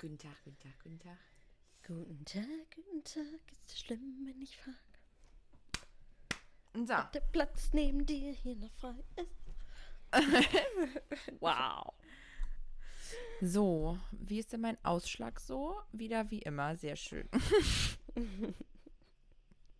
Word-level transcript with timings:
Guten 0.00 0.16
Tag, 0.16 0.32
guten 0.44 0.58
Tag, 0.60 0.72
guten 0.82 0.98
Tag. 0.98 1.18
Guten 1.86 2.24
Tag, 2.24 2.74
guten 2.74 3.04
Tag. 3.04 3.52
Ist 3.66 3.72
es 3.72 3.80
schlimm, 3.80 4.24
wenn 4.24 4.40
ich 4.40 4.56
frage, 4.56 4.78
So, 6.86 6.94
ob 6.94 7.12
der 7.12 7.20
Platz 7.20 7.74
neben 7.74 8.06
dir 8.06 8.32
hier 8.32 8.56
noch 8.56 8.72
frei 8.76 8.94
ist? 9.16 9.28
wow. 11.40 11.92
so, 13.42 13.98
wie 14.12 14.38
ist 14.38 14.54
denn 14.54 14.62
mein 14.62 14.82
Ausschlag 14.82 15.38
so? 15.38 15.78
Wieder 15.92 16.30
wie 16.30 16.40
immer, 16.40 16.76
sehr 16.76 16.96
schön. 16.96 17.28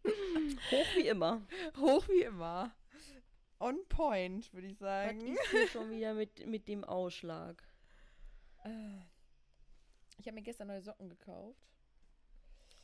Hoch 0.04 0.86
wie 0.96 1.08
immer. 1.08 1.40
Hoch 1.78 2.06
wie 2.08 2.24
immer. 2.24 2.76
On 3.58 3.78
point, 3.88 4.52
würde 4.52 4.66
ich 4.66 4.78
Was 4.82 5.06
sagen. 5.06 5.26
ist 5.28 5.50
hier 5.50 5.66
schon 5.68 5.90
wieder 5.96 6.12
mit, 6.12 6.46
mit 6.46 6.68
dem 6.68 6.84
Ausschlag? 6.84 7.62
Ich 10.20 10.26
habe 10.26 10.34
mir 10.34 10.42
gestern 10.42 10.68
neue 10.68 10.82
Socken 10.82 11.08
gekauft. 11.08 11.58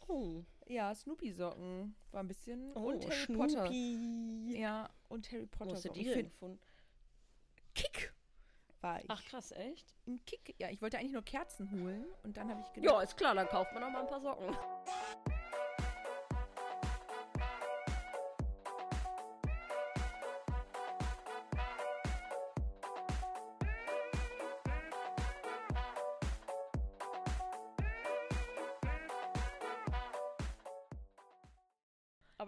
Oh, 0.09 0.43
Ja, 0.67 0.95
Snoopy-Socken. 0.95 1.95
War 2.13 2.21
ein 2.23 2.29
bisschen. 2.29 2.73
oh 2.75 2.91
und 2.91 3.05
Harry 3.05 3.27
Potter. 3.37 3.67
Schnupi. 3.67 4.57
Ja, 4.59 4.89
und 5.09 5.31
Harry 5.31 5.43
Wo 5.43 5.47
Potter. 5.59 5.75
hast 5.75 5.85
du 5.85 5.91
die 5.93 6.05
denn 6.05 6.25
gefunden? 6.31 6.59
Kick 7.75 8.15
war 8.81 9.01
ich. 9.01 9.07
Ach 9.09 9.23
krass, 9.25 9.53
echt? 9.53 9.95
Im 10.07 10.25
Kick. 10.25 10.55
Ja, 10.59 10.71
ich 10.71 10.81
wollte 10.81 10.99
eigentlich 10.99 11.13
nur 11.13 11.23
Kerzen 11.25 11.71
holen. 11.73 12.07
Und 12.23 12.37
dann 12.37 12.49
habe 12.49 12.61
ich 12.63 12.73
gedacht. 12.73 12.91
Ja, 12.95 13.03
ist 13.03 13.17
klar, 13.17 13.35
dann 13.35 13.49
kauft 13.49 13.73
man 13.75 13.83
auch 13.83 13.91
mal 13.91 14.01
ein 14.03 14.07
paar 14.07 14.21
Socken. 14.21 14.57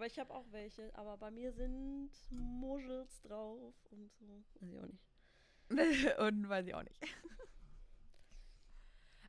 Ich 0.09 0.17
habe 0.17 0.33
auch 0.33 0.45
welche, 0.51 0.91
aber 0.95 1.17
bei 1.17 1.29
mir 1.29 1.51
sind 1.53 2.09
Muschels 2.31 3.21
drauf 3.21 3.73
und 3.91 4.11
so. 4.17 4.43
Weiß 4.59 4.71
ich 4.71 4.79
auch 4.79 4.87
nicht. 4.87 6.17
und 6.19 6.49
weiß 6.49 6.65
ich 6.65 6.73
auch 6.73 6.83
nicht. 6.83 6.99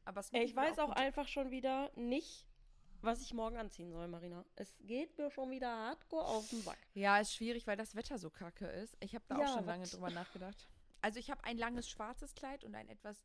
Aber 0.07 0.25
Ey, 0.33 0.45
ich 0.45 0.57
weiß 0.57 0.79
auch 0.79 0.89
gut. 0.89 0.97
einfach 0.97 1.29
schon 1.29 1.51
wieder 1.51 1.93
nicht, 1.95 2.47
was 3.03 3.21
ich 3.21 3.35
morgen 3.35 3.59
anziehen 3.59 3.93
soll, 3.93 4.09
Marina. 4.09 4.45
Es 4.57 4.75
geht 4.81 5.17
mir 5.19 5.31
schon 5.31 5.51
wieder 5.51 5.69
hardcore 5.69 6.25
auf 6.25 6.49
den 6.49 6.63
Sack. 6.63 6.79
Ja, 6.95 7.19
ist 7.21 7.35
schwierig, 7.35 7.67
weil 7.67 7.77
das 7.77 7.95
Wetter 7.95 8.19
so 8.19 8.31
kacke 8.31 8.67
ist. 8.67 8.97
Ich 9.01 9.15
habe 9.15 9.25
da 9.29 9.39
Ja, 9.39 9.45
auch 9.45 9.57
schon 9.59 9.67
lange 9.67 9.87
drüber 9.87 10.11
nachgedacht. 10.11 10.67
Also 11.03 11.19
ich 11.21 11.31
habe 11.31 11.45
ein 11.45 11.59
langes 11.59 11.89
schwarzes 11.89 12.35
Kleid 12.35 12.65
und 12.65 12.75
ein 12.75 12.89
etwas, 12.89 13.23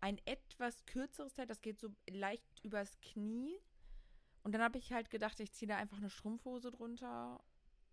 ein 0.00 0.20
etwas 0.26 0.84
kürzeres 0.86 1.32
Kleid, 1.34 1.48
das 1.48 1.62
geht 1.62 1.78
so 1.78 1.88
leicht 2.10 2.44
übers 2.64 2.98
Knie. 3.00 3.56
Und 4.42 4.52
dann 4.52 4.62
habe 4.62 4.78
ich 4.78 4.92
halt 4.92 5.10
gedacht, 5.10 5.40
ich 5.40 5.52
ziehe 5.52 5.68
da 5.68 5.76
einfach 5.76 5.98
eine 5.98 6.10
Strumpfhose 6.10 6.70
drunter 6.70 7.42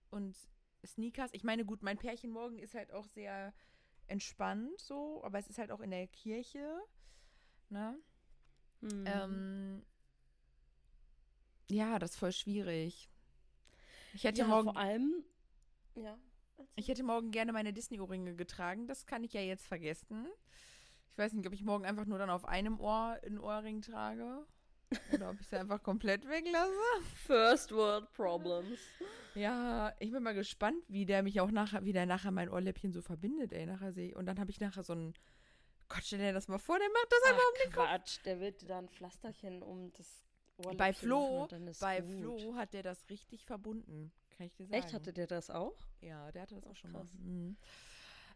und 0.10 0.36
Sneakers. 0.86 1.32
Ich 1.34 1.44
meine, 1.44 1.66
gut, 1.66 1.84
mein 1.84 1.98
Pärchen 1.98 2.32
morgen 2.32 2.60
ist 2.60 2.76
halt 2.76 2.92
auch 2.92 3.08
sehr 3.08 3.54
entspannt 4.08 4.80
so, 4.80 5.24
aber 5.24 5.40
es 5.40 5.48
ist 5.48 5.58
halt 5.58 5.72
auch 5.72 5.80
in 5.80 5.92
der 5.92 6.08
Kirche. 6.08 6.80
Ne? 7.70 7.98
Hm. 8.82 9.04
Ähm, 9.08 9.86
ja, 11.70 11.98
das 12.00 12.12
ist 12.12 12.18
voll 12.18 12.32
schwierig. 12.32 13.10
Ich 14.14 14.24
hätte 14.24 14.42
ja, 14.42 14.48
morgen 14.48 14.72
vor 14.72 14.78
allem. 14.78 15.24
Ja. 15.96 16.18
Ich 16.76 16.88
hätte 16.88 17.04
morgen 17.04 17.32
gerne 17.32 17.52
meine 17.52 17.74
Disney-Ohrringe 17.74 18.36
getragen. 18.36 18.88
Das 18.88 19.06
kann 19.06 19.24
ich 19.24 19.34
ja 19.34 19.42
jetzt 19.42 19.68
vergessen. 19.68 20.28
Ich 21.12 21.18
weiß 21.18 21.34
nicht, 21.34 21.48
ob 21.48 21.54
ich 21.54 21.64
morgen 21.64 21.86
einfach 21.86 22.06
nur 22.06 22.18
dann 22.18 22.30
auf 22.30 22.46
einem 22.46 22.80
Ohr 22.80 23.20
einen 23.24 23.40
Ohrring 23.40 23.82
trage. 23.82 24.46
Oder 25.14 25.30
ob 25.30 25.40
ich 25.40 25.48
sie 25.48 25.58
einfach 25.58 25.82
komplett 25.82 26.28
weglasse. 26.28 26.72
First 27.26 27.72
World 27.72 28.12
Problems. 28.14 28.80
Ja, 29.34 29.94
ich 30.00 30.12
bin 30.12 30.24
mal 30.24 30.34
gespannt, 30.34 30.84
wie 30.88 31.06
der 31.06 31.24
mich 31.24 31.42
auch 31.42 31.52
nachher, 31.52 31.84
wie 31.84 31.94
der 31.94 32.06
nachher 32.06 32.32
mein 32.32 32.50
Ohrläppchen 32.50 32.94
so 32.94 33.02
verbindet, 33.02 33.54
ey. 33.54 33.66
Nachher 33.66 33.92
sehe. 33.92 34.16
Und 34.16 34.26
dann 34.26 34.40
habe 34.40 34.52
ich 34.52 34.60
nachher 34.60 34.84
so 34.84 34.94
ein. 34.94 35.14
Gott, 35.88 36.02
stell 36.04 36.20
dir 36.20 36.34
das 36.34 36.48
mal 36.48 36.58
vor, 36.58 36.80
der 36.80 36.88
macht 36.90 37.08
das 37.12 37.32
einfach 37.32 37.44
um 37.44 37.56
Ach, 37.68 37.74
Quatsch, 37.74 38.20
der 38.26 38.40
wird 38.40 38.68
da 38.70 38.80
ein 38.80 38.90
Pflasterchen 38.90 39.62
um 39.62 39.92
das 39.94 40.26
Ohrläppchen 40.58 40.78
Bei 40.78 40.88
machen 40.90 40.96
Flo, 40.96 41.48
ist 41.70 41.80
bei 41.80 42.02
gut. 42.02 42.42
Flo 42.42 42.56
hat 42.56 42.74
der 42.74 42.84
das 42.84 43.08
richtig 43.10 43.46
verbunden. 43.46 44.12
Kann 44.38 44.48
ich 44.48 44.54
dir 44.56 44.66
sagen. 44.66 44.82
Echt, 44.82 44.94
hatte 44.94 45.14
der 45.14 45.28
das 45.28 45.50
auch? 45.50 45.78
Ja, 46.02 46.32
der 46.32 46.42
hatte 46.44 46.56
das 46.56 46.66
auch 46.66 46.76
schon 46.76 46.92
krass. 46.92 47.14
mal. 47.14 47.24
Mhm. 47.24 47.58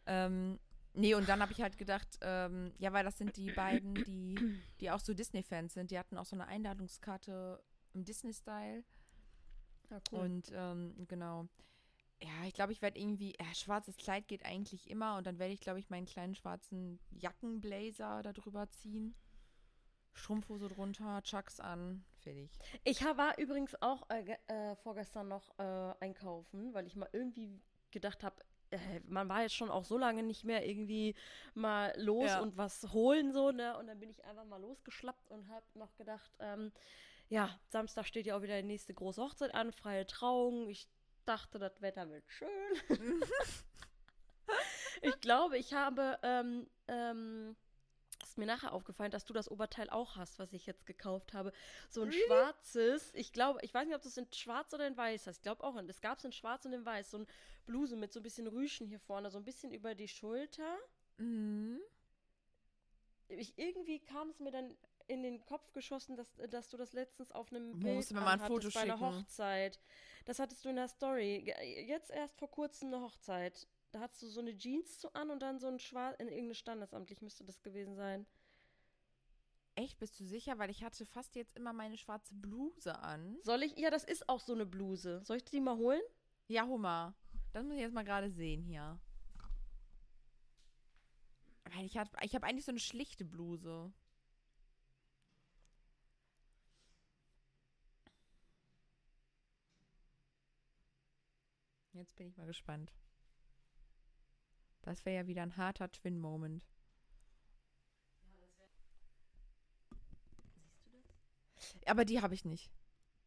Ähm, 0.06 0.59
nee, 0.94 1.13
und 1.13 1.27
dann 1.29 1.41
habe 1.41 1.51
ich 1.51 1.61
halt 1.61 1.77
gedacht, 1.77 2.07
ähm, 2.22 2.73
ja, 2.77 2.94
weil 2.94 3.03
das 3.03 3.17
sind 3.17 3.35
die 3.38 3.51
beiden, 3.51 3.94
die, 3.95 4.59
die 4.79 4.91
auch 4.91 5.00
so 5.00 5.13
Disney-Fans 5.13 5.73
sind. 5.73 5.91
Die 5.91 6.00
hatten 6.00 6.17
auch 6.17 6.25
so 6.25 6.35
eine 6.35 6.47
Einladungskarte 6.47 7.61
im 7.94 8.03
Disney-Style. 8.03 8.83
Ja, 9.89 10.01
Und 10.11 10.51
ähm, 10.53 11.07
genau. 11.07 11.47
Ja, 12.22 12.45
ich 12.45 12.53
glaube, 12.53 12.73
ich 12.73 12.81
werde 12.81 13.00
irgendwie, 13.00 13.33
ja, 13.39 13.53
schwarzes 13.53 13.95
Kleid 13.95 14.27
geht 14.27 14.45
eigentlich 14.45 14.89
immer 14.89 15.17
und 15.17 15.25
dann 15.25 15.39
werde 15.39 15.53
ich, 15.53 15.61
glaube 15.61 15.79
ich, 15.79 15.89
meinen 15.89 16.05
kleinen 16.05 16.35
schwarzen 16.35 17.00
Jackenblazer 17.11 18.21
da 18.21 18.33
drüber 18.33 18.69
ziehen. 18.69 19.16
Strumpfhose 20.13 20.67
drunter, 20.67 21.21
Chucks 21.23 21.61
an, 21.61 22.03
fertig. 22.17 22.51
Ich 22.83 23.01
war 23.03 23.38
übrigens 23.38 23.81
auch 23.81 24.09
äh, 24.09 24.35
äh, 24.47 24.75
vorgestern 24.77 25.29
noch 25.29 25.57
äh, 25.59 25.94
einkaufen, 26.01 26.73
weil 26.73 26.88
ich 26.88 26.95
mal 26.97 27.09
irgendwie 27.13 27.61
gedacht 27.91 28.23
habe, 28.23 28.35
äh, 28.72 29.00
man 29.07 29.30
war 29.30 29.41
jetzt 29.41 29.56
schon 29.56 29.69
auch 29.69 29.84
so 29.84 29.97
lange 29.97 30.24
nicht 30.24 30.44
mehr 30.44 30.68
irgendwie 30.68 31.16
mal 31.53 31.94
los 31.97 32.28
Ja. 32.28 32.41
und 32.41 32.57
was 32.57 32.91
holen 32.94 33.31
so, 33.31 33.52
ne? 33.52 33.78
Und 33.78 33.88
dann 33.88 34.00
bin 34.00 34.09
ich 34.09 34.24
einfach 34.25 34.46
mal 34.46 34.62
losgeschlappt 34.62 35.30
und 35.31 35.47
habe 35.50 35.66
noch 35.75 35.96
gedacht, 35.96 36.31
ähm, 36.40 36.72
ja, 37.30 37.59
Samstag 37.69 38.06
steht 38.06 38.25
ja 38.25 38.35
auch 38.38 38.41
wieder 38.41 38.57
die 38.62 38.68
nächste 38.68 38.94
große 38.94 39.22
Hochzeit 39.22 39.53
an, 39.53 39.72
freie 39.72 40.06
Trauung. 40.07 40.68
Ich 40.69 40.88
dachte, 41.25 41.59
das 41.59 41.81
Wetter 41.81 42.09
wird 42.09 42.24
schön. 42.28 42.50
ich 45.01 45.19
glaube, 45.22 45.57
ich 45.57 45.74
habe 45.74 46.18
ähm, 46.24 46.68
ähm, 46.88 47.56
mir 48.39 48.45
nachher 48.45 48.73
aufgefallen, 48.73 49.11
dass 49.11 49.25
du 49.25 49.33
das 49.33 49.50
Oberteil 49.50 49.89
auch 49.89 50.16
hast, 50.16 50.39
was 50.39 50.53
ich 50.53 50.66
jetzt 50.66 50.85
gekauft 50.85 51.33
habe. 51.33 51.51
So 51.89 52.01
ein 52.01 52.11
schwarzes, 52.11 53.11
ich 53.13 53.31
glaube, 53.33 53.59
ich 53.61 53.73
weiß 53.73 53.85
nicht, 53.85 53.95
ob 53.95 54.01
du 54.01 54.07
es 54.07 54.17
in 54.17 54.27
schwarz 54.33 54.73
oder 54.73 54.88
in 54.88 54.97
weiß 54.97 55.27
hast. 55.27 55.38
Ich 55.38 55.44
glaube 55.44 55.63
auch, 55.63 55.75
es 55.75 56.01
gab 56.01 56.17
es 56.17 56.25
in 56.25 56.31
schwarz 56.31 56.66
und 56.66 56.73
in 56.73 56.85
weiß. 56.85 57.11
So 57.11 57.19
ein 57.19 57.27
Bluse 57.66 57.95
mit 57.95 58.11
so 58.11 58.19
ein 58.19 58.23
bisschen 58.23 58.47
Rüschen 58.47 58.88
hier 58.88 59.00
vorne, 59.00 59.29
so 59.29 59.38
ein 59.38 59.45
bisschen 59.45 59.72
über 59.72 59.95
die 59.95 60.07
Schulter. 60.07 60.77
Mhm. 61.17 61.79
Ich, 63.27 63.57
irgendwie 63.57 64.00
kam 64.00 64.29
es 64.29 64.39
mir 64.39 64.51
dann 64.51 64.75
in 65.07 65.23
den 65.23 65.44
Kopf 65.45 65.71
geschossen, 65.73 66.16
dass, 66.16 66.27
dass 66.50 66.69
du 66.69 66.77
das 66.77 66.94
letztens 66.94 67.31
auf 67.31 67.51
einem 67.51 67.79
Bild 67.79 67.95
musst 67.95 68.11
mir 68.11 68.21
mal 68.21 68.39
ein 68.39 68.39
Foto 68.39 68.69
bei 68.69 68.81
einer. 68.81 69.00
Hochzeit. 69.00 69.79
Das 70.25 70.39
hattest 70.39 70.63
du 70.63 70.69
in 70.69 70.75
der 70.75 70.88
Story. 70.88 71.53
Jetzt 71.88 72.11
erst 72.11 72.38
vor 72.38 72.50
kurzem 72.50 72.94
eine 72.94 73.01
Hochzeit. 73.01 73.67
Da 73.91 74.01
hattest 74.01 74.22
du 74.22 74.27
so 74.27 74.39
eine 74.39 74.55
Jeans 74.55 75.01
so 75.01 75.11
an 75.13 75.31
und 75.31 75.41
dann 75.41 75.59
so 75.59 75.67
ein 75.67 75.79
schwarz, 75.79 76.16
in 76.19 76.27
irgendeine 76.27 76.55
Standesamtlich 76.55 77.22
müsste 77.22 77.44
das 77.44 77.61
gewesen 77.61 77.95
sein. 77.95 78.27
Echt, 79.75 79.97
bist 79.97 80.19
du 80.19 80.25
sicher? 80.25 80.59
Weil 80.59 80.69
ich 80.69 80.83
hatte 80.83 81.05
fast 81.05 81.35
jetzt 81.35 81.55
immer 81.55 81.73
meine 81.73 81.97
schwarze 81.97 82.33
Bluse 82.33 83.00
an. 83.00 83.38
Soll 83.44 83.63
ich? 83.63 83.77
Ja, 83.77 83.89
das 83.89 84.03
ist 84.03 84.27
auch 84.27 84.41
so 84.41 84.53
eine 84.53 84.66
Bluse. 84.66 85.22
Soll 85.23 85.38
ich 85.38 85.45
die 85.45 85.61
mal 85.61 85.77
holen? 85.77 86.01
Ja, 86.47 86.67
Hummer. 86.67 87.16
Das 87.53 87.63
muss 87.63 87.75
ich 87.75 87.79
jetzt 87.79 87.94
mal 87.94 88.03
gerade 88.03 88.29
sehen 88.29 88.63
hier. 88.63 89.00
Weil 91.63 91.85
ich 91.85 91.97
habe 91.97 92.09
ich 92.23 92.35
hab 92.35 92.44
eigentlich 92.44 92.66
so 92.66 92.71
eine 92.71 92.79
schlichte 92.79 93.25
Bluse. 93.25 93.91
Jetzt 101.94 102.16
bin 102.16 102.27
ich 102.27 102.38
mal 102.38 102.47
gespannt. 102.47 102.94
Das 104.81 105.06
wäre 105.06 105.17
ja 105.23 105.28
wieder 105.28 105.44
ein 105.44 105.57
harter 105.57 105.91
Twin-Moment. 105.91 106.66
Aber 111.86 112.06
die 112.06 112.21
habe 112.21 112.33
ich 112.33 112.45
nicht. 112.45 112.71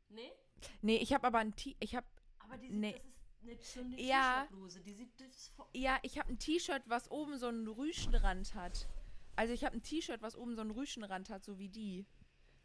Nee? 0.08 0.32
Nee, 0.80 0.96
ich 0.96 1.12
habe 1.12 1.26
aber 1.26 1.38
ein 1.38 1.54
T 1.54 1.76
ich 1.80 1.94
habe 1.94 2.06
Aber 2.38 2.56
die 2.56 2.70
Nee. 2.70 2.92
das 2.92 3.00
ist 3.00 3.02
eine, 3.42 3.56
so 3.62 3.80
eine 3.80 4.00
Ja. 4.00 4.42
T-Shirt-Bluse. 4.42 4.80
Die 4.82 4.94
sieht 4.94 5.20
das 5.20 5.52
Ja, 5.74 5.98
ich 6.02 6.18
habe 6.18 6.30
ein 6.30 6.38
T-Shirt, 6.38 6.82
was 6.86 7.10
oben 7.10 7.38
so 7.38 7.48
einen 7.48 7.66
Rüschenrand 7.66 8.54
hat. 8.54 8.88
Also 9.36 9.52
ich 9.52 9.64
habe 9.64 9.76
ein 9.76 9.82
T-Shirt, 9.82 10.22
was 10.22 10.36
oben 10.36 10.54
so 10.54 10.60
einen 10.60 10.70
Rüschenrand 10.70 11.30
hat, 11.30 11.44
so 11.44 11.58
wie 11.58 11.68
die. 11.68 12.06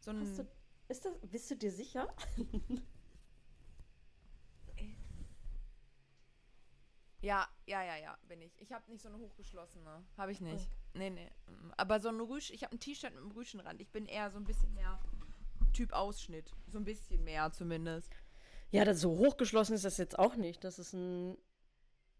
So 0.00 0.10
ein, 0.10 0.20
du, 0.20 0.46
ist 0.88 1.04
das, 1.04 1.18
bist 1.22 1.50
du 1.50 1.56
dir 1.56 1.72
sicher? 1.72 2.14
ja, 7.20 7.48
ja, 7.66 7.82
ja, 7.82 7.96
ja, 7.96 8.18
bin 8.28 8.40
ich. 8.42 8.60
Ich 8.60 8.72
habe 8.72 8.90
nicht 8.90 9.02
so 9.02 9.08
eine 9.08 9.18
hochgeschlossene. 9.18 10.04
Habe 10.16 10.32
ich 10.32 10.40
nicht. 10.40 10.68
Nee, 10.94 11.10
nee. 11.10 11.30
Mm, 11.46 11.72
Aber 11.76 12.00
so 12.00 12.08
eine 12.08 12.22
Rüsch, 12.22 12.50
ich 12.50 12.62
habe 12.62 12.76
ein 12.76 12.80
T-Shirt 12.80 13.12
mit 13.12 13.22
einem 13.22 13.32
Rüschenrand. 13.32 13.80
Ich 13.80 13.90
bin 13.90 14.06
eher 14.06 14.30
so 14.30 14.38
ein 14.38 14.44
bisschen 14.44 14.72
mehr 14.74 14.98
Typ 15.72 15.92
Ausschnitt. 15.92 16.52
So 16.68 16.78
ein 16.78 16.84
bisschen 16.84 17.24
mehr 17.24 17.50
zumindest. 17.52 18.12
Ja, 18.70 18.84
das 18.84 19.00
so 19.00 19.16
hochgeschlossen 19.16 19.74
ist 19.74 19.84
das 19.84 19.96
jetzt 19.96 20.18
auch 20.18 20.36
nicht. 20.36 20.62
Das 20.62 20.78
ist 20.78 20.92
ein 20.92 21.36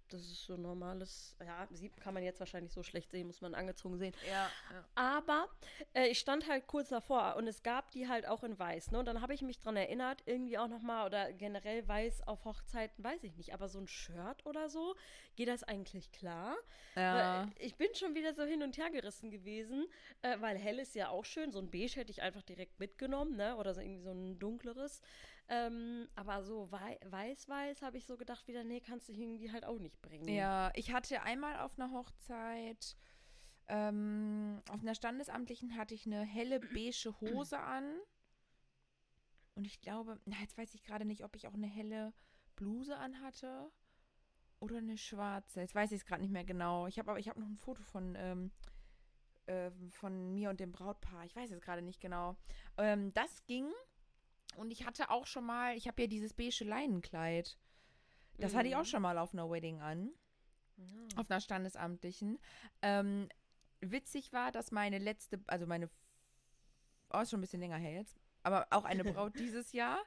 das 0.08 0.22
ist 0.22 0.44
so 0.44 0.56
normales, 0.56 1.37
ja, 1.44 1.66
sieht, 1.70 1.96
kann 2.00 2.14
man 2.14 2.22
jetzt 2.22 2.40
wahrscheinlich 2.40 2.72
so 2.72 2.82
schlecht 2.82 3.10
sehen, 3.10 3.26
muss 3.26 3.40
man 3.40 3.55
angezogen 3.55 3.99
sehen. 3.99 4.14
Ja. 4.26 4.50
ja. 4.72 4.84
Aber 4.94 5.49
äh, 5.94 6.08
ich 6.08 6.19
stand 6.19 6.49
halt 6.49 6.66
kurz 6.66 6.88
davor 6.88 7.37
und 7.37 7.46
es 7.46 7.62
gab 7.62 7.90
die 7.90 8.08
halt 8.08 8.26
auch 8.26 8.43
in 8.44 8.58
weiß, 8.58 8.90
ne? 8.90 8.99
Und 8.99 9.06
dann 9.06 9.20
habe 9.20 9.34
ich 9.34 9.43
mich 9.43 9.58
dran 9.58 9.76
erinnert, 9.76 10.22
irgendwie 10.26 10.58
auch 10.58 10.69
nochmal, 10.69 11.06
oder 11.06 11.32
generell 11.32 11.87
weiß 11.87 12.26
auf 12.26 12.44
Hochzeiten, 12.44 13.02
weiß 13.05 13.25
ich 13.25 13.37
nicht, 13.37 13.55
aber 13.55 13.69
so 13.69 13.78
ein 13.78 13.88
Shirt 13.88 14.44
oder 14.44 14.69
so, 14.69 14.94
geht 15.37 15.49
das 15.49 15.64
eigentlich 15.64 16.11
klar? 16.12 16.56
Ja. 16.96 17.44
Weil 17.44 17.52
ich 17.58 17.76
bin 17.76 17.88
schon 17.94 18.14
wieder 18.14 18.34
so 18.34 18.44
hin 18.44 18.62
und 18.62 18.76
her 18.76 18.90
gerissen 18.90 19.31
gewesen, 19.31 19.87
äh, 20.22 20.37
weil 20.40 20.56
hell 20.56 20.78
ist 20.78 20.94
ja 20.94 21.08
auch 21.08 21.25
schön, 21.25 21.52
so 21.52 21.58
ein 21.58 21.70
beige 21.70 21.96
hätte 21.96 22.11
ich 22.11 22.22
einfach 22.22 22.43
direkt 22.43 22.81
mitgenommen, 22.81 23.37
ne? 23.37 23.56
Oder 23.56 23.75
so 23.75 23.81
irgendwie 23.81 24.02
so 24.02 24.11
ein 24.11 24.38
dunkleres. 24.38 25.00
Ähm, 25.50 26.08
aber 26.14 26.42
so 26.42 26.70
weiß-weiß 26.70 27.80
habe 27.80 27.96
ich 27.96 28.04
so 28.04 28.18
gedacht 28.18 28.46
wieder, 28.48 28.64
nee, 28.64 28.80
kannst 28.80 29.08
du 29.08 29.12
irgendwie 29.12 29.50
halt 29.50 29.64
auch 29.64 29.78
nicht 29.78 30.00
bringen. 30.02 30.28
Ja, 30.28 30.70
ich 30.74 30.92
hatte 30.92 31.22
einmal 31.22 31.60
auf 31.60 31.78
einer 31.78 31.90
Hochzeit, 31.90 32.96
ähm, 33.68 34.60
auf 34.68 34.80
einer 34.80 34.94
standesamtlichen 34.94 35.76
hatte 35.76 35.94
ich 35.94 36.04
eine 36.06 36.22
helle 36.22 36.60
beige 36.60 37.14
Hose 37.20 37.58
an. 37.60 37.98
Und 39.54 39.66
ich 39.66 39.80
glaube, 39.80 40.20
na, 40.26 40.36
jetzt 40.40 40.58
weiß 40.58 40.74
ich 40.74 40.84
gerade 40.84 41.04
nicht, 41.04 41.24
ob 41.24 41.34
ich 41.34 41.48
auch 41.48 41.54
eine 41.54 41.66
helle 41.66 42.12
Bluse 42.54 42.96
anhatte 42.96 43.72
oder 44.60 44.78
eine 44.78 44.98
schwarze. 44.98 45.60
Jetzt 45.60 45.74
weiß 45.74 45.92
ich 45.92 46.00
es 46.00 46.04
gerade 46.04 46.22
nicht 46.22 46.30
mehr 46.30 46.44
genau. 46.44 46.86
Ich 46.86 46.98
habe 46.98 47.10
aber 47.10 47.20
ich 47.20 47.28
habe 47.28 47.40
noch 47.40 47.48
ein 47.48 47.56
Foto 47.56 47.82
von 47.82 48.14
ähm, 48.16 48.50
äh, 49.46 49.70
von 49.92 50.34
mir 50.34 50.50
und 50.50 50.60
dem 50.60 50.72
Brautpaar. 50.72 51.24
Ich 51.24 51.34
weiß 51.34 51.50
es 51.50 51.60
gerade 51.60 51.82
nicht 51.82 52.00
genau. 52.00 52.36
Ähm, 52.76 53.12
das 53.14 53.44
ging 53.46 53.66
und 54.56 54.70
ich 54.70 54.86
hatte 54.86 55.10
auch 55.10 55.26
schon 55.26 55.44
mal, 55.46 55.76
ich 55.76 55.86
habe 55.88 56.02
ja 56.02 56.08
dieses 56.08 56.34
beige 56.34 56.64
Leinenkleid. 56.64 57.58
Das 58.38 58.54
hatte 58.54 58.68
ich 58.68 58.76
auch 58.76 58.80
Mhm. 58.80 58.84
schon 58.86 59.02
mal 59.02 59.18
auf 59.18 59.32
einer 59.32 59.50
Wedding 59.50 59.80
an, 59.80 60.10
Ja. 60.76 60.86
auf 61.16 61.30
einer 61.30 61.40
standesamtlichen. 61.40 62.38
Ähm, 62.82 63.28
witzig 63.80 64.32
war, 64.32 64.52
dass 64.52 64.70
meine 64.70 64.98
letzte, 64.98 65.40
also 65.48 65.66
meine, 65.66 65.90
oh, 67.12 67.18
ist 67.20 67.30
schon 67.30 67.38
ein 67.38 67.42
bisschen 67.42 67.60
länger 67.60 67.78
her 67.78 67.92
jetzt, 67.92 68.16
aber 68.48 68.66
auch 68.70 68.84
eine 68.84 69.04
Braut 69.04 69.38
dieses 69.38 69.72
Jahr, 69.72 69.98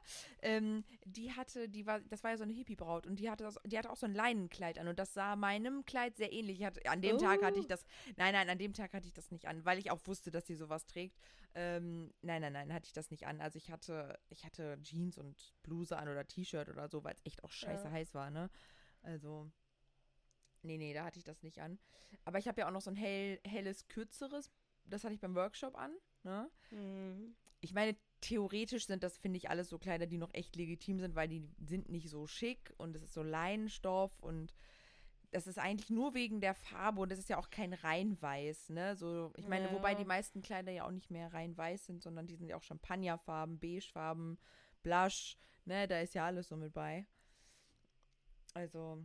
ähm, 0.42 0.84
die 1.04 1.32
hatte, 1.32 1.68
die 1.68 1.86
war, 1.86 2.00
das 2.00 2.22
war 2.22 2.32
ja 2.32 2.36
so 2.36 2.42
eine 2.42 2.52
Hippie-Braut 2.52 3.06
und 3.06 3.16
die 3.18 3.30
hatte, 3.30 3.44
das, 3.44 3.58
die 3.64 3.78
hatte 3.78 3.90
auch 3.90 3.96
so 3.96 4.06
ein 4.06 4.14
Leinenkleid 4.14 4.78
an 4.78 4.88
und 4.88 4.98
das 4.98 5.14
sah 5.14 5.36
meinem 5.36 5.84
Kleid 5.84 6.16
sehr 6.16 6.32
ähnlich. 6.32 6.60
Ich 6.60 6.66
hatte, 6.66 6.84
an 6.90 7.00
dem 7.00 7.18
Tag 7.18 7.42
hatte 7.42 7.58
ich 7.58 7.66
Oh. 7.66 7.68
das, 7.68 7.84
nein, 8.16 8.32
nein, 8.34 8.48
an 8.50 8.58
dem 8.58 8.72
Tag 8.74 8.92
hatte 8.92 9.06
ich 9.06 9.14
das 9.14 9.30
nicht 9.30 9.46
an, 9.48 9.64
weil 9.64 9.78
ich 9.78 9.90
auch 9.90 10.00
wusste, 10.06 10.30
dass 10.30 10.46
sie 10.46 10.56
sowas 10.56 10.86
trägt. 10.86 11.18
Ähm, 11.54 12.12
nein, 12.22 12.40
nein, 12.42 12.52
nein, 12.52 12.72
hatte 12.72 12.86
ich 12.86 12.92
das 12.92 13.10
nicht 13.10 13.26
an. 13.26 13.40
Also 13.40 13.56
ich 13.58 13.70
hatte, 13.70 14.18
ich 14.28 14.44
hatte 14.44 14.78
Jeans 14.82 15.18
und 15.18 15.54
Bluse 15.62 15.96
an 15.96 16.08
oder 16.08 16.26
T-Shirt 16.26 16.68
oder 16.68 16.88
so, 16.88 17.04
weil 17.04 17.14
es 17.14 17.24
echt 17.24 17.44
auch 17.44 17.52
scheiße 17.52 17.88
Ja. 17.88 17.92
heiß 17.92 18.14
war, 18.14 18.30
ne? 18.30 18.50
Also, 19.02 19.50
nee, 20.62 20.78
nee, 20.78 20.92
da 20.94 21.04
hatte 21.04 21.18
ich 21.18 21.24
das 21.24 21.42
nicht 21.42 21.60
an. 21.60 21.78
Aber 22.24 22.38
ich 22.38 22.48
habe 22.48 22.60
ja 22.60 22.68
auch 22.68 22.72
noch 22.72 22.80
so 22.82 22.90
ein 22.90 22.96
hell, 22.96 23.40
helles, 23.46 23.88
kürzeres, 23.88 24.50
das 24.84 25.04
hatte 25.04 25.14
ich 25.14 25.20
beim 25.20 25.34
Workshop 25.34 25.76
an, 25.76 25.92
ne? 26.22 26.50
Mhm. 26.70 27.34
Ich 27.60 27.72
meine, 27.74 27.96
theoretisch 28.22 28.86
sind 28.86 29.02
das, 29.02 29.18
finde 29.18 29.36
ich, 29.36 29.50
alles 29.50 29.68
so 29.68 29.78
Kleider, 29.78 30.06
die 30.06 30.16
noch 30.18 30.32
echt 30.32 30.56
legitim 30.56 30.98
sind, 31.00 31.14
weil 31.14 31.28
die 31.28 31.46
sind 31.66 31.90
nicht 31.90 32.08
so 32.08 32.26
schick 32.26 32.72
und 32.78 32.96
es 32.96 33.02
ist 33.02 33.12
so 33.14 33.22
Leinenstoff 33.22 34.18
und 34.20 34.54
das 35.32 35.46
ist 35.46 35.58
eigentlich 35.58 35.90
nur 35.90 36.14
wegen 36.14 36.40
der 36.40 36.54
Farbe 36.54 37.00
und 37.00 37.10
das 37.10 37.18
ist 37.18 37.28
ja 37.30 37.38
auch 37.38 37.50
kein 37.50 37.72
rein 37.72 38.20
weiß, 38.20 38.70
ne? 38.70 38.96
So, 38.96 39.32
ich 39.36 39.48
meine, 39.48 39.72
wobei 39.72 39.92
Ja. 39.92 39.98
die 39.98 40.04
meisten 40.04 40.42
Kleider 40.42 40.72
ja 40.72 40.84
auch 40.86 40.90
nicht 40.90 41.10
mehr 41.10 41.32
rein 41.32 41.56
weiß 41.56 41.86
sind, 41.86 42.02
sondern 42.02 42.26
die 42.26 42.36
sind 42.36 42.48
ja 42.48 42.56
auch 42.56 42.62
Champagnerfarben, 42.62 43.58
Beigefarben, 43.58 44.38
Blush, 44.82 45.36
ne? 45.64 45.88
Da 45.88 46.00
ist 46.00 46.14
ja 46.14 46.26
alles 46.26 46.48
so 46.48 46.56
mit 46.56 46.72
bei. 46.72 47.06
Also. 48.54 49.04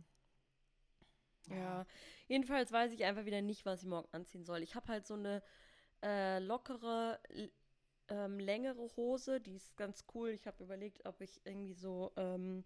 Ja, 1.48 1.86
jedenfalls 2.26 2.72
weiß 2.72 2.92
ich 2.92 3.04
einfach 3.04 3.24
wieder 3.24 3.40
nicht, 3.40 3.64
was 3.64 3.82
ich 3.82 3.88
morgen 3.88 4.08
anziehen 4.12 4.44
soll. 4.44 4.62
Ich 4.62 4.74
habe 4.74 4.88
halt 4.88 5.06
so 5.06 5.14
eine 5.14 5.42
äh, 6.02 6.40
lockere, 6.40 7.18
ähm, 8.08 8.38
längere 8.38 8.88
Hose, 8.96 9.40
die 9.40 9.56
ist 9.56 9.76
ganz 9.76 10.04
cool. 10.14 10.30
Ich 10.30 10.46
habe 10.46 10.62
überlegt, 10.64 11.04
ob 11.06 11.20
ich 11.20 11.40
irgendwie 11.44 11.74
so 11.74 12.12
ähm, 12.16 12.64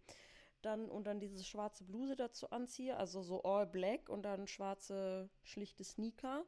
dann 0.62 0.88
und 0.88 1.06
dann 1.06 1.20
diese 1.20 1.42
schwarze 1.44 1.84
Bluse 1.84 2.16
dazu 2.16 2.50
anziehe, 2.50 2.96
also 2.96 3.22
so 3.22 3.42
all 3.42 3.66
black 3.66 4.08
und 4.08 4.22
dann 4.22 4.46
schwarze, 4.46 5.28
schlichte 5.42 5.84
Sneaker. 5.84 6.44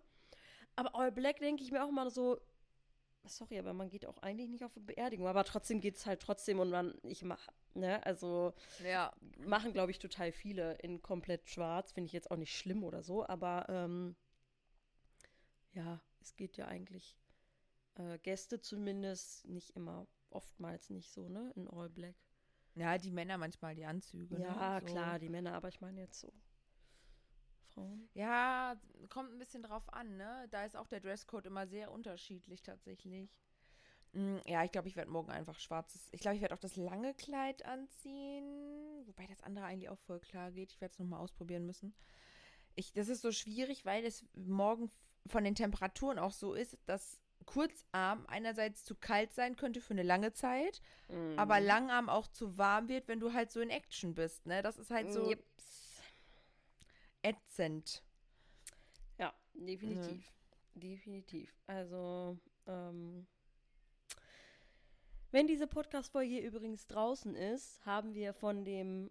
Aber 0.77 0.95
all 0.95 1.13
black 1.13 1.39
denke 1.41 1.63
ich 1.63 1.71
mir 1.73 1.85
auch 1.85 1.91
mal 1.91 2.11
so, 2.11 2.41
sorry, 3.25 3.59
aber 3.59 3.73
man 3.73 3.89
geht 3.89 4.07
auch 4.07 4.19
eigentlich 4.19 4.49
nicht 4.51 4.65
auf 4.65 4.77
eine 4.77 4.85
Beerdigung, 4.85 5.27
aber 5.27 5.45
trotzdem 5.45 5.81
geht 5.81 5.97
es 5.97 6.07
halt 6.07 6.21
trotzdem 6.21 6.61
und 6.61 6.71
man, 6.71 6.95
ich 7.03 7.23
mache, 7.25 7.53
ne, 7.75 8.05
also 8.05 8.53
Ja. 8.85 9.13
machen, 9.39 9.73
glaube 9.73 9.91
ich, 9.91 9.99
total 9.99 10.33
viele 10.33 10.75
in 10.77 11.03
komplett 11.03 11.49
schwarz. 11.49 11.93
Finde 11.93 12.07
ich 12.07 12.13
jetzt 12.13 12.31
auch 12.31 12.37
nicht 12.37 12.57
schlimm 12.57 12.85
oder 12.85 13.03
so, 13.03 13.27
aber 13.27 13.67
ähm, 13.69 14.15
ja, 15.73 16.01
es 16.21 16.37
geht 16.37 16.57
ja 16.57 16.67
eigentlich 16.67 17.17
äh, 17.97 18.19
Gäste 18.19 18.61
zumindest 18.61 19.47
nicht 19.47 19.71
immer, 19.77 20.07
oftmals 20.31 20.91
nicht 20.91 21.11
so, 21.11 21.29
ne, 21.29 21.53
in 21.57 21.69
All 21.69 21.89
Black. 21.89 22.17
Ja, 22.75 22.99
die 22.99 23.11
Männer 23.11 23.39
manchmal 23.39 23.75
die 23.75 23.85
Anzüge. 23.85 24.39
Ja, 24.39 24.81
ne? 24.81 24.87
so. 24.87 24.93
klar, 24.93 25.19
die 25.19 25.29
Männer, 25.29 25.55
aber 25.55 25.69
ich 25.69 25.81
meine 25.81 26.01
jetzt 26.01 26.21
so 26.21 26.33
Frauen. 27.75 28.09
Ja, 28.15 28.77
kommt 29.09 29.33
ein 29.33 29.39
bisschen 29.39 29.63
drauf 29.63 29.93
an, 29.93 30.17
ne? 30.17 30.47
Da 30.51 30.65
ist 30.65 30.77
auch 30.77 30.87
der 30.87 31.01
Dresscode 31.01 31.47
immer 31.47 31.67
sehr 31.67 31.91
unterschiedlich 31.91 32.63
tatsächlich. 32.63 33.37
Mm, 34.13 34.39
Ja, 34.47 34.65
ich 34.65 34.73
glaube, 34.73 34.89
ich 34.89 34.97
werde 34.97 35.11
morgen 35.11 35.31
einfach 35.31 35.59
schwarzes. 35.59 36.09
Ich 36.13 36.21
glaube, 36.21 36.37
ich 36.37 36.41
werde 36.41 36.55
auch 36.55 36.61
das 36.61 36.77
lange 36.77 37.15
Kleid 37.15 37.65
anziehen. 37.65 39.07
Wobei 39.07 39.27
das 39.27 39.43
andere 39.43 39.67
eigentlich 39.67 39.89
auch 39.89 39.99
voll 39.99 40.21
klar 40.21 40.53
geht. 40.53 40.73
Ich 40.73 40.81
werde 40.81 40.93
es 40.93 40.99
nochmal 40.99 41.21
ausprobieren 41.21 41.67
müssen. 41.67 41.95
Ich, 42.77 42.93
das 42.93 43.09
ist 43.09 43.23
so 43.23 43.33
schwierig, 43.33 43.85
weil 43.85 44.05
es 44.05 44.25
morgen 44.35 44.91
von 45.27 45.45
den 45.45 45.55
Temperaturen 45.55 46.19
auch 46.19 46.33
so 46.33 46.55
ist, 46.55 46.79
dass 46.87 47.21
Kurzarm 47.47 48.25
einerseits 48.27 48.85
zu 48.85 48.95
kalt 48.95 49.33
sein 49.33 49.57
könnte 49.57 49.81
für 49.81 49.95
eine 49.95 50.03
lange 50.03 50.33
Zeit, 50.33 50.81
aber 51.37 51.61
Mhm. 51.61 51.67
Langarm 51.67 52.09
auch 52.09 52.27
zu 52.29 52.57
warm 52.59 52.89
wird, 52.89 53.09
wenn 53.09 53.21
du 53.21 53.33
halt 53.33 53.51
so 53.51 53.61
in 53.61 53.71
Action 53.71 54.15
bist, 54.15 54.47
ne? 54.47 54.63
Das 54.63 54.79
ist 54.79 54.91
halt 54.91 55.13
so 55.13 55.29
Jips. 55.29 56.03
ätzend. 57.23 58.03
Ja, 59.19 59.33
definitiv. 59.55 60.33
Definitiv. 60.75 61.55
Also, 61.67 62.39
ähm, 62.67 63.27
wenn 65.31 65.47
diese 65.47 65.67
Podcast-Folge 65.67 66.39
übrigens 66.39 66.87
draußen 66.87 67.35
ist, 67.35 67.85
haben 67.85 68.15
wir 68.15 68.33
von 68.35 68.65
dem 68.65 69.11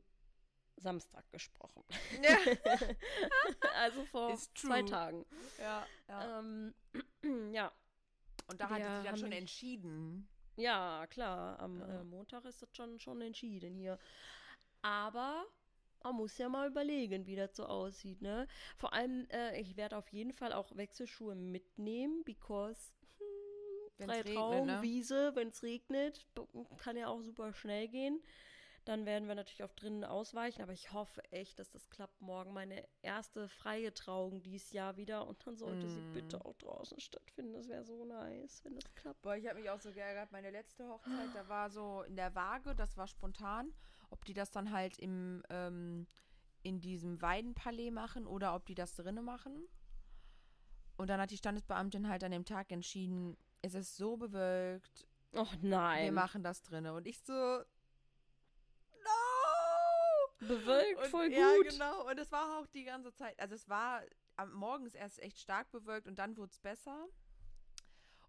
Samstag 0.78 1.30
gesprochen. 1.32 1.84
also 3.76 4.04
vor 4.06 4.36
zwei. 4.56 4.82
Tagen. 4.84 5.26
Ja, 5.60 5.86
ja. 6.08 6.40
Ähm, 6.40 6.74
ja, 7.54 7.72
Und 8.48 8.62
da 8.62 8.70
hatte 8.70 8.92
sie 8.92 9.02
dann 9.04 9.18
schon 9.18 9.32
entschieden. 9.32 10.28
ja, 10.56 11.08
klar. 11.08 11.60
Am 11.60 11.80
Ja. 11.80 12.02
äh, 12.02 12.04
Montag 12.04 12.46
ist 12.46 12.62
das 12.62 12.76
schon, 12.76 13.00
schon 13.00 13.22
entschieden 13.22 13.76
hier. 13.76 13.98
Aber 14.82 15.46
man 16.04 16.16
muss 16.16 16.38
ja 16.38 16.50
mal 16.50 16.68
überlegen, 16.70 17.26
wie 17.26 17.36
das 17.36 17.56
so 17.56 17.66
aussieht, 17.66 18.22
ne? 18.22 18.48
Vor 18.78 18.94
allem, 18.94 19.28
äh, 19.30 19.60
ich 19.60 19.78
werde 19.78 19.98
auf 19.98 20.10
jeden 20.10 20.34
Fall 20.34 20.54
auch 20.54 20.76
Wechselschuhe 20.76 21.36
mitnehmen, 21.36 22.24
because 22.26 22.94
hm, 23.18 24.06
freie 24.06 24.26
regnet, 24.26 24.36
Traum, 24.36 24.68
ne? 24.68 25.36
Wenn 25.36 25.48
es 25.50 25.64
regnet, 25.64 26.28
kann 26.78 26.98
ja 26.98 27.08
auch 27.08 27.22
super 27.22 27.54
schnell 27.54 27.88
gehen. 27.88 28.22
Dann 28.86 29.06
werden 29.06 29.30
wir 29.30 29.36
natürlich 29.36 29.64
auf 29.64 29.74
drinnen 29.76 30.04
ausweichen, 30.04 30.62
aber 30.62 30.74
ich 30.74 30.92
hoffe 30.92 31.24
echt, 31.32 31.58
dass 31.58 31.72
das 31.72 31.90
klappt 31.90 32.22
morgen. 32.22 32.52
Meine 32.52 32.86
erste 33.02 33.48
freie 33.48 33.94
Trauung 33.94 34.42
dieses 34.42 34.72
Jahr 34.74 34.98
wieder 34.98 35.26
und 35.26 35.46
dann 35.48 35.56
sollte 35.56 35.88
sie 35.88 36.02
Mm. 36.02 36.12
bitte 36.14 36.44
auch 36.44 36.56
draußen 36.58 37.00
stattfinden. 37.00 37.54
Das 37.54 37.70
wäre 37.70 37.86
so 37.86 38.04
nice, 38.04 38.62
wenn 38.66 38.76
das 38.76 38.94
klappt. 38.96 39.22
Boah, 39.22 39.38
ich 39.38 39.48
habe 39.48 39.60
mich 39.60 39.70
auch 39.70 39.80
so 39.80 39.94
geärgert. 39.94 40.34
Meine 40.34 40.52
letzte 40.52 40.86
Hochzeit, 40.88 41.34
da 41.34 41.48
war 41.48 41.70
so 41.70 42.02
in 42.04 42.18
der 42.18 42.36
Waage, 42.36 42.76
das 42.76 42.98
war 42.98 43.08
spontan, 43.08 43.74
ob 44.10 44.26
die 44.26 44.34
das 44.34 44.52
dann 44.52 44.72
halt 44.74 45.00
im, 45.00 45.44
ähm, 45.50 46.06
in 46.62 46.82
diesem 46.82 47.22
Weidenpalais 47.22 47.90
machen 47.92 48.28
oder 48.28 48.54
ob 48.54 48.66
die 48.66 48.76
das 48.76 48.96
drinne 48.96 49.22
machen. 49.22 49.66
Und 50.98 51.10
dann 51.10 51.22
hat 51.22 51.32
die 51.32 51.38
Standesbeamtin 51.38 52.10
halt 52.10 52.24
an 52.26 52.32
dem 52.32 52.44
Tag 52.46 52.70
entschieden, 52.74 53.38
es 53.62 53.76
ist 53.76 53.96
so 53.96 54.18
bewölkt, 54.18 55.08
Och 55.34 55.56
nein. 55.62 56.04
wir 56.04 56.12
machen 56.12 56.44
das 56.44 56.62
drinne. 56.64 56.94
Und 56.94 57.08
ich 57.08 57.20
so! 57.22 57.62
Bewölkt, 60.48 61.02
Und, 61.02 61.08
voll 61.08 61.32
ja, 61.32 61.56
gut. 61.58 61.70
genau. 61.70 62.10
Und 62.10 62.18
es 62.20 62.32
war 62.32 62.60
auch 62.60 62.68
die 62.68 62.84
ganze 62.84 63.14
Zeit. 63.14 63.40
Also 63.40 63.56
es 63.56 63.68
war 63.70 64.02
am 64.36 64.54
morgens 64.54 64.96
erst 64.96 65.22
echt 65.22 65.40
stark 65.40 65.72
bewölkt 65.72 66.08
und 66.08 66.18
dann 66.20 66.38
wurde 66.38 66.52
es 66.52 66.60
besser. 66.60 67.08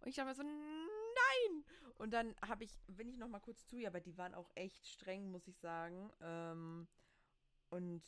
Und 0.00 0.08
ich 0.08 0.16
dachte 0.16 0.28
mir 0.28 0.34
so, 0.34 0.42
nein! 0.42 1.64
Und 1.96 2.12
dann 2.12 2.34
habe 2.46 2.64
ich, 2.64 2.78
bin 2.88 3.08
ich 3.08 3.16
noch 3.16 3.28
mal 3.28 3.40
kurz 3.40 3.66
zu 3.66 3.76
ihr, 3.76 3.88
aber 3.88 4.00
die 4.00 4.18
waren 4.18 4.34
auch 4.34 4.50
echt 4.54 4.86
streng, 4.86 5.30
muss 5.30 5.46
ich 5.46 5.58
sagen. 5.58 6.10
Ähm, 6.20 6.88
und 7.70 8.02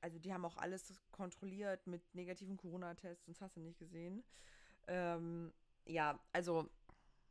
also 0.00 0.18
die 0.18 0.32
haben 0.32 0.44
auch 0.44 0.56
alles 0.56 1.00
kontrolliert 1.10 1.86
mit 1.86 2.14
negativen 2.14 2.56
Corona-Tests, 2.56 3.26
sonst 3.26 3.40
hast 3.40 3.56
du 3.56 3.60
nicht 3.60 3.78
gesehen. 3.78 4.24
Ähm, 4.86 5.52
ja, 5.84 6.18
also 6.32 6.70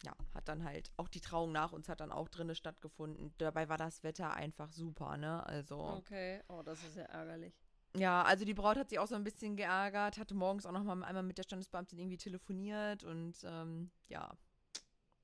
ja, 0.03 0.15
hat 0.33 0.47
dann 0.47 0.63
halt 0.63 0.91
auch 0.97 1.07
die 1.07 1.21
Trauung 1.21 1.51
nach 1.51 1.71
uns 1.71 1.89
hat 1.89 1.99
dann 2.01 2.11
auch 2.11 2.29
drinne 2.29 2.55
stattgefunden. 2.55 3.33
Dabei 3.37 3.69
war 3.69 3.77
das 3.77 4.03
Wetter 4.03 4.33
einfach 4.33 4.71
super, 4.71 5.17
ne? 5.17 5.45
Also 5.45 5.99
Okay, 5.99 6.41
oh, 6.47 6.61
das 6.63 6.83
ist 6.83 6.95
ja 6.95 7.03
ärgerlich. 7.03 7.53
Ja, 7.95 8.23
also 8.23 8.45
die 8.45 8.53
Braut 8.53 8.77
hat 8.77 8.89
sich 8.89 8.99
auch 8.99 9.07
so 9.07 9.15
ein 9.15 9.23
bisschen 9.23 9.57
geärgert, 9.57 10.17
hatte 10.17 10.33
morgens 10.33 10.65
auch 10.65 10.71
noch 10.71 10.83
mal 10.83 11.03
einmal 11.03 11.23
mit 11.23 11.37
der 11.37 11.43
Standesbeamtin 11.43 11.99
irgendwie 11.99 12.17
telefoniert 12.17 13.03
und 13.03 13.35
ähm, 13.43 13.91
ja, 14.07 14.37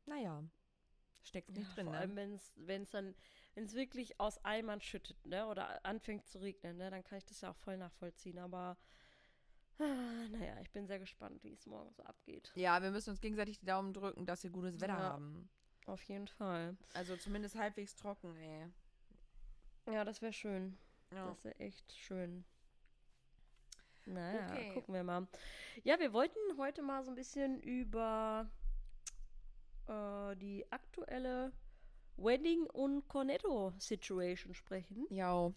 naja, 0.06 0.44
steckt 1.24 1.56
nicht 1.56 1.70
Ja, 1.70 1.76
drin. 1.76 1.86
vor 1.86 1.94
Ne? 1.94 1.98
allem, 2.00 2.16
wenn 2.16 2.34
es 2.84 2.90
dann, 2.90 3.16
wenn 3.56 3.64
es 3.66 3.74
wirklich 3.74 4.20
aus 4.20 4.44
Eimern 4.44 4.82
schüttet, 4.82 5.26
ne? 5.26 5.48
Oder 5.48 5.86
anfängt 5.86 6.28
zu 6.28 6.40
regnen, 6.40 6.78
ne? 6.78 6.90
Dann 6.92 7.04
kann 7.04 7.18
ich 7.20 7.26
das 7.26 7.42
ja 7.42 7.52
auch 7.52 7.58
voll 7.58 7.78
nachvollziehen. 7.78 8.40
Aber 8.40 8.78
ah, 9.80 10.28
naja, 10.32 10.56
ich 10.62 10.72
bin 10.72 10.88
sehr 10.88 11.00
gespannt, 11.00 11.44
wie 11.44 11.54
es 11.54 11.66
morgen 11.66 11.92
so 11.94 12.04
abgeht. 12.04 12.52
Ja, 12.56 12.82
wir 12.82 12.92
müssen 12.92 13.12
uns 13.12 13.22
gegenseitig 13.22 13.60
die 13.60 13.66
Daumen 13.66 13.94
drücken, 13.94 14.26
dass 14.26 14.44
wir 14.44 14.50
gutes 14.52 14.80
Wetter 14.82 14.94
Ja. 14.98 15.00
haben. 15.14 15.50
Auf 15.86 16.02
jeden 16.04 16.28
Fall. 16.28 16.76
Also 16.94 17.16
zumindest 17.16 17.56
halbwegs 17.56 17.96
trocken, 17.96 18.36
ey. 18.38 18.68
Ja, 19.94 20.04
das 20.04 20.22
wäre 20.22 20.34
schön. 20.34 20.78
Ja. 21.14 21.28
Das 21.28 21.44
wäre 21.46 21.58
echt 21.60 21.92
schön. 21.94 22.44
Naja, 24.06 24.48
Okay. 24.52 24.74
gucken 24.74 24.94
wir 24.94 25.04
mal. 25.04 25.28
Ja, 25.84 26.00
wir 26.00 26.12
wollten 26.14 26.40
heute 26.58 26.82
mal 26.82 27.04
so 27.04 27.12
ein 27.12 27.16
bisschen 27.16 27.60
über 27.62 28.50
äh, 29.88 30.36
die 30.38 30.66
aktuelle 30.72 31.52
Wedding- 32.18 32.66
und 32.68 33.08
Cornetto-Situation 33.08 34.54
sprechen. 34.54 35.06
Ja. 35.10 35.52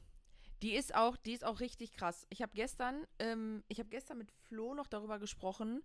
Die 0.62 0.74
ist 0.74 0.94
auch, 0.94 1.16
die 1.16 1.32
ist 1.32 1.44
auch 1.44 1.60
richtig 1.60 1.92
krass. 1.92 2.26
Ich 2.28 2.42
habe 2.42 2.52
gestern, 2.54 3.06
ähm, 3.18 3.64
ich 3.68 3.78
habe 3.78 3.88
gestern 3.88 4.18
mit 4.18 4.30
Flo 4.30 4.74
noch 4.74 4.86
darüber 4.86 5.18
gesprochen, 5.18 5.82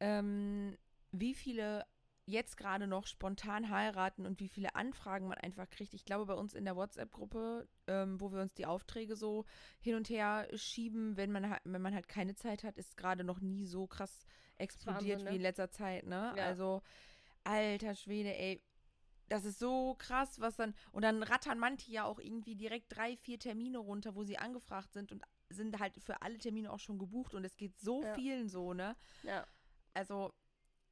ähm, 0.00 0.76
wie 1.10 1.34
viele 1.34 1.84
jetzt 2.26 2.56
gerade 2.56 2.86
noch 2.86 3.06
spontan 3.06 3.68
heiraten 3.68 4.24
und 4.24 4.40
wie 4.40 4.48
viele 4.48 4.74
Anfragen 4.74 5.28
man 5.28 5.38
einfach 5.38 5.68
kriegt. 5.68 5.92
Ich 5.94 6.04
glaube, 6.04 6.26
bei 6.26 6.34
uns 6.34 6.54
in 6.54 6.64
der 6.64 6.76
WhatsApp-Gruppe, 6.76 7.68
ähm, 7.86 8.20
wo 8.20 8.32
wir 8.32 8.40
uns 8.40 8.54
die 8.54 8.66
Aufträge 8.66 9.14
so 9.14 9.44
hin 9.80 9.94
und 9.94 10.08
her 10.08 10.48
schieben, 10.54 11.16
wenn 11.16 11.32
man, 11.32 11.56
wenn 11.64 11.82
man 11.82 11.94
halt 11.94 12.08
keine 12.08 12.34
Zeit 12.34 12.64
hat, 12.64 12.78
ist 12.78 12.96
gerade 12.96 13.24
noch 13.24 13.40
nie 13.40 13.66
so 13.66 13.86
krass 13.86 14.24
explodiert 14.56 15.02
Wahnsinn, 15.02 15.24
ne? 15.24 15.30
wie 15.30 15.36
in 15.36 15.42
letzter 15.42 15.70
Zeit, 15.70 16.06
ne? 16.06 16.32
Ja. 16.36 16.46
Also, 16.46 16.82
alter 17.44 17.94
Schwede, 17.94 18.34
ey. 18.34 18.62
Das 19.28 19.44
ist 19.44 19.58
so 19.58 19.94
krass, 19.98 20.40
was 20.40 20.56
dann. 20.56 20.74
Und 20.92 21.02
dann 21.02 21.22
rattern 21.22 21.58
manche 21.58 21.90
ja 21.90 22.04
auch 22.04 22.18
irgendwie 22.18 22.54
direkt 22.56 22.94
drei, 22.94 23.16
vier 23.16 23.38
Termine 23.38 23.78
runter, 23.78 24.14
wo 24.14 24.24
sie 24.24 24.38
angefragt 24.38 24.92
sind 24.92 25.12
und 25.12 25.22
sind 25.48 25.78
halt 25.78 25.98
für 26.02 26.20
alle 26.22 26.38
Termine 26.38 26.72
auch 26.72 26.78
schon 26.78 26.98
gebucht 26.98 27.34
und 27.34 27.44
es 27.44 27.56
geht 27.56 27.78
so 27.78 28.02
Ja. 28.02 28.14
vielen 28.14 28.48
so, 28.48 28.74
ne? 28.74 28.96
Ja. 29.22 29.46
Also, 29.94 30.32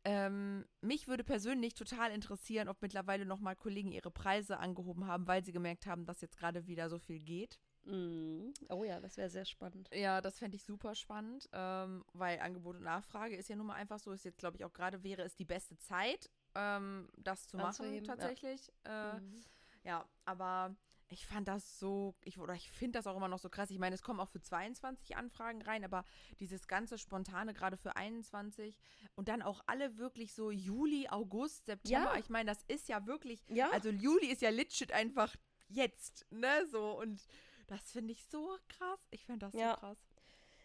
ähm, 0.04 0.64
mich 0.80 1.06
würde 1.08 1.24
persönlich 1.24 1.74
total 1.74 2.10
interessieren, 2.10 2.68
ob 2.68 2.80
mittlerweile 2.82 3.24
nochmal 3.24 3.54
Kollegen 3.56 3.92
ihre 3.92 4.10
Preise 4.10 4.58
angehoben 4.58 5.06
haben, 5.06 5.26
weil 5.26 5.44
sie 5.44 5.52
gemerkt 5.52 5.86
haben, 5.86 6.06
dass 6.06 6.20
jetzt 6.20 6.36
gerade 6.36 6.66
wieder 6.66 6.88
so 6.88 6.98
viel 6.98 7.20
geht. 7.20 7.60
Mhm. 7.84 8.52
Oh 8.68 8.84
ja, 8.84 9.00
das 9.00 9.16
wäre 9.16 9.30
sehr 9.30 9.44
spannend. 9.44 9.88
Ja, 9.92 10.20
das 10.20 10.38
fände 10.38 10.56
ich 10.56 10.64
super 10.64 10.94
spannend, 10.94 11.48
ähm, 11.52 12.04
weil 12.12 12.38
Angebot 12.40 12.76
und 12.76 12.82
Nachfrage 12.82 13.36
ist 13.36 13.48
ja 13.48 13.56
nun 13.56 13.66
mal 13.66 13.74
einfach 13.74 13.98
so. 13.98 14.12
Ist 14.12 14.24
jetzt, 14.24 14.38
glaube 14.38 14.56
ich, 14.56 14.64
auch 14.64 14.72
gerade 14.72 15.02
wäre 15.02 15.22
es 15.22 15.34
die 15.34 15.44
beste 15.44 15.76
Zeit, 15.78 16.30
ähm, 16.54 17.08
das 17.16 17.46
zu 17.48 17.56
machen, 17.56 17.66
Anzuheben, 17.68 18.04
ja. 18.04 18.14
tatsächlich. 18.16 18.72
Äh, 18.84 19.14
Mhm. 19.20 19.40
Ja, 19.84 20.06
aber 20.26 20.76
ich 21.08 21.26
fand 21.26 21.48
das 21.48 21.78
so, 21.78 22.14
ich, 22.22 22.38
oder 22.38 22.54
ich 22.54 22.70
finde 22.70 22.98
das 22.98 23.06
auch 23.06 23.16
immer 23.16 23.26
noch 23.28 23.40
so 23.40 23.50
krass. 23.50 23.70
Ich 23.70 23.78
meine, 23.78 23.94
es 23.94 24.02
kommen 24.02 24.20
auch 24.20 24.28
für 24.30 24.40
22 24.40 25.16
Anfragen 25.16 25.60
rein, 25.62 25.84
aber 25.84 26.04
dieses 26.40 26.68
ganze 26.68 26.96
Spontane 26.98 27.52
gerade 27.52 27.76
für 27.76 27.96
21 27.96 28.78
und 29.16 29.28
dann 29.28 29.42
auch 29.42 29.60
alle 29.66 29.98
wirklich 29.98 30.34
so 30.34 30.50
Juli, 30.50 31.08
August, 31.08 31.66
September. 31.66 32.12
Ja. 32.14 32.16
Ich 32.18 32.30
meine, 32.30 32.48
das 32.50 32.62
ist 32.68 32.88
ja 32.88 33.04
wirklich, 33.06 33.42
Ja. 33.48 33.70
also 33.70 33.90
Juli 33.90 34.26
ist 34.28 34.40
ja 34.40 34.50
legit 34.50 34.92
einfach 34.92 35.34
jetzt, 35.68 36.24
ne, 36.30 36.66
so 36.70 36.98
und 36.98 37.20
das 37.66 37.90
finde 37.90 38.12
ich 38.12 38.24
so 38.26 38.56
krass. 38.68 39.00
Ich 39.10 39.26
finde 39.26 39.46
das 39.46 39.54
Ja. 39.54 39.74
so 39.74 39.80
krass. 39.80 39.98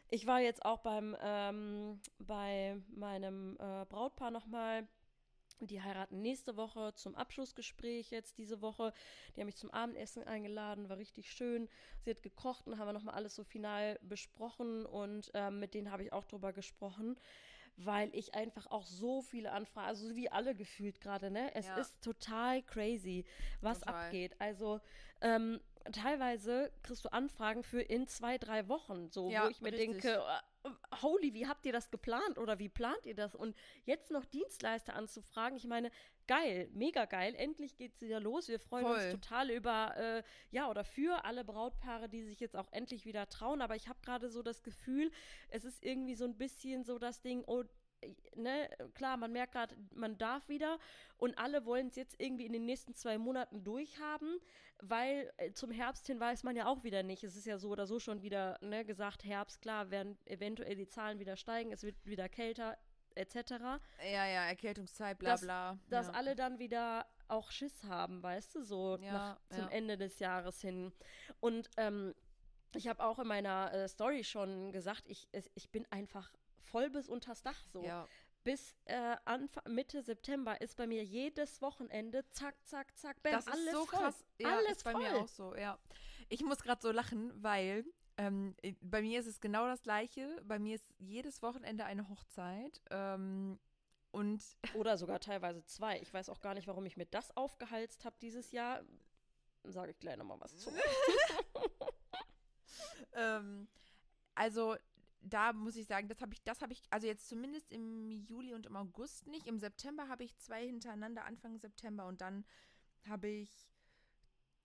Ich 0.10 0.26
war 0.28 0.40
jetzt 0.40 0.64
auch 0.64 0.80
beim 0.80 1.18
ähm, 1.22 2.00
bei 2.20 2.80
meinem 2.90 3.58
äh, 3.60 3.84
Brautpaar 3.86 4.32
nochmal. 4.32 4.88
Die 5.60 5.82
heiraten 5.82 6.22
nächste 6.22 6.56
Woche 6.56 6.94
zum 6.94 7.16
Abschlussgespräch 7.16 8.12
jetzt 8.12 8.38
diese 8.38 8.62
Woche. 8.62 8.94
Die 9.36 9.40
haben 9.40 9.48
mich 9.48 9.56
zum 9.58 9.72
Abendessen 9.72 10.24
eingeladen, 10.24 10.88
war 10.88 10.98
richtig 10.98 11.32
schön. 11.32 11.68
Sie 12.04 12.12
hat 12.12 12.22
gekocht 12.22 12.68
und 12.68 12.78
haben 12.78 12.88
wir 12.88 12.94
nochmal 12.94 13.16
alles 13.16 13.34
so 13.36 13.44
final 13.44 13.98
besprochen 14.04 14.86
und 14.86 15.32
ähm, 15.34 15.60
mit 15.60 15.74
denen 15.74 15.92
habe 15.92 16.04
ich 16.04 16.14
auch 16.14 16.26
drüber 16.26 16.54
gesprochen, 16.54 17.18
weil 17.76 18.14
ich 18.14 18.36
einfach 18.36 18.68
auch 18.68 18.86
so 18.86 19.22
viele 19.24 19.52
Anfragen, 19.52 19.88
also 19.88 20.16
wie 20.16 20.30
alle 20.30 20.54
gefühlt 20.54 21.02
gerade, 21.02 21.32
ne? 21.32 21.54
Es 21.56 21.66
Ja. 21.66 21.80
ist 21.80 22.04
total 22.04 22.62
crazy, 22.62 23.26
was 23.62 23.80
Total. 23.80 24.06
abgeht. 24.06 24.36
Also 24.40 24.80
ähm, 25.22 25.60
teilweise 25.92 26.72
kriegst 26.84 27.04
du 27.04 27.10
Anfragen 27.12 27.64
für 27.64 27.82
in 27.82 28.08
zwei, 28.08 28.38
drei 28.38 28.68
Wochen, 28.68 29.10
so, 29.10 29.32
Ja, 29.32 29.46
wo 29.46 29.50
ich 29.50 29.62
mir 29.62 29.72
richtig. 29.72 30.04
denke, 30.04 30.18
äh, 30.18 30.40
holy, 31.02 31.34
wie 31.34 31.48
habt 31.48 31.66
ihr 31.66 31.72
das 31.72 31.90
geplant 31.92 32.38
oder 32.38 32.60
wie 32.60 32.70
plant 32.70 33.06
ihr 33.06 33.16
das? 33.16 33.36
Und 33.36 33.56
jetzt 33.86 34.12
noch 34.12 34.26
Dienstleister 34.26 34.96
anzufragen, 34.96 35.58
ich 35.58 35.66
meine, 35.66 35.92
geil, 36.28 36.70
mega 36.74 37.06
geil, 37.06 37.34
endlich 37.36 37.76
geht's 37.76 38.02
wieder 38.02 38.20
los. 38.20 38.48
Wir 38.48 38.60
freuen 38.60 38.86
Voll. 38.86 38.96
uns 38.96 39.12
total 39.12 39.50
über, 39.50 39.96
äh, 39.98 40.24
ja, 40.52 40.70
oder 40.70 40.84
für 40.84 41.26
alle 41.26 41.44
Brautpaare, 41.44 42.10
die 42.10 42.24
sich 42.24 42.40
jetzt 42.40 42.56
auch 42.56 42.72
endlich 42.72 43.06
wieder 43.06 43.28
trauen. 43.30 43.62
Aber 43.62 43.76
ich 43.76 43.88
habe 43.88 44.00
gerade 44.02 44.30
so 44.30 44.44
das 44.44 44.64
Gefühl, 44.64 45.12
es 45.50 45.66
ist 45.66 45.84
irgendwie 45.84 46.16
so 46.16 46.26
ein 46.26 46.38
bisschen 46.38 46.84
so 46.84 47.00
das 47.00 47.22
Ding, 47.22 47.44
oh, 47.48 47.64
Ne, 48.36 48.70
klar, 48.94 49.18
man 49.18 49.32
merkt 49.32 49.54
gerade, 49.54 49.76
man 49.96 50.18
darf 50.18 50.48
wieder 50.50 50.78
und 51.18 51.38
alle 51.40 51.66
wollen 51.66 51.88
es 51.88 51.96
jetzt 51.96 52.20
irgendwie 52.20 52.46
in 52.46 52.54
den 52.54 52.66
nächsten 52.66 52.94
zwei 52.94 53.18
Monaten 53.18 53.64
durchhaben, 53.64 54.40
weil 54.80 55.32
äh, 55.38 55.52
zum 55.54 55.72
Herbst 55.72 56.06
hin 56.06 56.20
weiß 56.20 56.44
man 56.44 56.56
ja 56.56 56.68
auch 56.68 56.84
wieder 56.84 57.02
nicht. 57.02 57.24
Es 57.24 57.36
ist 57.36 57.48
ja 57.48 57.58
so 57.58 57.70
oder 57.70 57.88
so 57.88 58.00
schon 58.00 58.22
wieder 58.22 58.60
ne, 58.62 58.86
gesagt, 58.86 59.24
Herbst, 59.24 59.62
klar, 59.62 59.90
werden 59.90 60.18
eventuell 60.26 60.76
die 60.76 60.88
Zahlen 60.88 61.18
wieder 61.20 61.38
steigen, 61.38 61.72
es 61.72 61.82
wird 61.84 61.96
wieder 62.06 62.30
kälter, 62.30 62.78
etc. 63.16 63.36
Ja, 64.04 64.26
ja, 64.28 64.46
Erkältungszeit, 64.46 65.18
bla 65.18 65.32
Dass- 65.32 65.42
bla. 65.42 65.80
Dass 65.90 66.08
ja. 66.08 66.14
alle 66.14 66.36
dann 66.36 66.60
wieder 66.60 67.08
auch 67.28 67.52
Schiss 67.52 67.84
haben, 67.86 68.22
weißt 68.22 68.56
du, 68.56 68.62
so 68.62 68.98
Ja, 69.02 69.12
nach, 69.12 69.40
zum 69.50 69.66
ja. 69.66 69.70
Ende 69.70 69.98
des 69.98 70.20
Jahres 70.20 70.62
hin. 70.62 70.94
Und 71.40 71.70
ähm, 71.78 72.14
ich 72.76 72.88
habe 72.88 73.04
auch 73.04 73.18
in 73.20 73.28
meiner 73.28 73.74
äh, 73.74 73.88
Story 73.88 74.24
schon 74.24 74.72
gesagt, 74.72 75.04
ich, 75.08 75.28
ich 75.56 75.70
bin 75.72 75.86
einfach 75.92 76.32
voll 76.72 76.90
bis 76.90 77.10
unters 77.10 77.44
Dach 77.44 77.60
so. 77.72 77.84
Ja, 77.84 78.08
Bis 78.44 78.76
äh, 78.86 79.16
Anfang, 79.26 79.64
Mitte 79.74 80.02
September 80.04 80.60
ist 80.62 80.78
bei 80.78 80.88
mir 80.88 81.04
jedes 81.04 81.62
Wochenende 81.62 82.28
zack, 82.30 82.56
zack, 82.66 82.96
zack, 82.98 83.22
bam, 83.24 83.34
das 83.34 83.48
ist 83.48 83.54
alles 83.54 83.72
so 83.72 83.86
voll. 83.86 84.00
krass. 84.00 84.26
Ja, 84.38 84.56
alles 84.56 84.72
ist 84.78 84.84
bei 84.84 84.92
voll. 84.94 85.02
mir 85.02 85.18
auch 85.18 85.28
so, 85.28 85.56
ja. 85.56 85.78
Ich 86.30 86.44
muss 86.44 86.60
gerade 86.60 86.82
so 86.82 86.92
lachen, 86.92 87.32
weil 87.44 87.86
ähm, 88.18 88.56
bei 88.82 89.02
mir 89.02 89.20
ist 89.20 89.28
es 89.28 89.40
genau 89.40 89.68
das 89.68 89.84
Gleiche. 89.84 90.42
Bei 90.46 90.60
mir 90.60 90.76
ist 90.76 90.94
jedes 90.98 91.42
Wochenende 91.42 91.86
eine 91.86 92.10
Hochzeit. 92.10 92.82
Ähm, 92.90 93.60
und 94.12 94.44
Oder 94.76 94.98
sogar 94.98 95.20
teilweise 95.20 95.64
zwei. 95.66 96.00
Ich 96.00 96.14
weiß 96.14 96.30
auch 96.30 96.42
gar 96.42 96.54
nicht, 96.54 96.68
warum 96.68 96.86
ich 96.86 96.98
mir 96.98 97.06
das 97.06 97.36
aufgehalst 97.38 98.06
habe 98.06 98.16
dieses 98.22 98.52
Jahr. 98.52 98.82
Sage 99.64 99.92
ich 99.92 100.00
gleich 100.00 100.18
nochmal 100.18 100.40
was 100.40 100.58
zu. 100.58 100.72
ähm, 103.14 103.68
also 104.34 104.76
da 105.22 105.54
muss 105.54 105.76
ich 105.76 105.88
sagen, 105.88 106.08
das 106.08 106.22
habe 106.22 106.34
ich, 106.34 106.44
das 106.44 106.62
habe 106.62 106.74
ich, 106.74 106.82
also 106.90 107.08
jetzt 107.08 107.28
zumindest 107.28 107.72
im 107.72 108.12
Juli 108.12 108.54
und 108.54 108.66
im 108.66 108.76
August 108.76 109.28
nicht. 109.28 109.48
Im 109.48 109.60
September 109.60 110.08
habe 110.08 110.24
ich 110.24 110.38
zwei 110.38 110.66
hintereinander, 110.66 111.26
Anfang 111.26 111.58
September 111.58 112.08
und 112.08 112.22
dann 112.22 112.46
habe 113.08 113.28
ich 113.28 113.70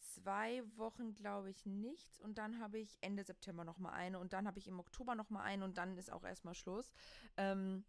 zwei 0.01 0.63
Wochen, 0.77 1.15
glaube 1.15 1.51
ich, 1.51 1.65
nichts 1.65 2.21
und 2.21 2.39
dann 2.39 2.59
habe 2.59 2.79
ich 2.79 2.99
Ende 3.01 3.25
September 3.25 3.65
noch 3.65 3.79
mal 3.79 3.93
eine 3.93 4.19
und 4.19 4.33
dann 4.33 4.47
habe 4.47 4.59
ich 4.59 4.69
im 4.69 4.79
Oktober 4.79 5.15
noch 5.15 5.31
mal 5.31 5.43
eine 5.43 5.65
und 5.65 5.79
dann 5.79 5.97
ist 5.97 6.13
auch 6.13 6.25
erstmal 6.25 6.55
Schluss. 6.55 6.93
Ähm, 7.37 7.85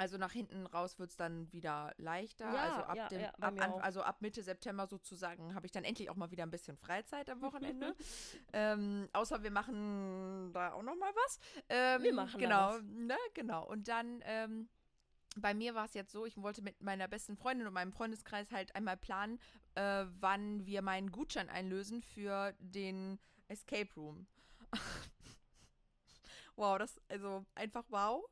also 0.00 0.16
nach 0.16 0.32
hinten 0.32 0.64
raus 0.64 0.98
wird 0.98 1.10
es 1.10 1.16
dann 1.18 1.52
wieder 1.52 1.92
leichter. 1.98 2.46
Ja, 2.46 2.62
also 2.62 2.80
ab 2.84 2.96
ja, 2.96 3.08
dem, 3.08 3.20
ja, 3.20 3.34
ab, 3.38 3.54
an, 3.60 3.72
also 3.82 4.00
ab 4.02 4.22
Mitte 4.22 4.42
September 4.42 4.86
sozusagen 4.86 5.54
habe 5.54 5.66
ich 5.66 5.72
dann 5.72 5.84
endlich 5.84 6.08
auch 6.08 6.16
mal 6.16 6.30
wieder 6.30 6.42
ein 6.44 6.50
bisschen 6.50 6.78
Freizeit 6.78 7.28
am 7.28 7.42
Wochenende. 7.42 7.94
ähm, 8.54 9.10
außer 9.12 9.42
wir 9.42 9.50
machen 9.50 10.54
da 10.54 10.72
auch 10.72 10.82
noch 10.82 10.96
mal 10.96 11.12
was. 11.14 11.38
Ähm, 11.68 12.02
Wir 12.02 12.14
machen 12.14 12.40
genau, 12.40 12.70
was. 12.70 12.82
ne, 12.82 13.16
genau. 13.34 13.66
Und 13.66 13.88
dann 13.88 14.22
ähm, 14.24 14.70
bei 15.36 15.52
mir 15.52 15.74
war 15.74 15.84
es 15.84 15.92
jetzt 15.92 16.12
so, 16.12 16.24
ich 16.24 16.40
wollte 16.40 16.62
mit 16.62 16.80
meiner 16.80 17.06
besten 17.06 17.36
Freundin 17.36 17.66
und 17.66 17.74
meinem 17.74 17.92
Freundeskreis 17.92 18.50
halt 18.52 18.74
einmal 18.74 18.96
planen, 18.96 19.38
äh, 19.74 20.06
wann 20.18 20.64
wir 20.64 20.80
meinen 20.80 21.12
Gutschein 21.12 21.50
einlösen 21.50 22.00
für 22.00 22.54
den 22.58 23.18
Escape 23.48 23.92
Room. 23.96 24.26
wow, 26.60 26.78
das, 26.78 27.00
also 27.08 27.44
einfach 27.54 27.84
wow. 27.88 28.24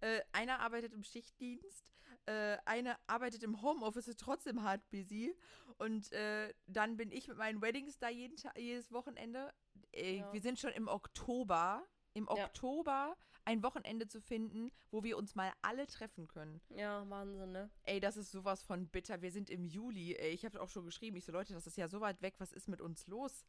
Äh, 0.00 0.20
einer 0.32 0.60
arbeitet 0.60 0.92
im 0.92 1.02
Schichtdienst, 1.02 1.94
äh, 2.26 2.58
eine 2.66 2.96
arbeitet 3.06 3.42
im 3.42 3.62
Homeoffice, 3.62 4.08
ist 4.08 4.20
trotzdem 4.20 4.62
hart 4.62 4.82
busy. 4.90 5.34
Und 5.78 6.12
äh, 6.12 6.52
dann 6.66 6.96
bin 6.96 7.10
ich 7.12 7.28
mit 7.28 7.38
meinen 7.38 7.62
Weddings 7.62 7.98
da 7.98 8.08
jeden 8.08 8.36
Ta 8.36 8.52
jedes 8.58 8.92
Wochenende. 8.92 9.52
Äh, 9.92 10.18
Ja. 10.18 10.32
Wir 10.32 10.40
sind 10.40 10.58
schon 10.58 10.72
im 10.72 10.88
Oktober. 10.88 11.86
Im 12.14 12.24
Ja. 12.34 12.44
Oktober 12.44 13.16
ein 13.44 13.62
Wochenende 13.62 14.08
zu 14.08 14.20
finden, 14.20 14.72
wo 14.90 15.04
wir 15.04 15.16
uns 15.16 15.34
mal 15.34 15.52
alle 15.62 15.86
treffen 15.86 16.26
können. 16.28 16.60
Ja, 16.70 17.08
Wahnsinn, 17.08 17.52
ne? 17.52 17.70
Ey, 17.84 18.00
das 18.00 18.16
ist 18.16 18.32
sowas 18.32 18.62
von 18.62 18.88
bitter. 18.88 19.22
Wir 19.22 19.30
sind 19.30 19.50
im 19.50 19.64
Juli. 19.66 20.14
Ey, 20.16 20.30
ich 20.32 20.44
habe 20.44 20.60
auch 20.60 20.68
schon 20.70 20.84
geschrieben. 20.86 21.16
Ich 21.16 21.24
so, 21.26 21.32
Leute, 21.32 21.52
das 21.54 21.66
ist 21.66 21.76
ja 21.76 21.88
so 21.88 22.00
weit 22.00 22.20
weg. 22.22 22.34
Was 22.38 22.52
ist 22.52 22.68
mit 22.68 22.80
uns 22.80 23.06
los? 23.06 23.44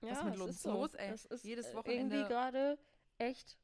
Was 0.00 0.18
ja, 0.18 0.24
mit 0.24 0.40
uns 0.40 0.52
ist 0.52 0.62
so. 0.62 0.72
los, 0.72 0.94
ey? 0.94 1.10
Es 1.10 1.26
ist 1.26 1.44
Jedes 1.44 1.66
äh, 1.66 1.74
Wochenende- 1.74 2.16
irgendwie 2.16 2.32
gerade 2.32 2.78
echt 3.18 3.58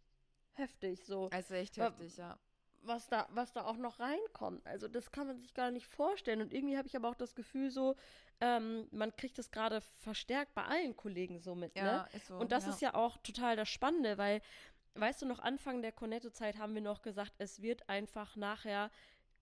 heftig. 0.58 1.04
So, 1.04 1.28
ist 1.28 1.50
echt 1.50 1.76
heftig, 1.76 2.16
ja. 2.16 2.38
was 2.82 3.08
da, 3.08 3.28
was 3.30 3.52
da 3.52 3.64
auch 3.64 3.76
noch 3.76 4.00
reinkommt. 4.00 4.66
Also 4.66 4.88
das 4.88 5.10
kann 5.10 5.26
man 5.26 5.38
sich 5.38 5.54
gar 5.54 5.70
nicht 5.70 5.86
vorstellen. 5.86 6.42
Und 6.42 6.52
irgendwie 6.52 6.76
habe 6.76 6.88
ich 6.88 6.96
aber 6.96 7.08
auch 7.08 7.14
das 7.14 7.34
Gefühl 7.34 7.70
so, 7.70 7.96
ähm, 8.40 8.86
man 8.90 9.14
kriegt 9.16 9.38
das 9.38 9.50
gerade 9.50 9.80
verstärkt 9.80 10.54
bei 10.54 10.64
allen 10.64 10.96
Kollegen 10.96 11.40
so 11.40 11.54
mit, 11.54 11.74
ne? 11.74 11.82
Ja, 11.82 12.08
ist 12.12 12.28
so. 12.28 12.36
Und 12.36 12.52
das 12.52 12.64
ja. 12.64 12.70
ist 12.70 12.80
ja 12.80 12.94
auch 12.94 13.16
total 13.18 13.56
das 13.56 13.68
Spannende, 13.68 14.18
weil, 14.18 14.40
weißt 14.94 15.22
du, 15.22 15.26
noch 15.26 15.40
Anfang 15.40 15.82
der 15.82 15.92
Cornetto-Zeit 15.92 16.58
haben 16.58 16.74
wir 16.74 16.82
noch 16.82 17.02
gesagt, 17.02 17.32
es 17.38 17.62
wird 17.62 17.88
einfach 17.88 18.36
nachher 18.36 18.90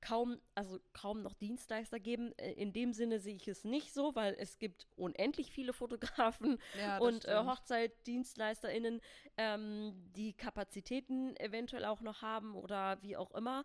kaum, 0.01 0.41
also 0.55 0.79
kaum 0.93 1.23
noch 1.23 1.35
Dienstleister 1.35 1.99
geben. 2.01 2.33
Äh, 2.39 2.53
In 2.53 2.73
dem 2.73 2.93
Sinne 2.93 3.19
sehe 3.19 3.37
ich 3.37 3.49
es 3.49 3.65
nicht 3.65 3.93
so, 3.93 4.15
weil 4.15 4.35
es 4.39 4.59
gibt 4.59 4.87
unendlich 4.97 5.51
viele 5.51 5.73
Fotografen 5.73 6.59
ja, 6.79 6.99
und 6.99 7.25
äh. 7.25 7.37
HochzeitdienstleisterInnen, 7.45 9.01
ähm, 9.37 9.93
die 10.17 10.33
Kapazitäten 10.33 11.37
eventuell 11.37 11.85
auch 11.85 12.01
noch 12.01 12.23
haben 12.23 12.55
oder 12.55 13.03
wie 13.03 13.17
auch 13.17 13.33
immer. 13.33 13.65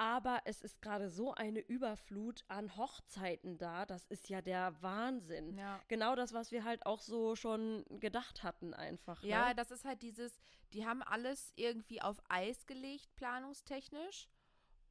Aber 0.00 0.40
es 0.46 0.62
ist 0.62 0.80
gerade 0.80 1.10
so 1.10 1.34
eine 1.34 1.60
Überflut 1.60 2.42
an 2.48 2.74
Hochzeiten 2.74 3.58
da. 3.58 3.84
Das 3.84 4.06
ist 4.06 4.30
ja 4.30 4.40
der 4.40 4.74
Wahnsinn. 4.80 5.58
Ja. 5.58 5.78
Genau 5.88 6.16
das, 6.16 6.32
was 6.32 6.52
wir 6.52 6.64
halt 6.64 6.86
auch 6.86 7.00
so 7.00 7.36
schon 7.36 7.84
gedacht 8.00 8.42
hatten, 8.42 8.72
einfach. 8.72 9.22
Ja, 9.22 9.48
ne? 9.48 9.54
das 9.56 9.70
ist 9.70 9.84
halt 9.84 10.00
dieses, 10.00 10.40
die 10.72 10.86
haben 10.86 11.02
alles 11.02 11.52
irgendwie 11.54 12.00
auf 12.00 12.22
Eis 12.30 12.66
gelegt, 12.66 13.14
planungstechnisch. 13.16 14.30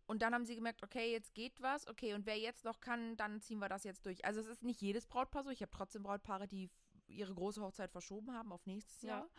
Und 0.10 0.24
dann 0.24 0.34
haben 0.34 0.44
sie 0.44 0.56
gemerkt, 0.56 0.82
okay, 0.82 1.12
jetzt 1.12 1.36
geht 1.36 1.62
was, 1.62 1.88
okay, 1.88 2.16
und 2.16 2.26
wer 2.26 2.36
jetzt 2.36 2.66
noch 2.66 2.80
kann, 2.80 3.16
dann 3.16 3.42
ziehen 3.42 3.60
wir 3.60 3.70
das 3.70 3.84
jetzt 3.84 4.08
durch. 4.08 4.26
Also 4.26 4.40
es 4.40 4.48
ist 4.48 4.64
nicht 4.64 4.82
jedes 4.82 5.06
Brautpaar 5.06 5.44
so. 5.44 5.52
Ich 5.52 5.62
habe 5.62 5.70
trotzdem 5.70 6.02
Brautpaare, 6.02 6.48
die 6.48 6.72
ihre 7.06 7.36
große 7.36 7.62
Hochzeit 7.62 7.92
verschoben 7.92 8.34
haben 8.34 8.52
auf 8.52 8.66
nächstes 8.66 9.04
Ja. 9.04 9.10
Jahr. 9.10 9.30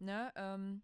Ne? 0.00 0.30
Ähm, 0.36 0.82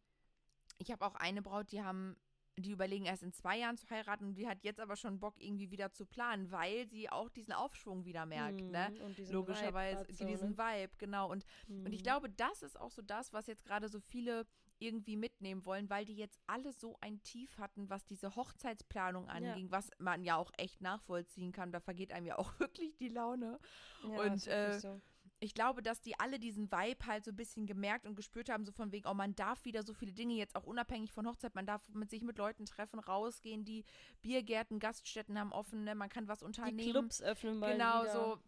ich 0.78 0.90
habe 0.90 1.04
auch 1.04 1.14
eine 1.14 1.42
Braut, 1.42 1.72
die 1.72 1.82
haben, 1.82 2.16
die 2.56 2.70
überlegen 2.70 3.04
erst 3.04 3.22
in 3.22 3.34
zwei 3.34 3.58
Jahren 3.58 3.76
zu 3.76 3.86
heiraten 3.90 4.24
und 4.28 4.34
die 4.34 4.48
hat 4.48 4.64
jetzt 4.64 4.80
aber 4.80 4.96
schon 4.96 5.20
Bock, 5.20 5.34
irgendwie 5.38 5.70
wieder 5.70 5.92
zu 5.92 6.06
planen, 6.06 6.50
weil 6.50 6.88
sie 6.88 7.10
auch 7.10 7.28
diesen 7.28 7.52
Aufschwung 7.52 8.06
wieder 8.06 8.24
merkt, 8.24 8.66
ne? 8.70 8.92
Mhm, 8.92 9.02
und 9.02 9.18
diesen 9.18 9.34
Logischerweise, 9.34 10.04
Vibe 10.06 10.14
so, 10.14 10.24
diesen 10.24 10.50
ne? 10.52 10.56
Vibe, 10.56 10.92
genau. 10.96 11.30
Und 11.30 11.44
und 11.84 11.92
ich 11.92 12.00
Mhm. 12.00 12.02
glaube, 12.02 12.30
das 12.30 12.62
ist 12.62 12.80
auch 12.80 12.90
so 12.90 13.02
das, 13.02 13.34
was 13.34 13.46
jetzt 13.46 13.66
gerade 13.66 13.90
so 13.90 14.00
viele 14.00 14.46
irgendwie 14.78 15.16
mitnehmen 15.16 15.64
wollen, 15.64 15.90
weil 15.90 16.04
die 16.04 16.16
jetzt 16.16 16.38
alle 16.46 16.72
so 16.72 16.96
ein 17.00 17.22
Tief 17.22 17.58
hatten, 17.58 17.88
was 17.90 18.04
diese 18.06 18.36
Hochzeitsplanung 18.36 19.28
anging, 19.28 19.70
was 19.70 19.90
man 19.98 20.24
ja 20.24 20.36
auch 20.36 20.50
echt 20.56 20.80
nachvollziehen 20.80 21.52
kann. 21.52 21.72
Da 21.72 21.80
vergeht 21.80 22.12
einem 22.12 22.26
ja 22.26 22.38
auch 22.38 22.52
wirklich 22.60 22.96
die 22.96 23.08
Laune. 23.08 23.58
Ja, 24.02 24.20
und, 24.22 24.46
äh, 24.46 24.78
so. 24.78 25.00
Ich 25.40 25.54
glaube, 25.54 25.82
dass 25.82 26.00
die 26.00 26.18
alle 26.18 26.40
diesen 26.40 26.70
Vibe 26.72 27.06
halt 27.06 27.24
so 27.24 27.30
ein 27.30 27.36
bisschen 27.36 27.66
gemerkt 27.66 28.06
und 28.06 28.16
gespürt 28.16 28.48
haben, 28.48 28.64
so 28.64 28.72
von 28.72 28.90
wegen, 28.90 29.06
oh, 29.08 29.14
man 29.14 29.36
darf 29.36 29.64
wieder 29.64 29.84
so 29.84 29.94
viele 29.94 30.12
Dinge 30.12 30.34
jetzt 30.34 30.56
auch 30.56 30.64
unabhängig 30.64 31.12
von 31.12 31.28
Hochzeit, 31.28 31.54
man 31.54 31.66
darf 31.66 31.80
mit 31.90 32.10
sich 32.10 32.22
mit 32.22 32.38
Leuten 32.38 32.66
treffen, 32.66 32.98
rausgehen, 32.98 33.64
die 33.64 33.84
Biergärten, 34.20 34.80
Gaststätten 34.80 35.38
haben 35.38 35.52
offen, 35.52 35.84
ne? 35.84 35.94
man 35.94 36.08
kann 36.08 36.26
was 36.26 36.40
die 36.40 36.46
unternehmen 36.46 36.90
Clubs 36.90 37.22
öffnen 37.22 37.58
mal 37.58 37.72
genau 37.72 38.02
wieder. 38.02 38.12
so 38.12 38.38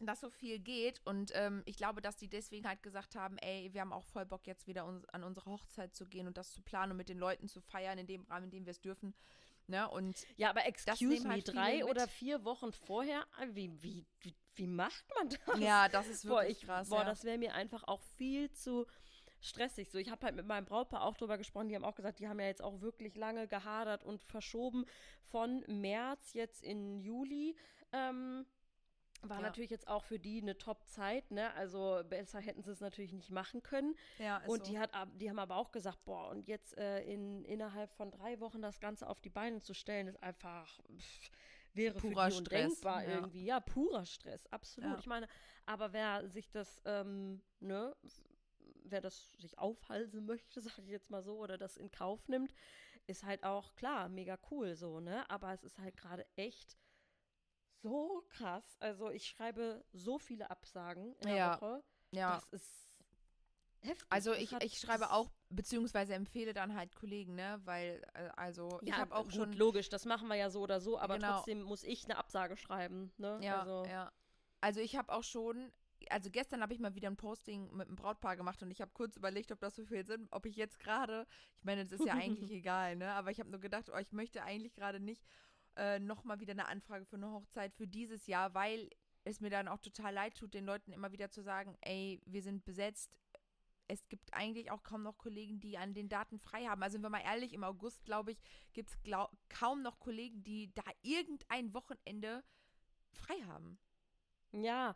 dass 0.00 0.20
so 0.20 0.30
viel 0.30 0.58
geht 0.58 1.00
und 1.04 1.32
ähm, 1.34 1.62
ich 1.66 1.76
glaube, 1.76 2.00
dass 2.00 2.16
die 2.16 2.28
deswegen 2.28 2.68
halt 2.68 2.82
gesagt 2.82 3.14
haben, 3.14 3.38
ey, 3.38 3.72
wir 3.72 3.80
haben 3.80 3.92
auch 3.92 4.04
voll 4.04 4.26
Bock 4.26 4.46
jetzt 4.46 4.66
wieder 4.66 4.84
uns, 4.84 5.04
an 5.10 5.24
unsere 5.24 5.50
Hochzeit 5.50 5.94
zu 5.94 6.06
gehen 6.06 6.26
und 6.26 6.36
das 6.36 6.52
zu 6.52 6.62
planen 6.62 6.92
und 6.92 6.98
mit 6.98 7.08
den 7.08 7.18
Leuten 7.18 7.48
zu 7.48 7.60
feiern 7.60 7.98
in 7.98 8.06
dem 8.06 8.24
Rahmen, 8.24 8.44
in 8.44 8.50
dem 8.50 8.66
wir 8.66 8.70
es 8.70 8.80
dürfen. 8.80 9.14
Ne? 9.68 9.88
Und 9.88 10.26
Ja, 10.36 10.50
aber 10.50 10.66
excuse 10.66 11.04
nehmen 11.04 11.22
me, 11.22 11.30
halt 11.30 11.48
drei 11.48 11.84
oder 11.84 12.08
vier 12.08 12.44
Wochen 12.44 12.72
vorher, 12.72 13.24
ah, 13.38 13.46
wie, 13.52 13.70
wie, 13.82 14.04
wie, 14.20 14.34
wie 14.54 14.66
macht 14.66 15.04
man 15.16 15.28
das? 15.28 15.60
ja, 15.60 15.88
das 15.88 16.08
ist 16.08 16.26
boah, 16.26 16.42
wirklich 16.42 16.58
ich, 16.58 16.66
krass. 16.66 16.88
boah 16.88 16.98
ja. 16.98 17.04
das 17.04 17.24
wäre 17.24 17.38
mir 17.38 17.54
einfach 17.54 17.84
auch 17.84 18.02
viel 18.16 18.50
zu 18.52 18.86
stressig. 19.40 19.90
So, 19.90 19.98
ich 19.98 20.10
habe 20.10 20.24
halt 20.24 20.36
mit 20.36 20.46
meinem 20.46 20.64
Brautpaar 20.64 21.02
auch 21.02 21.16
drüber 21.16 21.38
gesprochen, 21.38 21.68
die 21.68 21.74
haben 21.74 21.84
auch 21.84 21.94
gesagt, 21.94 22.18
die 22.18 22.28
haben 22.28 22.40
ja 22.40 22.46
jetzt 22.46 22.62
auch 22.62 22.80
wirklich 22.80 23.16
lange 23.16 23.48
gehadert 23.48 24.04
und 24.04 24.22
verschoben 24.22 24.84
von 25.30 25.64
März 25.66 26.32
jetzt 26.32 26.62
in 26.62 26.98
Juli. 26.98 27.56
Ähm, 27.92 28.46
war 29.22 29.38
Ja. 29.38 29.42
natürlich 29.42 29.70
jetzt 29.70 29.88
auch 29.88 30.04
für 30.04 30.18
die 30.18 30.40
eine 30.40 30.58
Top-Zeit, 30.58 31.30
ne? 31.30 31.52
Also 31.54 32.02
besser 32.08 32.40
hätten 32.40 32.62
sie 32.62 32.70
es 32.72 32.80
natürlich 32.80 33.12
nicht 33.12 33.30
machen 33.30 33.62
können. 33.62 33.94
ja, 34.18 34.38
ist 34.38 34.48
Und 34.48 34.66
so. 34.66 34.72
die, 34.72 34.78
hat, 34.78 34.90
die 35.14 35.30
haben 35.30 35.38
aber 35.38 35.56
auch 35.56 35.70
gesagt, 35.72 36.04
boah, 36.04 36.28
und 36.28 36.48
jetzt 36.48 36.76
äh, 36.76 37.02
in, 37.04 37.44
innerhalb 37.44 37.92
von 37.94 38.10
drei 38.10 38.40
Wochen 38.40 38.62
das 38.62 38.80
Ganze 38.80 39.08
auf 39.08 39.20
die 39.20 39.30
Beine 39.30 39.60
zu 39.60 39.74
stellen, 39.74 40.08
ist 40.08 40.22
einfach, 40.22 40.80
pff, 40.98 41.30
wäre 41.74 41.98
Purer 41.98 42.24
für 42.24 42.30
die 42.30 42.46
Stress, 42.46 42.64
undenkbar 42.64 43.02
ja. 43.04 43.10
irgendwie. 43.10 43.44
Ja, 43.44 43.60
purer 43.60 44.04
Stress, 44.04 44.46
absolut. 44.48 44.90
Ja. 44.92 44.98
Ich 44.98 45.06
meine, 45.06 45.28
aber 45.66 45.92
wer 45.92 46.28
sich 46.28 46.50
das, 46.50 46.80
ähm, 46.84 47.40
ne, 47.60 47.94
wer 48.84 49.00
das 49.00 49.32
sich 49.38 49.58
aufhalsen 49.58 50.26
möchte, 50.26 50.60
sag 50.60 50.78
ich 50.78 50.88
jetzt 50.88 51.10
mal 51.10 51.22
so, 51.22 51.38
oder 51.38 51.58
das 51.58 51.76
in 51.76 51.90
Kauf 51.90 52.28
nimmt, 52.28 52.52
ist 53.06 53.24
halt 53.24 53.42
auch 53.44 53.74
klar, 53.74 54.08
mega 54.08 54.38
cool 54.50 54.74
so, 54.76 55.00
ne? 55.00 55.28
Aber 55.30 55.52
es 55.52 55.64
ist 55.64 55.78
halt 55.78 55.96
gerade 55.96 56.26
echt 56.36 56.76
so 57.82 58.24
krass. 58.30 58.76
Also 58.80 59.10
ich 59.10 59.26
schreibe 59.26 59.84
so 59.92 60.18
viele 60.18 60.50
Absagen 60.50 61.14
in 61.16 61.26
der 61.28 61.36
Ja. 61.36 61.56
Woche. 61.56 61.82
ja. 62.12 62.36
Das 62.36 62.44
ist 62.52 63.04
heftig. 63.80 64.06
Also 64.10 64.32
ich, 64.34 64.52
ich 64.62 64.78
schreibe 64.78 65.10
auch, 65.10 65.30
beziehungsweise 65.50 66.14
empfehle 66.14 66.52
dann 66.54 66.74
halt 66.74 66.94
Kollegen, 66.94 67.34
ne? 67.34 67.60
Weil, 67.64 68.02
äh, 68.14 68.28
also 68.36 68.80
ich 68.84 68.88
Ja, 68.88 68.98
habe 68.98 69.14
auch 69.14 69.24
gut, 69.24 69.34
schon. 69.34 69.52
logisch, 69.54 69.88
das 69.88 70.04
machen 70.04 70.28
wir 70.28 70.36
ja 70.36 70.50
so 70.50 70.60
oder 70.60 70.80
so, 70.80 70.98
aber 70.98 71.16
Genau. 71.16 71.34
trotzdem 71.34 71.62
muss 71.62 71.82
ich 71.84 72.04
eine 72.04 72.16
Absage 72.16 72.56
schreiben, 72.56 73.12
ne? 73.18 73.38
Ja, 73.40 73.60
also, 73.60 73.86
ja. 73.88 74.12
Also 74.60 74.80
ich 74.80 74.96
habe 74.96 75.12
auch 75.12 75.24
schon, 75.24 75.72
also 76.10 76.30
gestern 76.30 76.62
habe 76.62 76.72
ich 76.72 76.78
mal 76.78 76.94
wieder 76.94 77.08
ein 77.10 77.16
Posting 77.16 77.72
mit 77.74 77.88
einem 77.88 77.96
Brautpaar 77.96 78.36
gemacht 78.36 78.62
und 78.62 78.70
ich 78.70 78.80
habe 78.80 78.92
kurz 78.94 79.16
überlegt, 79.16 79.50
ob 79.50 79.58
das 79.60 79.74
so 79.74 79.84
viel 79.84 80.06
Sinn, 80.06 80.28
ob 80.30 80.46
ich 80.46 80.54
jetzt 80.56 80.78
gerade, 80.78 81.26
ich 81.58 81.64
meine, 81.64 81.84
das 81.84 81.92
ist 81.98 82.06
ja 82.06 82.14
eigentlich 82.16 82.50
egal, 82.52 82.94
ne? 82.96 83.12
Aber 83.14 83.30
ich 83.32 83.40
habe 83.40 83.50
nur 83.50 83.60
gedacht, 83.60 83.90
oh, 83.92 83.98
ich 83.98 84.12
möchte 84.12 84.42
eigentlich 84.44 84.74
gerade 84.74 85.00
nicht 85.00 85.24
äh, 85.76 85.98
nochmal 85.98 86.40
wieder 86.40 86.52
eine 86.52 86.68
Anfrage 86.68 87.04
für 87.04 87.16
eine 87.16 87.30
Hochzeit 87.30 87.74
für 87.74 87.86
dieses 87.86 88.26
Jahr, 88.26 88.54
weil 88.54 88.90
es 89.24 89.40
mir 89.40 89.50
dann 89.50 89.68
auch 89.68 89.78
total 89.78 90.12
leid 90.14 90.36
tut, 90.36 90.54
den 90.54 90.64
Leuten 90.66 90.92
immer 90.92 91.12
wieder 91.12 91.30
zu 91.30 91.42
sagen, 91.42 91.76
ey, 91.80 92.20
wir 92.26 92.42
sind 92.42 92.64
besetzt. 92.64 93.16
Es 93.88 94.08
gibt 94.08 94.32
eigentlich 94.32 94.70
auch 94.70 94.82
kaum 94.82 95.02
noch 95.02 95.18
Kollegen, 95.18 95.60
die 95.60 95.76
an 95.76 95.94
den 95.94 96.08
Daten 96.08 96.38
frei 96.38 96.64
haben. 96.64 96.82
Also, 96.82 96.94
sind 96.94 97.02
wir 97.02 97.10
mal 97.10 97.22
ehrlich, 97.22 97.52
im 97.52 97.64
August, 97.64 98.04
glaube 98.04 98.32
ich, 98.32 98.40
gibt 98.72 98.90
es 98.90 98.98
kaum 99.48 99.82
noch 99.82 100.00
Kollegen, 100.00 100.42
die 100.42 100.72
da 100.74 100.84
irgendein 101.02 101.74
Wochenende 101.74 102.42
frei 103.10 103.36
haben. 103.46 103.78
ja. 104.52 104.94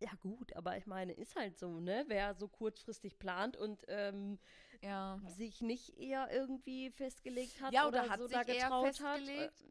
Ja, 0.00 0.10
gut, 0.20 0.52
aber 0.54 0.76
ich 0.76 0.86
meine, 0.86 1.12
ist 1.12 1.36
halt 1.36 1.58
so, 1.58 1.80
ne? 1.80 2.04
Wer 2.08 2.34
so 2.34 2.48
kurzfristig 2.48 3.18
plant 3.18 3.56
und 3.56 3.84
ähm, 3.88 4.38
Ja. 4.84 5.20
sich 5.26 5.60
nicht 5.62 5.98
eher 5.98 6.30
irgendwie 6.30 6.90
festgelegt 6.90 7.60
hat 7.60 7.72
Ja, 7.72 7.86
oder 7.88 8.02
oder, 8.02 8.10
hat 8.10 8.18
so 8.20 8.26
sich 8.26 8.36
da 8.36 8.42
eher 8.42 8.64
getraut 8.64 8.86
festgelegt. 8.86 9.60
hat. 9.60 9.64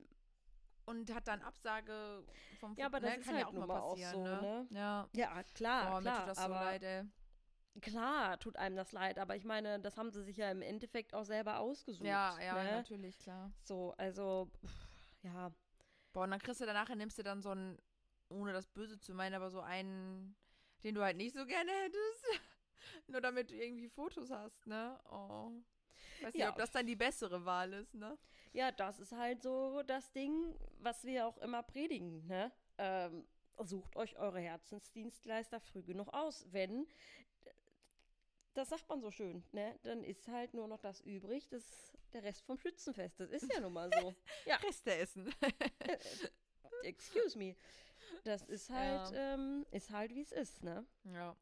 Und 0.85 1.13
hat 1.13 1.27
dann 1.27 1.41
Absage 1.41 2.25
vom 2.59 2.75
Ja, 2.75 2.87
aber 2.87 2.99
ne? 2.99 3.07
das 3.07 3.17
ist 3.19 3.25
kann 3.25 3.35
halt 3.35 3.43
ja 3.43 3.47
auch 3.47 3.53
mal 3.53 3.67
mal 3.67 3.79
auch 3.79 3.91
passieren, 3.91 4.13
so, 4.15 4.23
ne? 4.23 4.41
ne? 4.41 4.67
Ja. 4.71 5.09
Ja, 5.13 5.43
klar, 5.53 5.95
mir 5.95 6.01
klar, 6.01 6.19
tut 6.19 6.27
das 6.27 6.37
so 6.37 6.43
aber 6.43 6.55
leid, 6.55 6.83
ey. 6.83 7.03
klar 7.81 8.39
tut 8.39 8.57
einem 8.57 8.75
das 8.75 8.91
leid, 8.91 9.17
aber 9.17 9.37
ich 9.37 9.45
meine, 9.45 9.79
das 9.79 9.95
haben 9.95 10.11
sie 10.11 10.21
sich 10.23 10.35
ja 10.35 10.51
im 10.51 10.61
Endeffekt 10.61 11.13
auch 11.13 11.23
selber 11.23 11.59
ausgesucht. 11.59 12.05
Ja, 12.05 12.37
ja, 12.41 12.55
ne? 12.55 12.71
natürlich, 12.71 13.17
klar. 13.17 13.49
So, 13.61 13.93
also, 13.97 14.51
ja, 15.21 15.53
Boah, 16.13 16.25
und 16.25 16.31
dann 16.31 16.39
kriegst 16.39 16.61
du 16.61 16.65
danach, 16.65 16.89
nimmst 16.89 17.17
du 17.17 17.23
dann 17.23 17.41
so 17.41 17.49
einen, 17.49 17.77
ohne 18.29 18.53
das 18.53 18.67
Böse 18.67 18.99
zu 18.99 19.13
meinen, 19.15 19.33
aber 19.33 19.49
so 19.49 19.61
einen, 19.61 20.35
den 20.83 20.93
du 20.93 21.01
halt 21.01 21.17
nicht 21.17 21.35
so 21.35 21.45
gerne 21.45 21.71
hättest. 21.71 22.39
Nur 23.07 23.21
damit 23.21 23.49
du 23.51 23.55
irgendwie 23.55 23.89
Fotos 23.89 24.29
hast, 24.31 24.65
ne? 24.67 24.99
Oh. 25.11 25.51
Weiß 26.21 26.33
nicht, 26.33 26.41
Ja. 26.41 26.49
ob 26.49 26.55
das 26.57 26.71
dann 26.71 26.85
die 26.85 26.95
bessere 26.95 27.43
Wahl 27.45 27.73
ist, 27.73 27.93
ne? 27.93 28.17
Ja, 28.53 28.71
das 28.71 28.99
ist 28.99 29.11
halt 29.13 29.41
so 29.41 29.81
das 29.83 30.11
Ding, 30.11 30.55
was 30.79 31.03
wir 31.05 31.27
auch 31.27 31.37
immer 31.39 31.63
predigen, 31.63 32.25
ne? 32.27 32.51
Ähm, 32.77 33.25
sucht 33.59 33.95
euch 33.95 34.17
eure 34.17 34.39
Herzensdienstleister 34.39 35.59
früh 35.59 35.83
genug 35.83 36.09
aus. 36.13 36.45
Wenn, 36.51 36.87
das 38.53 38.69
sagt 38.69 38.87
man 38.89 39.01
so 39.01 39.11
schön, 39.11 39.43
ne? 39.51 39.77
Dann 39.83 40.03
ist 40.03 40.27
halt 40.27 40.53
nur 40.53 40.67
noch 40.67 40.79
das 40.79 41.01
übrig, 41.01 41.47
das, 41.49 41.97
der 42.13 42.23
Rest 42.23 42.45
vom 42.45 42.57
Schützenfest. 42.57 43.19
Das 43.19 43.29
ist 43.31 43.51
ja 43.51 43.59
nun 43.59 43.73
mal 43.73 43.89
so. 43.99 44.13
ja, 44.45 44.55
Reste 44.57 44.95
essen. 44.95 45.33
excuse 46.83 47.37
me. 47.37 47.55
Das 48.23 48.43
ist 48.43 48.69
halt, 48.69 49.11
ähm, 49.15 49.65
ist 49.71 49.89
halt 49.91 50.13
wie 50.13 50.21
es 50.21 50.31
ist, 50.31 50.63
ne? 50.63 50.85
Ja. 51.05 51.35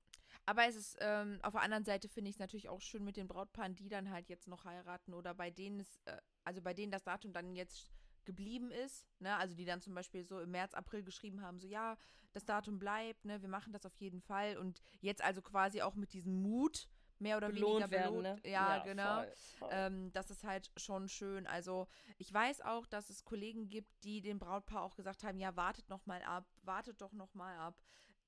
Aber 0.45 0.65
es 0.67 0.75
ist, 0.75 0.97
ähm, 0.99 1.39
auf 1.43 1.54
der 1.54 1.62
anderen 1.62 1.86
Seite 1.86 2.10
finde 2.10 2.30
ich 2.30 2.36
es 2.36 2.39
natürlich 2.39 2.69
auch 2.69 2.82
schön 2.82 3.04
mit 3.04 3.17
den 3.17 3.27
Brautpaaren, 3.27 3.75
die 3.75 3.89
dann 3.89 4.10
halt 4.10 4.27
jetzt 4.30 4.47
noch 4.47 4.65
heiraten 4.65 5.13
oder 5.13 5.34
bei 5.34 5.51
denen 5.51 5.80
es, 5.80 5.99
äh, 6.06 6.17
also 6.43 6.62
bei 6.62 6.73
denen 6.73 6.91
das 6.91 7.04
Datum 7.04 7.32
dann 7.32 7.56
jetzt 7.56 7.91
geblieben 8.25 8.71
ist, 8.71 9.08
ne, 9.19 9.36
also 9.38 9.56
die 9.56 9.65
dann 9.65 9.82
zum 9.82 9.95
Beispiel 9.95 10.23
so 10.23 10.39
im 10.39 10.51
März, 10.51 10.73
April 10.73 11.04
geschrieben 11.04 11.41
haben, 11.41 11.60
so 11.60 11.67
ja, 11.67 11.97
das 12.34 12.45
Datum 12.45 12.80
bleibt, 12.80 13.25
ne, 13.25 13.41
wir 13.41 13.49
machen 13.49 13.73
das 13.73 13.86
auf 13.86 13.95
jeden 13.95 14.21
Fall 14.21 14.58
und 14.58 14.82
jetzt 14.99 15.23
also 15.23 15.41
quasi 15.41 15.82
auch 15.82 15.95
mit 15.95 16.13
diesem 16.13 16.41
Mut 16.41 16.88
mehr 17.21 17.38
oder 17.38 17.49
weniger 17.49 17.88
Belohnt 17.88 17.91
werden, 17.91 18.17
belohnt. 18.17 18.43
ne? 18.43 18.51
Ja, 18.51 18.80
genau. 18.80 19.15
Voll, 19.17 19.34
voll. 19.60 19.69
Ähm, 19.71 20.12
das 20.12 20.32
ist 20.32 20.43
halt 20.43 20.71
schon 20.75 21.08
schön. 21.08 21.45
Also 21.45 21.88
ich 22.17 22.34
weiß 22.34 22.62
auch, 22.62 22.88
dass 22.88 23.10
es 23.10 23.23
Kollegen 23.23 23.69
gibt, 23.69 24.04
die 24.04 24.21
dem 24.21 24.39
Brautpaar 24.39 24.82
auch 24.82 24.95
gesagt 24.95 25.23
haben, 25.23 25.39
ja, 25.39 25.56
wartet 25.56 25.88
noch 25.89 26.06
mal 26.06 26.21
ab, 26.23 26.47
wartet 26.63 26.99
doch 26.99 27.13
noch 27.13 27.34
mal 27.36 27.56
ab. 27.58 27.80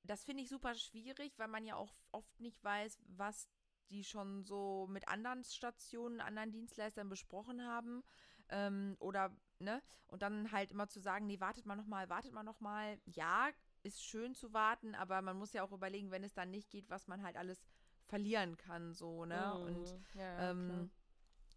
Das 0.04 0.24
finde 0.24 0.44
ich 0.44 0.50
super 0.50 0.76
schwierig, 0.76 1.34
weil 1.38 1.48
man 1.48 1.66
ja 1.66 1.76
auch 1.76 1.94
oft 2.12 2.40
nicht 2.40 2.64
weiß, 2.64 3.00
was 3.08 3.48
die 3.90 4.04
schon 4.04 4.44
so 4.44 4.88
mit 4.90 5.08
anderen 5.08 5.44
Stationen, 5.44 6.20
anderen 6.20 6.52
Dienstleistern 6.52 7.10
besprochen 7.10 7.66
haben. 7.66 8.04
Ähm, 8.50 8.96
oder, 9.00 9.36
ne? 9.60 9.82
Und 10.08 10.22
dann 10.22 10.52
halt 10.52 10.72
immer 10.72 10.88
zu 10.88 11.00
sagen, 11.00 11.26
nee, 11.26 11.40
wartet 11.40 11.66
mal 11.66 11.76
nochmal, 11.76 12.10
wartet 12.10 12.34
mal 12.34 12.44
nochmal. 12.44 13.00
Ja, 13.06 13.50
ist 13.82 14.04
schön 14.04 14.36
zu 14.36 14.54
warten, 14.54 14.96
aber 14.96 15.22
man 15.22 15.38
muss 15.38 15.54
ja 15.54 15.64
auch 15.64 15.72
überlegen, 15.72 16.12
wenn 16.12 16.24
es 16.24 16.34
dann 16.34 16.52
nicht 16.52 16.70
geht, 16.70 16.90
was 16.90 17.08
man 17.08 17.24
halt 17.24 17.36
alles 17.36 17.66
verlieren 18.06 18.58
kann, 18.58 18.94
so, 18.94 19.26
ne? 19.26 19.56
Mhm. 19.58 19.64
Und 19.64 20.00
ja, 20.14 20.52
ähm, 20.52 20.92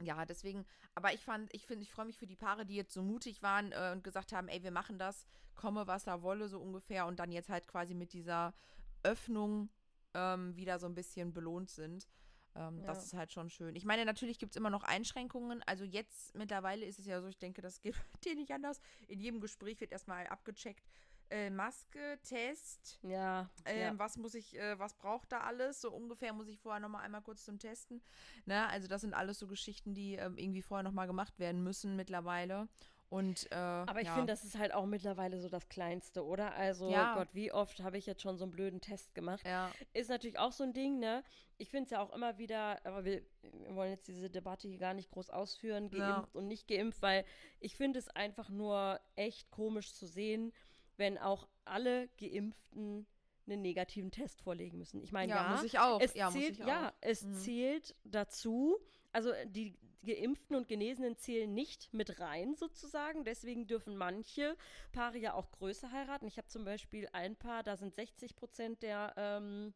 ja, 0.03 0.25
deswegen, 0.25 0.67
aber 0.95 1.13
ich 1.15 1.21
fand, 1.21 1.53
ich 1.55 1.67
finde, 1.67 1.83
ich 1.83 1.93
freue 1.93 2.07
mich 2.07 2.19
für 2.19 2.27
die 2.27 2.37
Paare, 2.37 2.67
die 2.67 2.75
jetzt 2.75 2.93
so 2.93 3.03
mutig 3.03 3.43
waren 3.43 3.73
äh, 3.73 3.91
und 3.93 4.05
gesagt 4.05 4.33
haben, 4.33 4.49
ey, 4.49 4.63
wir 4.63 4.71
machen 4.71 4.99
das, 4.99 5.27
komme 5.55 5.87
was 5.87 6.05
da 6.05 6.23
wolle, 6.23 6.49
so 6.49 6.61
ungefähr, 6.61 7.07
und 7.07 7.19
dann 7.19 7.33
jetzt 7.33 7.49
halt 7.49 7.67
quasi 7.67 7.95
mit 7.95 8.13
dieser 8.13 8.55
Öffnung 9.03 9.71
ähm, 10.15 10.57
wieder 10.57 10.79
so 10.79 10.87
ein 10.87 10.95
bisschen 10.95 11.33
belohnt 11.33 11.71
sind. 11.71 12.07
Ähm, 12.55 12.81
Ja. 12.81 12.87
Das 12.87 13.05
ist 13.05 13.15
halt 13.15 13.33
schon 13.33 13.51
schön. 13.51 13.77
Ich 13.77 13.85
meine, 13.85 14.05
natürlich 14.05 14.39
gibt 14.39 14.53
es 14.53 14.57
immer 14.57 14.71
noch 14.71 14.83
Einschränkungen. 14.83 15.63
Also 15.67 15.85
jetzt 15.85 16.35
mittlerweile 16.35 16.85
ist 16.85 16.99
es 16.99 17.07
ja 17.07 17.21
so, 17.21 17.29
ich 17.29 17.39
denke, 17.39 17.63
das 17.63 17.81
geht 17.81 17.95
dir 18.25 18.35
nicht 18.35 18.51
anders. 18.53 18.81
In 19.09 19.21
jedem 19.21 19.41
Gespräch 19.41 19.81
wird 19.81 19.93
erstmal 19.93 20.27
abgecheckt. 20.27 20.87
Äh, 21.29 21.51
Maske, 21.51 22.19
Test, 22.23 22.99
ja, 23.03 23.51
ähm, 23.65 23.81
ja. 23.81 23.99
was 23.99 24.17
muss 24.17 24.35
ich, 24.35 24.57
äh, 24.59 24.79
was 24.79 24.95
braucht 24.95 25.33
da 25.33 25.41
alles? 25.41 25.81
So 25.81 25.91
ungefähr 25.91 26.33
muss 26.33 26.49
ich 26.49 26.59
vorher 26.61 26.81
nochmal 26.81 27.05
einmal 27.05 27.23
kurz 27.23 27.45
zum 27.45 27.59
Testen. 27.59 28.01
Ne? 28.45 28.69
Also 28.69 28.87
das 28.87 29.01
sind 29.01 29.15
alles 29.15 29.39
so 29.39 29.47
Geschichten, 29.47 29.93
die 29.95 30.15
ähm, 30.15 30.39
irgendwie 30.39 30.63
vorher 30.63 30.85
nochmal 30.85 31.07
gemacht 31.07 31.39
werden 31.39 31.65
müssen 31.65 31.97
mittlerweile. 31.97 32.69
Und, 33.09 33.51
äh, 33.53 33.55
Aber 33.55 34.01
ich 34.01 34.09
ja. 34.09 34.15
finde, 34.15 34.33
das 34.33 34.43
ist 34.43 34.59
halt 34.59 34.75
auch 34.75 34.85
mittlerweile 34.85 35.39
so 35.39 35.49
das 35.49 35.69
Kleinste, 35.69 36.25
oder? 36.25 36.55
Also, 36.55 36.91
Ja. 36.91 37.15
Gott, 37.15 37.29
wie 37.33 37.53
oft 37.53 37.81
habe 37.81 37.99
ich 37.99 38.07
jetzt 38.07 38.23
schon 38.23 38.37
so 38.37 38.45
einen 38.45 38.51
blöden 38.51 38.81
Test 38.81 39.15
gemacht? 39.15 39.47
Ja, 39.47 39.71
Ist 39.93 40.11
natürlich 40.11 40.39
auch 40.39 40.53
so 40.53 40.65
ein 40.65 40.73
Ding, 40.73 40.99
ne? 40.99 41.23
Ich 41.59 41.71
finde 41.71 41.85
es 41.85 41.91
ja 41.91 42.03
auch 42.03 42.13
immer 42.13 42.37
wieder, 42.39 42.85
aber 42.85 43.05
wir, 43.05 43.23
wir 43.43 43.75
wollen 43.75 43.93
jetzt 43.93 44.09
diese 44.09 44.29
Debatte 44.29 44.69
hier 44.69 44.79
gar 44.79 44.93
nicht 44.93 45.11
groß 45.11 45.31
ausführen, 45.31 45.91
geimpft 45.91 46.35
und 46.35 46.49
nicht 46.49 46.67
geimpft, 46.69 47.01
weil 47.01 47.25
ich 47.61 47.77
finde 47.77 47.99
es 47.99 48.09
einfach 48.09 48.51
nur 48.51 49.01
echt 49.15 49.51
komisch 49.51 49.95
zu 49.95 50.07
sehen, 50.07 50.53
wenn 50.97 51.19
auch 51.19 51.49
alle 51.65 52.09
Geimpften 52.19 53.07
einen 53.47 53.63
negativen 53.63 54.11
Test 54.11 54.41
vorlegen 54.43 54.79
müssen. 54.79 55.01
Ich 55.03 55.13
meine, 55.13 55.31
ja, 55.31 55.45
ja, 55.45 55.51
muss 55.53 55.63
ich 55.63 55.79
auch. 55.79 56.01
es 56.01 56.15
ja, 56.15 56.31
zählt, 56.31 56.59
ja, 56.59 56.93
es 57.01 57.23
Mhm. 57.23 57.35
zählt 57.35 57.95
dazu. 58.05 58.79
Also 59.13 59.33
die 59.47 59.77
Geimpften 60.05 60.57
und 60.57 60.69
Genesenen 60.69 61.17
zählen 61.17 61.53
nicht 61.53 61.93
mit 61.93 62.21
rein 62.21 62.55
sozusagen. 62.55 63.25
Deswegen 63.25 63.67
dürfen 63.67 63.97
manche 63.97 64.57
Paare 64.93 65.19
ja 65.19 65.35
auch 65.35 65.51
größer 65.53 65.91
heiraten. 65.93 66.27
Ich 66.27 66.39
habe 66.39 66.49
zum 66.49 66.65
Beispiel 66.65 67.09
ein 67.13 67.37
Paar, 67.37 67.63
da 67.63 67.77
sind 67.77 67.95
60 67.95 68.35
Prozent 68.37 68.83
der, 68.83 69.15
ähm, 69.17 69.75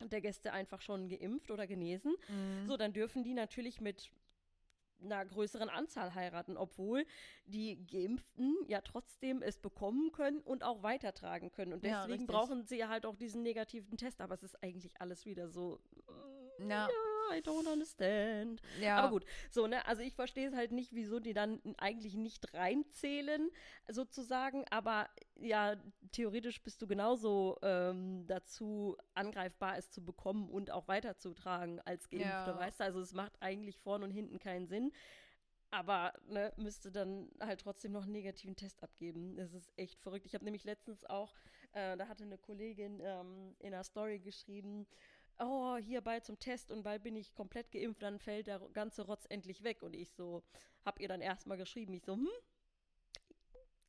der 0.00 0.20
Gäste 0.20 0.52
einfach 0.52 0.80
schon 0.80 1.08
geimpft 1.08 1.50
oder 1.50 1.66
genesen. 1.66 2.14
Mhm. 2.28 2.66
So, 2.66 2.76
dann 2.76 2.92
dürfen 2.92 3.22
die 3.22 3.34
natürlich 3.34 3.80
mit 3.80 4.10
einer 5.04 5.24
größeren 5.24 5.68
Anzahl 5.68 6.14
heiraten, 6.14 6.56
obwohl 6.56 7.04
die 7.46 7.84
Geimpften 7.86 8.56
ja 8.66 8.80
trotzdem 8.80 9.42
es 9.42 9.58
bekommen 9.58 10.12
können 10.12 10.40
und 10.40 10.64
auch 10.64 10.82
weitertragen 10.82 11.50
können. 11.50 11.72
Und 11.72 11.84
Ja, 11.84 12.00
deswegen 12.02 12.22
richtig. 12.22 12.28
brauchen 12.36 12.64
sie 12.66 12.76
ja 12.78 12.88
halt 12.88 13.06
auch 13.06 13.16
diesen 13.16 13.42
negativen 13.42 13.96
Test. 13.96 14.20
Aber 14.20 14.34
es 14.34 14.42
ist 14.42 14.62
eigentlich 14.62 15.00
alles 15.00 15.26
wieder 15.26 15.48
so. 15.48 15.80
mm, 16.58 16.70
Ja. 16.70 16.88
I 17.32 17.40
don't 17.40 17.66
understand. 17.70 18.60
ja. 18.80 18.96
Aber 18.98 19.10
gut, 19.10 19.24
so, 19.50 19.66
ne, 19.66 19.86
also 19.86 20.02
ich 20.02 20.14
verstehe 20.14 20.48
es 20.48 20.54
halt 20.54 20.72
nicht, 20.72 20.92
wieso 20.94 21.20
die 21.20 21.32
dann 21.32 21.60
eigentlich 21.78 22.14
nicht 22.14 22.52
reinzählen, 22.54 23.50
sozusagen, 23.88 24.64
aber 24.70 25.08
ja, 25.36 25.76
theoretisch 26.12 26.62
bist 26.62 26.80
du 26.82 26.86
genauso 26.86 27.58
ähm, 27.62 28.26
dazu 28.26 28.96
angreifbar, 29.14 29.76
es 29.76 29.90
zu 29.90 30.04
bekommen 30.04 30.48
und 30.50 30.70
auch 30.70 30.88
weiterzutragen 30.88 31.80
als 31.80 32.08
Geimpfte, 32.10 32.50
Ja. 32.50 32.58
weißt 32.58 32.80
du? 32.80 32.84
Also 32.84 33.00
es 33.00 33.12
macht 33.12 33.40
eigentlich 33.40 33.78
vorn 33.78 34.02
und 34.02 34.10
hinten 34.10 34.38
keinen 34.38 34.66
Sinn. 34.66 34.92
Aber 35.70 36.12
ne, 36.28 36.52
müsste 36.56 36.92
dann 36.92 37.28
halt 37.40 37.60
trotzdem 37.60 37.90
noch 37.90 38.04
einen 38.04 38.12
negativen 38.12 38.54
Test 38.54 38.80
abgeben. 38.84 39.34
Das 39.36 39.52
ist 39.52 39.72
echt 39.76 39.98
verrückt. 39.98 40.24
Ich 40.24 40.34
habe 40.34 40.44
nämlich 40.44 40.62
letztens 40.62 41.04
auch, 41.04 41.34
äh, 41.72 41.96
da 41.96 42.06
hatte 42.06 42.22
eine 42.22 42.38
Kollegin 42.38 43.00
ähm, 43.02 43.56
in 43.58 43.74
einer 43.74 43.82
Story 43.82 44.20
geschrieben, 44.20 44.86
oh, 45.38 45.76
hier 45.76 46.00
bald 46.00 46.24
zum 46.24 46.38
Test 46.38 46.70
und 46.70 46.82
bald 46.82 47.02
bin 47.02 47.16
ich 47.16 47.34
komplett 47.34 47.70
geimpft, 47.70 48.02
dann 48.02 48.18
fällt 48.18 48.46
der 48.46 48.60
ganze 48.72 49.02
Rotz 49.02 49.26
endlich 49.28 49.62
weg. 49.62 49.82
Und 49.82 49.94
ich 49.94 50.10
so, 50.12 50.42
hab 50.84 51.00
ihr 51.00 51.08
dann 51.08 51.20
erstmal 51.20 51.56
geschrieben, 51.56 51.94
ich 51.94 52.04
so, 52.04 52.14
hm, 52.14 52.28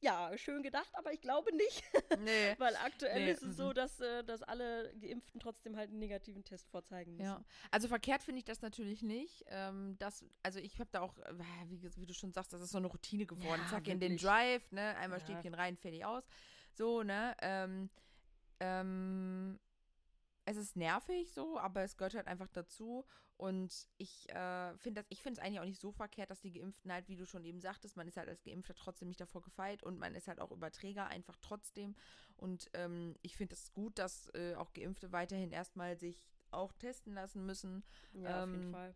ja, 0.05 0.37
schön 0.37 0.61
gedacht, 0.61 0.89
aber 0.93 1.13
ich 1.13 1.21
glaube 1.21 1.55
nicht. 1.55 1.83
Nee. 2.19 2.55
Weil 2.59 2.75
aktuell 2.77 3.25
Nee, 3.25 3.31
ist 3.31 3.43
es 3.43 3.57
so, 3.57 3.73
dass, 3.73 3.99
äh, 3.99 4.23
dass 4.23 4.41
alle 4.41 4.93
Geimpften 4.99 5.39
trotzdem 5.39 5.75
halt 5.75 5.89
einen 5.89 5.99
negativen 5.99 6.43
Test 6.43 6.69
vorzeigen 6.69 7.13
müssen. 7.13 7.25
Ja, 7.25 7.43
also 7.71 7.87
verkehrt 7.87 8.23
finde 8.23 8.39
ich 8.39 8.45
das 8.45 8.61
natürlich 8.61 9.01
nicht. 9.01 9.43
Ähm, 9.47 9.97
das, 9.97 10.23
also 10.43 10.59
ich 10.59 10.79
habe 10.79 10.89
da 10.91 11.01
auch, 11.01 11.17
äh, 11.17 11.33
wie, 11.67 11.81
wie 11.97 12.05
du 12.05 12.13
schon 12.13 12.31
sagst, 12.31 12.53
das 12.53 12.61
ist 12.61 12.71
so 12.71 12.77
eine 12.77 12.87
Routine 12.87 13.25
geworden. 13.25 13.61
Ja, 13.63 13.69
Zack, 13.69 13.87
in 13.87 13.99
den. 13.99 14.17
Drive, 14.17 14.71
ne, 14.71 14.95
einmal 14.97 15.19
Ja. 15.19 15.25
Stäbchen 15.25 15.53
rein, 15.53 15.75
fertig 15.75 16.05
aus. 16.05 16.23
So, 16.73 17.03
ne, 17.03 17.35
ähm, 17.41 17.89
ähm, 18.59 19.59
es 20.45 20.57
ist 20.57 20.75
nervig 20.75 21.31
so, 21.33 21.59
aber 21.59 21.81
es 21.83 21.97
gehört 21.97 22.13
halt 22.15 22.27
einfach 22.27 22.47
dazu. 22.49 23.05
Und 23.37 23.89
ich 23.97 24.29
äh, 24.29 24.77
finde 24.77 25.01
das, 25.01 25.07
ich 25.09 25.21
finde 25.21 25.39
es 25.39 25.45
eigentlich 25.45 25.59
auch 25.59 25.65
nicht 25.65 25.81
so 25.81 25.91
verkehrt, 25.91 26.29
dass 26.29 26.41
die 26.41 26.53
Geimpften 26.53 26.91
halt, 26.91 27.07
wie 27.09 27.17
du 27.17 27.25
schon 27.25 27.43
eben 27.43 27.59
sagtest, 27.59 27.97
man 27.97 28.07
ist 28.07 28.15
halt 28.15 28.29
als 28.29 28.43
Geimpfter 28.43 28.75
trotzdem 28.75 29.09
nicht 29.09 29.19
davor 29.19 29.41
gefeit 29.41 29.83
und 29.83 29.99
man 29.99 30.15
ist 30.15 30.27
halt 30.27 30.39
auch 30.39 30.51
Überträger 30.51 31.07
einfach 31.07 31.35
trotzdem. 31.41 31.95
Und 32.37 32.69
ähm, 32.73 33.15
ich 33.23 33.35
finde 33.35 33.55
es 33.55 33.73
gut, 33.73 33.97
dass 33.99 34.29
äh, 34.35 34.55
auch 34.55 34.71
Geimpfte 34.73 35.11
weiterhin 35.11 35.51
erstmal 35.51 35.97
sich 35.97 36.23
auch 36.51 36.71
testen 36.73 37.13
lassen 37.13 37.45
müssen. 37.45 37.83
Ja, 38.13 38.43
auf 38.43 38.51
jeden 38.51 38.65
Ähm, 38.67 38.71
Fall. 38.71 38.95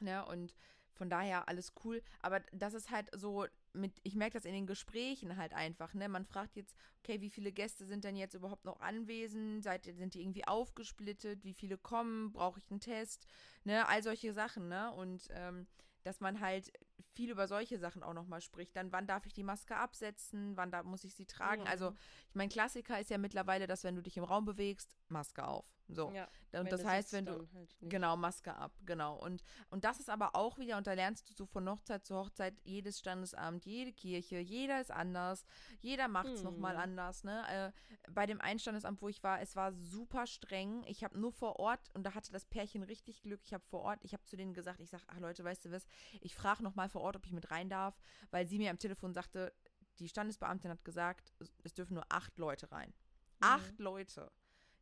Ne? 0.00 0.24
Und 0.26 0.54
von 0.94 1.10
daher 1.10 1.48
alles 1.48 1.72
cool. 1.84 2.02
Aber 2.20 2.40
das 2.52 2.74
ist 2.74 2.90
halt 2.90 3.08
so 3.14 3.46
mit, 3.78 3.98
ich 4.02 4.14
merke 4.14 4.34
das 4.34 4.44
in 4.44 4.52
den 4.52 4.66
Gesprächen 4.66 5.36
halt 5.36 5.52
einfach, 5.54 5.94
ne? 5.94 6.08
Man 6.08 6.24
fragt 6.24 6.56
jetzt, 6.56 6.76
okay, 6.98 7.20
wie 7.20 7.30
viele 7.30 7.52
Gäste 7.52 7.86
sind 7.86 8.04
denn 8.04 8.16
jetzt 8.16 8.34
überhaupt 8.34 8.64
noch 8.64 8.80
anwesend? 8.80 9.62
Seid, 9.64 9.86
ihr- 9.86 9.94
sind 9.94 10.14
die 10.14 10.20
irgendwie 10.22 10.46
aufgesplittet? 10.46 11.44
Wie 11.44 11.54
viele 11.54 11.78
kommen? 11.78 12.32
Brauche 12.32 12.58
ich 12.58 12.70
einen 12.70 12.80
Test? 12.80 13.26
Ne? 13.64 13.86
All 13.88 14.02
solche 14.02 14.32
Sachen, 14.32 14.68
ne? 14.68 14.92
Und 14.92 15.28
ähm, 15.30 15.66
dass 16.04 16.20
man 16.20 16.40
halt 16.40 16.72
viel 17.14 17.30
über 17.30 17.48
solche 17.48 17.78
Sachen 17.78 18.02
auch 18.02 18.14
nochmal 18.14 18.40
spricht. 18.40 18.76
Dann, 18.76 18.92
wann 18.92 19.06
darf 19.06 19.26
ich 19.26 19.32
die 19.34 19.42
Maske 19.42 19.76
absetzen? 19.76 20.56
Wann 20.56 20.70
da 20.70 20.82
muss 20.82 21.04
ich 21.04 21.14
sie 21.14 21.26
tragen? 21.26 21.62
Mhm. 21.62 21.68
Also, 21.68 21.92
ich 22.28 22.34
meine, 22.34 22.48
Klassiker 22.48 23.00
ist 23.00 23.10
ja 23.10 23.18
mittlerweile, 23.18 23.66
dass 23.66 23.84
wenn 23.84 23.96
du 23.96 24.02
dich 24.02 24.16
im 24.16 24.24
Raum 24.24 24.44
bewegst, 24.44 24.96
Maske 25.08 25.44
auf. 25.46 25.66
So. 25.90 26.10
ja, 26.12 26.28
Und 26.52 26.70
das 26.70 26.84
heißt, 26.84 27.12
wenn 27.14 27.24
du, 27.24 27.48
halt. 27.54 27.76
Genau, 27.80 28.14
Maske 28.16 28.54
ab, 28.54 28.72
genau. 28.84 29.16
Und, 29.16 29.42
und 29.70 29.84
das 29.84 30.00
ist 30.00 30.10
aber 30.10 30.34
auch 30.36 30.58
wieder, 30.58 30.76
und 30.76 30.86
da 30.86 30.92
lernst 30.92 31.30
du 31.30 31.34
so 31.34 31.46
von 31.46 31.66
Hochzeit 31.68 32.04
zu 32.04 32.14
Hochzeit, 32.14 32.54
jedes 32.64 32.98
Standesamt, 32.98 33.64
jede 33.64 33.92
Kirche, 33.94 34.38
jeder 34.38 34.80
ist 34.82 34.90
anders, 34.90 35.44
jeder 35.80 36.06
macht 36.08 36.26
es 36.28 36.42
nochmal 36.42 36.74
Hm. 36.74 36.82
anders. 36.82 37.24
Ne? 37.24 37.72
Äh, 37.72 38.10
bei 38.10 38.26
dem 38.26 38.40
einen 38.40 38.58
Standesamt, 38.58 39.00
wo 39.00 39.08
ich 39.08 39.22
war, 39.22 39.40
es 39.40 39.56
war 39.56 39.72
super 39.72 40.26
streng. 40.26 40.84
Ich 40.86 41.02
habe 41.04 41.18
nur 41.18 41.32
vor 41.32 41.58
Ort, 41.58 41.90
und 41.94 42.02
da 42.04 42.14
hatte 42.14 42.32
das 42.32 42.44
Pärchen 42.44 42.82
richtig 42.82 43.22
Glück, 43.22 43.40
ich 43.44 43.54
habe 43.54 43.64
vor 43.64 43.80
Ort, 43.80 44.00
ich 44.04 44.12
habe 44.12 44.24
zu 44.26 44.36
denen 44.36 44.52
gesagt, 44.52 44.80
ich 44.80 44.90
sage, 44.90 45.04
ach 45.06 45.18
Leute, 45.20 45.42
weißt 45.44 45.64
du 45.64 45.70
was, 45.72 45.86
ich 46.20 46.34
frage 46.34 46.62
nochmal 46.62 46.90
vor 46.90 47.00
Ort, 47.00 47.16
ob 47.16 47.24
ich 47.24 47.32
mit 47.32 47.50
rein 47.50 47.70
darf, 47.70 47.98
weil 48.30 48.46
sie 48.46 48.58
mir 48.58 48.70
am 48.70 48.78
Telefon 48.78 49.14
sagte, 49.14 49.54
die 50.00 50.08
Standesbeamtin 50.08 50.70
hat 50.70 50.84
gesagt, 50.84 51.32
es- 51.38 51.52
es 51.64 51.72
dürfen 51.74 51.94
nur 51.94 52.04
acht 52.10 52.38
Leute 52.38 52.70
rein. 52.70 52.92
Acht 53.40 53.78
Leute. 53.78 54.30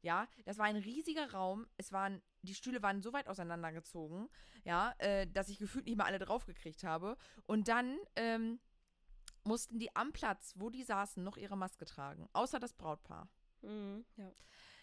Ja, 0.06 0.28
das 0.44 0.56
war 0.56 0.66
ein 0.66 0.76
riesiger 0.76 1.32
Raum. 1.32 1.66
Es 1.78 1.90
waren, 1.90 2.22
die 2.42 2.54
Stühle 2.54 2.80
waren 2.80 3.02
so 3.02 3.12
weit 3.12 3.26
auseinandergezogen, 3.26 4.28
ja, 4.62 4.94
äh, 4.98 5.26
dass 5.26 5.48
ich 5.48 5.58
gefühlt 5.58 5.84
nicht 5.84 5.98
mal 5.98 6.04
alle 6.04 6.20
draufgekriegt 6.20 6.84
habe. 6.84 7.16
Und 7.46 7.66
dann 7.66 7.98
ähm, 8.14 8.60
mussten 9.42 9.80
die 9.80 9.96
am 9.96 10.12
Platz, 10.12 10.54
wo 10.56 10.70
die 10.70 10.84
saßen, 10.84 11.24
noch 11.24 11.36
ihre 11.36 11.56
Maske 11.56 11.86
tragen. 11.86 12.28
Außer 12.34 12.60
das 12.60 12.72
Brautpaar. 12.72 13.28
Mhm, 13.62 14.04
ja. 14.14 14.32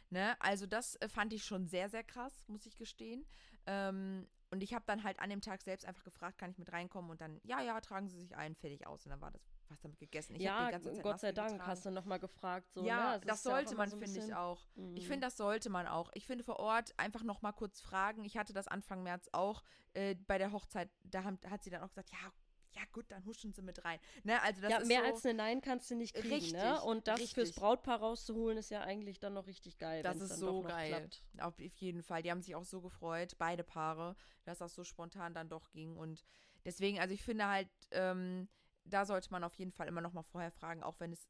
Ne? 0.10 0.36
Also 0.42 0.68
das 0.68 0.98
äh, 0.98 1.08
fand 1.08 1.32
ich 1.32 1.46
schon 1.46 1.68
sehr, 1.68 1.88
sehr 1.88 2.04
krass, 2.04 2.44
muss 2.50 2.66
ich 2.66 2.76
gestehen. 2.76 3.26
Ähm, 3.66 4.28
und 4.52 4.62
ich 4.62 4.74
habe 4.74 4.84
dann 4.86 5.06
halt 5.06 5.22
an 5.22 5.30
dem 5.30 5.40
Tag 5.40 5.62
selbst 5.62 5.86
einfach 5.86 6.04
gefragt, 6.04 6.38
kann 6.38 6.52
ich 6.52 6.58
mit 6.58 6.74
reinkommen? 6.74 7.10
Und 7.10 7.22
dann, 7.22 7.40
ja, 7.44 7.62
ja, 7.62 7.80
tragen 7.80 8.10
Sie 8.10 8.20
sich 8.20 8.36
ein, 8.36 8.56
fertig 8.56 8.86
aus. 8.86 9.06
Und 9.06 9.12
dann 9.12 9.22
war 9.22 9.32
das 9.32 9.53
was 9.74 9.82
damit 9.82 10.00
gegessen. 10.00 10.36
Ich 10.36 10.42
ja, 10.42 10.66
die 10.68 10.72
ganze 10.72 10.94
Zeit 10.94 11.04
Gott 11.04 11.20
sei 11.20 11.32
Dank 11.32 11.52
getragen. 11.52 11.70
hast 11.70 11.86
du 11.86 11.92
nochmal 11.92 12.20
gefragt. 12.20 12.72
So, 12.72 12.86
ja, 12.86 13.16
ne? 13.18 13.22
Das 13.26 13.44
ja 13.44 13.52
sollte 13.52 13.72
immer 13.74 13.84
man, 13.84 13.90
so 13.90 13.98
finde 13.98 14.20
ich 14.20 14.34
auch. 14.34 14.62
Ich 14.76 15.04
Mhm. 15.04 15.08
finde, 15.08 15.28
das 15.28 15.38
sollte 15.38 15.70
man 15.70 15.88
auch. 15.88 16.10
Ich 16.14 16.26
finde 16.26 16.44
vor 16.44 16.60
Ort 16.60 16.94
einfach 16.98 17.24
noch 17.24 17.42
mal 17.42 17.52
kurz 17.52 17.82
fragen. 17.82 18.24
Ich 18.24 18.38
hatte 18.38 18.54
das 18.54 18.68
Anfang 18.68 19.04
März 19.04 19.30
auch 19.34 19.64
äh, 19.94 20.16
bei 20.16 20.38
der 20.38 20.52
Hochzeit. 20.52 20.90
Da 21.04 21.24
haben, 21.24 21.40
hat 21.50 21.64
sie 21.64 21.70
dann 21.70 21.82
auch 21.82 21.90
gesagt, 21.90 22.12
ja, 22.12 22.32
ja 22.76 22.82
gut, 22.92 23.06
dann 23.12 23.24
huschen 23.26 23.54
sie 23.54 23.62
mit 23.62 23.86
rein. 23.86 24.00
Ne, 24.24 24.42
also 24.42 24.62
das 24.62 24.72
ja, 24.72 24.80
mehr 24.80 25.02
so, 25.02 25.14
als 25.14 25.26
eine 25.26 25.36
Nein 25.36 25.62
kannst 25.62 25.92
du 25.92 25.96
nicht 25.96 26.16
kriegen, 26.16 26.30
ne? 26.54 26.72
Richtig, 26.72 26.84
Und 26.84 27.08
das 27.08 27.20
fürs 27.20 27.38
richtig. 27.38 27.56
Brautpaar 27.56 28.00
rauszuholen, 28.00 28.58
ist 28.58 28.72
ja 28.72 28.82
eigentlich 28.82 29.20
dann 29.20 29.34
noch 29.34 29.46
richtig 29.46 29.78
geil. 29.78 30.02
Das 30.02 30.20
ist 30.20 30.38
so 30.38 30.62
geil. 30.64 30.90
Klappt. 30.90 31.24
Auf 31.40 31.60
jeden 31.60 32.02
Fall. 32.02 32.24
Die 32.24 32.32
haben 32.32 32.42
sich 32.42 32.56
auch 32.56 32.66
so 32.66 32.82
gefreut, 32.82 33.36
beide 33.38 33.64
Paare, 33.64 34.16
dass 34.44 34.58
das 34.58 34.74
so 34.74 34.84
spontan 34.84 35.36
dann 35.36 35.50
doch 35.50 35.72
ging. 35.72 35.96
Und 35.96 36.24
deswegen, 36.66 37.00
also 37.00 37.14
ich 37.14 37.22
finde 37.22 37.48
halt, 37.48 37.70
ähm, 37.92 38.48
da 38.86 39.06
sollte 39.06 39.32
man 39.32 39.44
auf 39.44 39.56
jeden 39.56 39.72
Fall 39.72 39.88
immer 39.88 40.02
noch 40.02 40.14
mal 40.14 40.24
vorher 40.24 40.52
fragen, 40.52 40.84
auch 40.84 41.00
wenn 41.00 41.12
es 41.12 41.28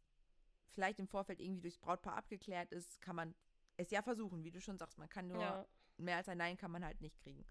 vielleicht 0.67 0.99
im 0.99 1.07
Vorfeld 1.07 1.39
irgendwie 1.39 1.61
durchs 1.61 1.77
Brautpaar 1.77 2.15
abgeklärt 2.15 2.71
ist, 2.71 3.01
kann 3.01 3.15
man 3.15 3.35
es 3.77 3.91
ja 3.91 4.01
versuchen, 4.01 4.43
wie 4.43 4.51
du 4.51 4.59
schon 4.59 4.77
sagst. 4.77 4.97
Man 4.97 5.09
kann 5.09 5.27
nur 5.27 5.41
Ja. 5.41 5.65
mehr 5.97 6.17
als 6.17 6.29
ein 6.29 6.37
Nein 6.37 6.57
kann 6.57 6.71
man 6.71 6.83
halt 6.83 7.01
nicht 7.01 7.19
kriegen. 7.19 7.45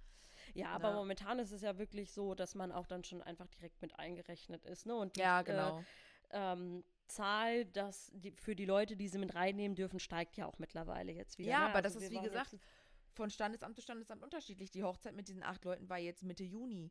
Ja, 0.54 0.70
aber 0.70 0.88
ja. 0.88 0.94
momentan 0.94 1.38
ist 1.38 1.52
es 1.52 1.62
ja 1.62 1.78
wirklich 1.78 2.12
so, 2.12 2.34
dass 2.34 2.54
man 2.54 2.72
auch 2.72 2.86
dann 2.86 3.04
schon 3.04 3.22
einfach 3.22 3.46
direkt 3.48 3.80
mit 3.80 3.98
eingerechnet 3.98 4.64
ist. 4.64 4.86
Ne? 4.86 4.96
Und 4.96 5.16
die, 5.16 5.20
ja, 5.20 5.42
genau. 5.42 5.78
Äh, 5.78 5.82
ähm, 6.32 6.84
Zahl, 7.06 7.66
dass 7.66 8.10
die, 8.14 8.32
für 8.32 8.56
die 8.56 8.64
Leute, 8.64 8.96
die 8.96 9.08
sie 9.08 9.18
mit 9.18 9.34
reinnehmen 9.34 9.76
dürfen, 9.76 10.00
steigt 10.00 10.36
ja 10.36 10.46
auch 10.46 10.58
mittlerweile 10.58 11.12
jetzt 11.12 11.38
wieder. 11.38 11.50
Ja, 11.50 11.58
ne? 11.60 11.64
aber 11.66 11.76
also 11.76 11.98
das 11.98 12.02
ist 12.02 12.10
wie 12.10 12.22
gesagt 12.22 12.56
von 13.12 13.30
Standesamt 13.30 13.76
zu 13.76 13.82
Standesamt 13.82 14.22
unterschiedlich. 14.22 14.70
Die 14.70 14.82
Hochzeit 14.82 15.14
mit 15.14 15.28
diesen 15.28 15.42
acht 15.42 15.64
Leuten 15.64 15.88
war 15.88 15.98
jetzt 15.98 16.22
Mitte 16.22 16.44
Juni. 16.44 16.90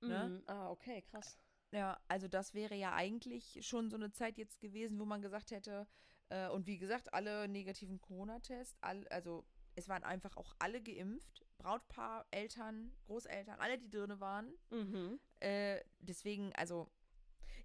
Ne? 0.00 0.28
Mm, 0.28 0.50
ah, 0.50 0.70
okay, 0.70 1.02
krass. 1.02 1.38
Ja, 1.70 2.00
also 2.08 2.28
das 2.28 2.54
wäre 2.54 2.74
ja 2.74 2.94
eigentlich 2.94 3.58
schon 3.66 3.90
so 3.90 3.96
eine 3.96 4.10
Zeit 4.10 4.38
jetzt 4.38 4.60
gewesen, 4.60 4.98
wo 4.98 5.04
man 5.04 5.20
gesagt 5.20 5.50
hätte, 5.50 5.86
äh, 6.30 6.48
und 6.48 6.66
wie 6.66 6.78
gesagt, 6.78 7.12
alle 7.12 7.48
negativen 7.48 8.00
Corona-Tests, 8.00 8.76
also 8.80 9.44
es 9.74 9.88
waren 9.88 10.02
einfach 10.02 10.36
auch 10.36 10.54
alle 10.58 10.82
geimpft. 10.82 11.44
Brautpaar, 11.58 12.26
Eltern, 12.30 12.92
Großeltern, 13.06 13.58
alle, 13.58 13.78
die 13.78 13.90
drin 13.90 14.20
waren. 14.20 14.52
Mhm. 14.70 15.18
Äh, 15.40 15.80
deswegen, 15.98 16.52
also 16.54 16.88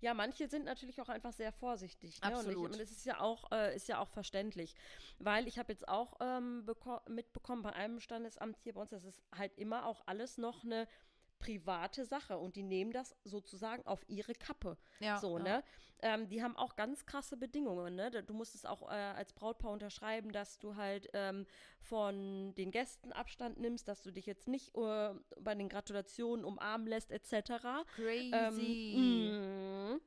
ja, 0.02 0.13
manche 0.13 0.50
sind 0.50 0.66
natürlich 0.66 1.00
auch 1.00 1.10
einfach 1.10 1.32
sehr 1.32 1.54
vorsichtig. 1.54 2.20
Ne? 2.22 2.28
Absolut. 2.28 2.58
Und, 2.58 2.63
ich, 2.66 2.72
und 2.74 2.82
das 2.82 2.92
ist 2.92 3.06
ja 3.06 3.20
auch, 3.22 3.52
äh, 3.52 3.74
ist 3.76 3.88
ja 3.88 4.00
auch 4.00 4.10
verständlich. 4.10 4.76
Weil 5.20 5.48
ich 5.48 5.58
habe 5.58 5.72
jetzt 5.72 5.88
auch 5.88 6.18
ähm, 6.20 6.68
mitbekommen 7.08 7.62
bei 7.62 7.72
einem 7.72 8.00
Standesamt 8.00 8.58
hier 8.58 8.74
bei 8.74 8.82
uns, 8.82 8.89
das 8.89 9.06
ist 9.06 9.24
halt 9.34 9.58
immer 9.58 9.86
auch 9.86 10.04
alles 10.06 10.38
noch 10.38 10.66
eine 10.66 10.88
private 11.44 12.06
Sache 12.06 12.38
und 12.38 12.56
die 12.56 12.64
nehmen 12.64 12.92
das 12.92 13.16
sozusagen 13.24 13.86
auf 13.86 14.04
ihre 14.08 14.34
Kappe. 14.34 14.78
Ja, 15.00 15.18
so, 15.18 15.38
ja. 15.38 15.44
ne? 15.44 15.64
Ähm, 16.02 16.28
die 16.28 16.42
haben 16.44 16.56
auch 16.58 16.76
ganz 16.76 17.06
krasse 17.06 17.38
Bedingungen, 17.38 17.96
ne? 17.96 18.12
Du 18.24 18.34
musst 18.34 18.56
es 18.56 18.66
auch 18.66 18.84
äh, 18.84 18.94
als 18.94 19.34
Brautpaar 19.34 19.72
unterschreiben, 19.72 20.32
dass 20.32 20.60
du 20.60 20.76
halt 20.76 21.10
ähm, 21.14 21.46
von 21.80 22.54
den 22.56 22.72
Gästen 22.72 23.12
Abstand 23.12 23.60
nimmst, 23.60 23.88
dass 23.88 24.02
du 24.02 24.12
dich 24.12 24.26
jetzt 24.26 24.48
nicht 24.48 24.76
äh, 24.76 25.14
bei 25.40 25.56
den 25.56 25.70
Gratulationen 25.70 26.46
umarmen 26.46 26.88
lässt, 26.88 27.12
etc. 27.12 27.86
Crazy. 27.96 28.32
Ähm, 28.34 30.02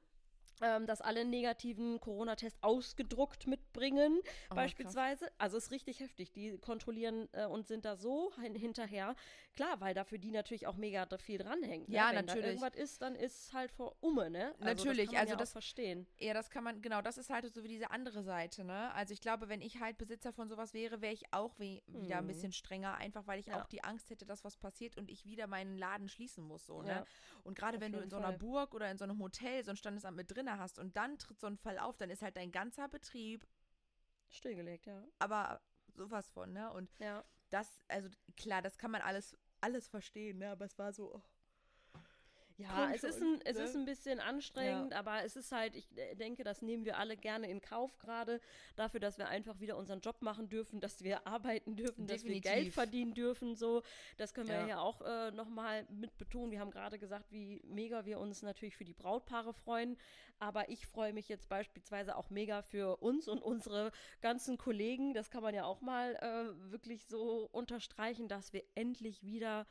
ähm, 0.63 0.87
dass 0.87 1.01
alle 1.01 1.25
negativen 1.25 2.01
Corona-Tests 2.01 2.63
ausgedruckt 2.63 3.47
mitbringen, 3.47 4.21
oh, 4.51 4.55
beispielsweise. 4.55 5.27
Krass. 5.27 5.35
Also 5.39 5.57
ist 5.57 5.71
richtig 5.71 6.01
heftig. 6.01 6.33
Die 6.33 6.59
kontrollieren 6.59 7.29
äh, 7.33 7.47
und 7.47 7.67
sind 7.67 7.85
da 7.85 7.97
so 7.97 8.33
hin 8.41 8.55
hinterher. 8.55 9.15
Klar, 9.55 9.81
weil 9.81 9.95
da 9.95 10.05
für 10.05 10.19
die 10.19 10.31
natürlich 10.31 10.67
auch 10.67 10.77
mega 10.77 11.07
viel 11.19 11.39
dranhängt. 11.39 11.89
Ne? 11.89 11.97
Ja, 11.97 12.09
Wenn 12.09 12.27
natürlich. 12.27 12.45
Wenn 12.45 12.51
irgendwas 12.57 12.75
ist, 12.75 13.03
dann 13.03 13.15
ist 13.15 13.47
es 13.47 13.53
halt 13.53 13.71
vor 13.71 13.97
Umme, 14.01 14.31
ne? 14.31 14.55
Also 14.61 14.85
natürlich, 14.85 15.07
das 15.07 15.15
kann 15.15 15.15
man 15.15 15.21
also 15.21 15.33
ja 15.33 15.37
das 15.37 15.53
verstehen. 15.53 16.07
Ja, 16.19 16.35
das 16.35 16.51
kann 16.51 16.65
man, 16.65 16.83
genau, 16.83 17.01
das 17.01 17.17
ist 17.17 17.31
halt 17.31 17.53
so 17.53 17.65
wie 17.65 17.69
diese 17.69 17.91
andere 17.91 18.23
Seite, 18.23 18.65
ne? 18.65 18.93
Also 18.95 19.15
ich 19.15 19.21
glaube, 19.21 19.49
wenn 19.49 19.63
ich 19.63 19.81
halt 19.81 19.99
Besitzer 19.99 20.33
von 20.33 20.49
sowas 20.49 20.75
wäre, 20.75 21.01
wäre 21.01 21.13
ich 21.13 21.33
auch 21.33 21.59
wie, 21.59 21.83
wieder 21.87 22.19
ein 22.19 22.25
mhm. 22.25 22.29
bisschen 22.29 22.53
strenger, 22.53 22.97
einfach 22.97 23.27
weil 23.27 23.41
ich 23.41 23.47
ja. 23.47 23.61
auch 23.61 23.67
die 23.67 23.83
Angst 23.83 24.11
hätte, 24.11 24.27
dass 24.27 24.45
was 24.45 24.57
passiert 24.57 24.97
und 24.97 25.11
ich 25.11 25.25
wieder 25.25 25.47
meinen 25.47 25.79
Laden 25.79 26.09
schließen 26.09 26.45
muss, 26.45 26.67
so, 26.67 26.83
ne? 26.83 26.89
Ja. 26.89 27.05
Und 27.45 27.57
gerade 27.57 27.81
wenn 27.81 27.93
du 27.93 27.99
in 27.99 28.11
so 28.11 28.17
einer 28.17 28.29
Fall. 28.29 28.39
Burg 28.39 28.75
oder 28.75 28.91
in 28.91 28.99
so 28.99 29.05
einem 29.05 29.19
Hotel 29.21 29.65
so 29.65 29.71
ein 29.71 29.77
Standesamt 29.77 30.17
mit 30.17 30.29
drinne 30.47 30.59
hast 30.59 30.79
und 30.79 30.97
dann 30.97 31.19
tritt 31.19 31.41
so 31.41 31.47
ein 31.47 31.57
Fall 31.57 31.79
auf, 31.79 31.97
dann 31.97 32.11
ist 32.11 32.23
halt 32.23 32.37
dein 32.37 32.53
ganzer 32.53 32.89
Betrieb 32.89 33.47
stillgelegt, 34.29 34.87
ja. 34.87 35.05
Aber 35.19 35.61
sowas 35.95 36.29
von, 36.31 36.53
ne? 36.53 36.73
Und 36.73 36.91
ja. 36.99 37.25
das, 37.51 37.83
also 37.89 38.09
klar, 38.37 38.63
das 38.63 38.79
kann 38.79 38.91
man 38.91 39.03
alles, 39.03 39.37
alles 39.61 39.89
verstehen, 39.89 40.39
ne? 40.39 40.51
Aber 40.51 40.65
es 40.65 40.79
war 40.79 40.93
so, 40.93 41.15
oh, 41.15 41.23
ja, 42.59 42.91
es, 42.95 43.05
ist 43.05 43.21
ein, 43.21 43.41
es 43.45 43.57
ne? 43.57 43.65
ist 43.65 43.77
ein 43.77 43.85
bisschen 43.85 44.19
anstrengend, 44.19 44.93
ja. 44.93 44.99
aber 44.99 45.25
es 45.25 45.37
ist 45.37 45.53
halt, 45.53 45.75
ich 45.77 45.87
denke, 46.15 46.43
das 46.43 46.63
nehmen 46.63 46.85
wir 46.85 46.97
alle 46.99 47.17
gerne 47.17 47.51
in 47.51 47.61
Kauf, 47.61 47.99
gerade 47.99 48.41
dafür, 48.77 48.99
dass 48.99 49.19
wir 49.19 49.29
einfach 49.29 49.61
wieder 49.61 49.77
unseren 49.77 50.01
Job 50.01 50.23
machen 50.23 50.49
dürfen, 50.49 50.81
dass 50.81 51.03
wir 51.03 51.27
arbeiten 51.27 51.77
dürfen, 51.77 52.07
Definitiv. 52.07 52.43
dass 52.43 52.53
wir 52.53 52.63
Geld 52.63 52.73
verdienen 52.73 53.15
dürfen, 53.15 53.55
so. 53.55 53.83
Das 54.17 54.33
können 54.33 54.49
wir 54.49 54.61
ja, 54.61 54.67
ja 54.67 54.79
auch 54.81 55.03
äh, 55.03 55.31
nochmal 55.33 55.87
mit 55.91 56.17
betonen. 56.17 56.51
Wir 56.51 56.61
haben 56.61 56.71
gerade 56.71 56.99
gesagt, 56.99 57.31
wie 57.31 57.61
mega 57.65 58.07
wir 58.07 58.19
uns 58.19 58.43
natürlich 58.43 58.77
für 58.77 58.85
die 58.85 58.95
Brautpaare 58.95 59.53
freuen, 59.53 59.99
aber 60.39 60.69
ich 60.71 60.87
freue 60.87 61.13
mich 61.13 61.29
jetzt 61.29 61.49
beispielsweise 61.49 62.17
auch 62.17 62.31
mega 62.31 62.63
für 62.63 62.97
uns 62.99 63.29
und 63.29 63.43
unsere 63.43 63.93
ganzen 64.21 64.57
Kollegen. 64.57 65.15
Das 65.15 65.31
kann 65.31 65.43
man 65.43 65.55
ja 65.55 65.65
auch 65.65 65.81
mal 65.83 66.15
äh, 66.17 66.71
wirklich 66.73 67.05
so 67.07 67.49
unterstreichen, 67.53 68.29
dass 68.29 68.53
wir 68.53 68.63
endlich 68.75 69.23
wieder 69.25 69.67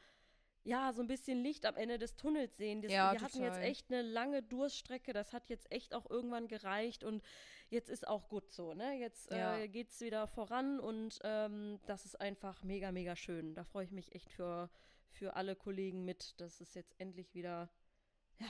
ja, 0.66 0.92
so 0.94 1.02
ein 1.02 1.08
bisschen 1.08 1.44
Licht 1.44 1.66
am 1.66 1.76
Ende 1.76 2.00
des 2.00 2.16
Tunnels 2.16 2.58
sehen. 2.58 2.82
Das, 2.82 2.92
ja, 2.92 3.12
wir 3.12 3.20
total. 3.20 3.30
hatten 3.30 3.44
jetzt 3.44 3.64
echt 3.64 3.92
eine 3.92 4.02
lange 4.02 4.42
Durststrecke, 4.42 5.14
das 5.14 5.32
hat 5.32 5.48
jetzt 5.48 5.72
echt 5.72 5.94
auch 5.94 6.10
irgendwann 6.10 6.48
gereicht 6.48 7.04
und 7.04 7.24
jetzt 7.70 7.90
ist 7.90 8.08
auch 8.08 8.28
gut 8.28 8.52
so, 8.52 8.74
ne? 8.74 8.98
Jetzt 8.98 9.32
ja. 9.32 9.58
äh, 9.58 9.68
geht 9.68 9.92
es 9.92 10.02
wieder 10.02 10.28
voran 10.28 10.80
und 10.80 11.20
ähm, 11.24 11.80
das 11.86 12.06
ist 12.06 12.20
einfach 12.20 12.64
mega, 12.64 12.92
mega 12.92 13.16
schön. 13.16 13.54
Da 13.54 13.64
freue 13.64 13.86
ich 13.86 13.92
mich 13.92 14.16
echt 14.16 14.32
für, 14.32 14.72
für 15.12 15.36
alle 15.36 15.56
Kollegen 15.56 16.04
mit, 16.04 16.40
dass 16.42 16.60
es 16.60 16.74
jetzt 16.74 17.00
endlich 17.00 17.36
wieder, 17.36 17.70
ja, 18.40 18.48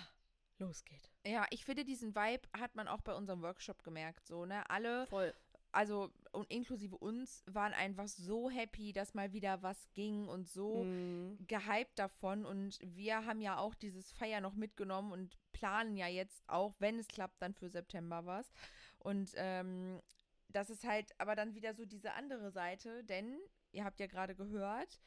losgeht. 0.58 1.12
Ja, 1.26 1.46
ich 1.50 1.66
finde, 1.66 1.84
diesen 1.84 2.16
Vibe 2.16 2.48
hat 2.58 2.76
man 2.76 2.88
auch 2.88 3.02
bei 3.02 3.14
unserem 3.14 3.42
Workshop 3.42 3.84
gemerkt, 3.84 4.26
so, 4.26 4.46
ne? 4.46 4.70
Alle 4.70 5.06
Voll 5.08 5.34
also 5.76 6.10
und 6.32 6.50
inklusive 6.50 6.98
uns, 6.98 7.44
waren 7.48 7.74
einfach 7.74 8.08
so 8.08 8.50
happy, 8.50 8.94
dass 8.94 9.14
mal 9.14 9.34
wieder 9.34 9.62
was 9.62 9.90
ging 9.94 10.28
und 10.28 10.48
so 10.48 10.84
mm. 10.84 11.46
gehypt 11.48 12.00
davon. 12.00 12.46
Und 12.46 12.80
wir 12.82 13.26
haben 13.26 13.42
ja 13.42 13.58
auch 13.58 13.76
dieses 13.76 14.12
Feier 14.12 14.42
noch 14.42 14.56
mitgenommen 14.56 15.12
und 15.12 15.38
planen 15.54 15.98
ja 15.98 16.08
jetzt 16.08 16.44
auch, 16.48 16.76
wenn 16.80 16.98
es 16.98 17.08
klappt, 17.08 17.42
dann 17.42 17.54
für 17.54 17.70
September 17.70 18.26
was. 18.26 18.52
Und 19.00 19.32
ähm, 19.36 20.02
das 20.50 20.70
ist 20.70 20.86
halt 20.86 21.12
aber 21.18 21.36
dann 21.36 21.56
wieder 21.56 21.74
so 21.74 21.86
diese 21.86 22.14
andere 22.14 22.52
Seite, 22.52 23.04
denn 23.04 23.38
ihr 23.72 23.84
habt 23.84 24.00
ja 24.00 24.08
gerade 24.08 24.36
gehört, 24.36 25.02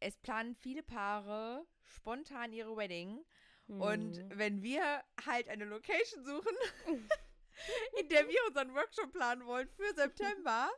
es 0.00 0.16
planen 0.16 0.54
viele 0.54 0.82
Paare 0.82 1.66
spontan 1.82 2.52
ihre 2.52 2.76
Wedding. 2.76 3.24
Mm. 3.66 3.80
Und 3.80 4.24
wenn 4.30 4.62
wir 4.62 5.04
halt 5.26 5.48
eine 5.48 5.66
Location 5.66 6.24
suchen, 6.24 6.56
in 8.00 8.08
der 8.08 8.28
wir 8.28 8.38
unseren 8.46 8.74
Workshop 8.74 9.12
planen 9.12 9.46
wollen 9.46 9.68
für 9.68 9.94
September, 9.94 10.70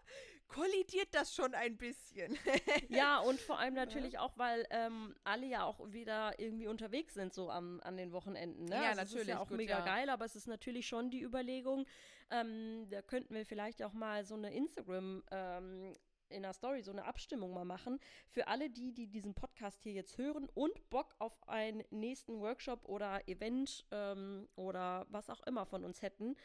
kollidiert 0.50 1.08
das 1.12 1.34
schon 1.34 1.54
ein 1.54 1.76
bisschen. 1.76 2.36
ja, 2.88 3.18
und 3.20 3.40
vor 3.40 3.58
allem 3.58 3.74
natürlich 3.74 4.18
auch, 4.18 4.36
weil 4.36 4.66
ähm, 4.70 5.14
alle 5.24 5.46
ja 5.46 5.64
auch 5.64 5.80
wieder 5.92 6.38
irgendwie 6.38 6.66
unterwegs 6.66 7.14
sind, 7.14 7.32
so 7.32 7.50
am, 7.50 7.80
an 7.82 7.96
den 7.96 8.12
Wochenenden. 8.12 8.64
Ne? 8.64 8.74
Ja, 8.74 8.88
also 8.88 9.02
natürlich. 9.02 9.12
Das 9.12 9.22
ist 9.22 9.28
ja 9.28 9.38
auch 9.38 9.48
gut, 9.48 9.56
mega 9.56 9.78
ja. 9.78 9.84
geil, 9.84 10.10
aber 10.10 10.24
es 10.24 10.36
ist 10.36 10.48
natürlich 10.48 10.86
schon 10.86 11.10
die 11.10 11.22
Überlegung, 11.22 11.86
ähm, 12.30 12.86
da 12.90 13.02
könnten 13.02 13.34
wir 13.34 13.46
vielleicht 13.46 13.82
auch 13.82 13.92
mal 13.92 14.24
so 14.24 14.34
eine 14.34 14.52
Instagram- 14.52 15.22
ähm, 15.30 15.94
in 16.30 16.42
der 16.42 16.52
Story 16.52 16.82
so 16.82 16.92
eine 16.92 17.04
Abstimmung 17.04 17.52
mal 17.52 17.64
machen. 17.64 17.98
Für 18.28 18.46
alle 18.48 18.70
die, 18.70 18.92
die 18.92 19.08
diesen 19.08 19.34
Podcast 19.34 19.82
hier 19.82 19.92
jetzt 19.92 20.16
hören 20.16 20.48
und 20.54 20.88
Bock 20.88 21.14
auf 21.18 21.36
einen 21.48 21.82
nächsten 21.90 22.40
Workshop 22.40 22.88
oder 22.88 23.26
Event 23.28 23.84
ähm, 23.90 24.48
oder 24.54 25.06
was 25.10 25.28
auch 25.28 25.40
immer 25.46 25.66
von 25.66 25.84
uns 25.84 26.02
hätten, 26.02 26.36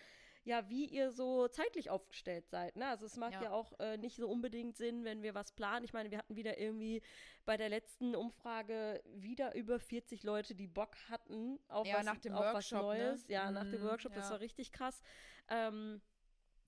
ja, 0.45 0.69
wie 0.69 0.86
ihr 0.86 1.12
so 1.12 1.47
zeitlich 1.47 1.89
aufgestellt 1.89 2.47
seid. 2.47 2.75
Ne? 2.75 2.88
Also 2.88 3.08
es 3.08 3.17
macht 3.17 3.34
ja, 3.34 3.43
ja 3.43 3.51
auch 3.51 3.77
äh, 3.79 3.97
nicht 3.97 4.15
so 4.15 4.29
unbedingt 4.29 4.77
Sinn, 4.77 5.03
wenn 5.03 5.23
wir 5.23 5.34
was 5.34 5.51
planen. 5.51 5.84
Ich 5.84 5.91
meine, 5.91 6.12
wir 6.12 6.19
hatten 6.19 6.36
wieder 6.36 6.60
irgendwie 6.60 7.01
bei 7.45 7.58
der 7.58 7.67
letzten 7.67 8.15
Umfrage 8.15 9.01
wieder 9.15 9.55
über 9.55 9.79
40 9.79 10.23
Leute, 10.23 10.53
die 10.53 10.67
Bock 10.67 10.95
hatten 11.10 11.60
auf, 11.67 11.88
ja, 11.88 11.97
was, 11.97 12.05
nach 12.05 12.19
dem 12.19 12.34
auf 12.36 12.45
Workshop, 12.45 12.79
was 12.79 12.86
Neues. 12.86 13.27
Ne? 13.27 13.34
Ja, 13.34 13.49
nach 13.49 13.63
dem 13.63 13.81
mhm, 13.81 13.88
Workshop, 13.88 14.12
ja. 14.12 14.19
das 14.19 14.29
war 14.29 14.39
richtig 14.39 14.71
krass. 14.71 15.01
Ähm, 15.49 15.99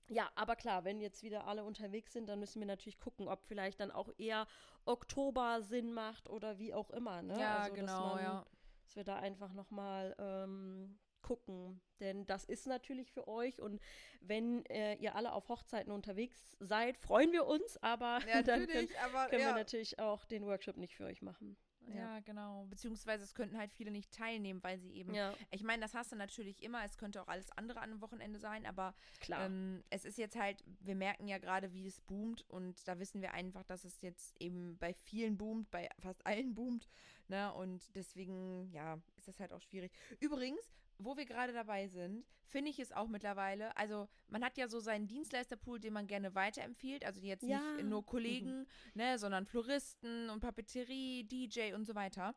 ja, 0.08 0.28
aber 0.34 0.56
klar, 0.56 0.84
wenn 0.84 1.00
jetzt 1.00 1.22
wieder 1.22 1.46
alle 1.46 1.62
unterwegs 1.62 2.12
sind, 2.12 2.28
dann 2.28 2.40
müssen 2.40 2.58
wir 2.58 2.66
natürlich 2.66 2.98
gucken, 2.98 3.28
ob 3.28 3.44
vielleicht 3.44 3.78
dann 3.78 3.92
auch 3.92 4.08
eher 4.18 4.48
Oktober 4.86 5.62
Sinn 5.62 5.92
macht 5.92 6.28
oder 6.28 6.58
wie 6.58 6.74
auch 6.74 6.90
immer. 6.90 7.22
Ne? 7.22 7.38
Ja, 7.38 7.58
also, 7.58 7.74
genau, 7.74 8.14
man, 8.14 8.24
ja. 8.24 8.46
Dass 8.82 8.96
wir 8.96 9.04
da 9.04 9.16
einfach 9.16 9.52
nochmal 9.52 10.16
ähm, 10.18 10.98
gucken. 11.28 11.78
Denn 12.00 12.26
das 12.26 12.44
ist 12.44 12.66
natürlich 12.66 13.12
für 13.12 13.28
euch 13.28 13.60
und 13.60 13.80
wenn 14.20 14.64
äh, 14.66 14.94
ihr 14.94 15.14
alle 15.14 15.32
auf 15.32 15.48
Hochzeiten 15.48 15.92
unterwegs 15.92 16.56
seid, 16.58 16.96
freuen 16.96 17.32
wir 17.32 17.46
uns, 17.46 17.76
aber 17.82 18.20
ja, 18.26 18.42
dann 18.42 18.66
können, 18.66 18.88
aber, 19.04 19.28
können 19.28 19.42
ja. 19.42 19.48
wir 19.48 19.54
natürlich 19.54 19.98
auch 19.98 20.24
den 20.24 20.46
Workshop 20.46 20.78
nicht 20.78 20.94
für 20.94 21.04
euch 21.04 21.20
machen. 21.20 21.58
Ja. 21.88 21.94
ja, 21.94 22.20
genau. 22.20 22.66
Beziehungsweise 22.68 23.24
es 23.24 23.34
könnten 23.34 23.58
halt 23.58 23.72
viele 23.72 23.90
nicht 23.90 24.12
teilnehmen, 24.12 24.62
weil 24.62 24.78
sie 24.78 24.92
eben. 24.92 25.14
Ja. 25.14 25.34
Ich 25.50 25.62
meine, 25.62 25.82
das 25.82 25.94
hast 25.94 26.12
du 26.12 26.16
natürlich 26.16 26.62
immer. 26.62 26.84
Es 26.84 26.98
könnte 26.98 27.22
auch 27.22 27.28
alles 27.28 27.50
andere 27.52 27.80
an 27.80 27.90
einem 27.90 28.00
Wochenende 28.00 28.38
sein, 28.38 28.66
aber 28.66 28.94
Klar. 29.20 29.46
Ähm, 29.46 29.82
es 29.90 30.04
ist 30.04 30.18
jetzt 30.18 30.36
halt, 30.36 30.62
wir 30.80 30.94
merken 30.94 31.28
ja 31.28 31.38
gerade, 31.38 31.72
wie 31.72 31.86
es 31.86 32.00
boomt 32.00 32.44
und 32.48 32.86
da 32.86 32.98
wissen 32.98 33.22
wir 33.22 33.32
einfach, 33.32 33.64
dass 33.64 33.84
es 33.84 34.02
jetzt 34.02 34.34
eben 34.40 34.76
bei 34.78 34.92
vielen 34.92 35.36
boomt, 35.38 35.70
bei 35.70 35.88
fast 35.98 36.26
allen 36.26 36.54
boomt. 36.54 36.88
Ne? 37.28 37.52
Und 37.54 37.94
deswegen, 37.94 38.70
ja, 38.72 38.98
ist 39.16 39.28
das 39.28 39.40
halt 39.40 39.52
auch 39.52 39.62
schwierig. 39.62 39.92
Übrigens, 40.20 40.74
wo 40.98 41.16
wir 41.16 41.24
gerade 41.24 41.52
dabei 41.52 41.88
sind, 41.88 42.24
finde 42.44 42.70
ich 42.70 42.78
es 42.78 42.92
auch 42.92 43.08
mittlerweile, 43.08 43.76
also 43.76 44.08
man 44.28 44.44
hat 44.44 44.56
ja 44.56 44.68
so 44.68 44.80
seinen 44.80 45.06
Dienstleisterpool, 45.06 45.78
den 45.78 45.92
man 45.92 46.06
gerne 46.06 46.34
weiterempfiehlt, 46.34 47.04
also 47.04 47.20
jetzt 47.20 47.44
ja. 47.44 47.60
nicht 47.74 47.84
nur 47.84 48.04
Kollegen, 48.04 48.60
mhm. 48.60 48.66
ne, 48.94 49.18
sondern 49.18 49.46
Floristen 49.46 50.30
und 50.30 50.40
Papeterie, 50.40 51.24
DJ 51.24 51.74
und 51.74 51.84
so 51.84 51.94
weiter. 51.94 52.34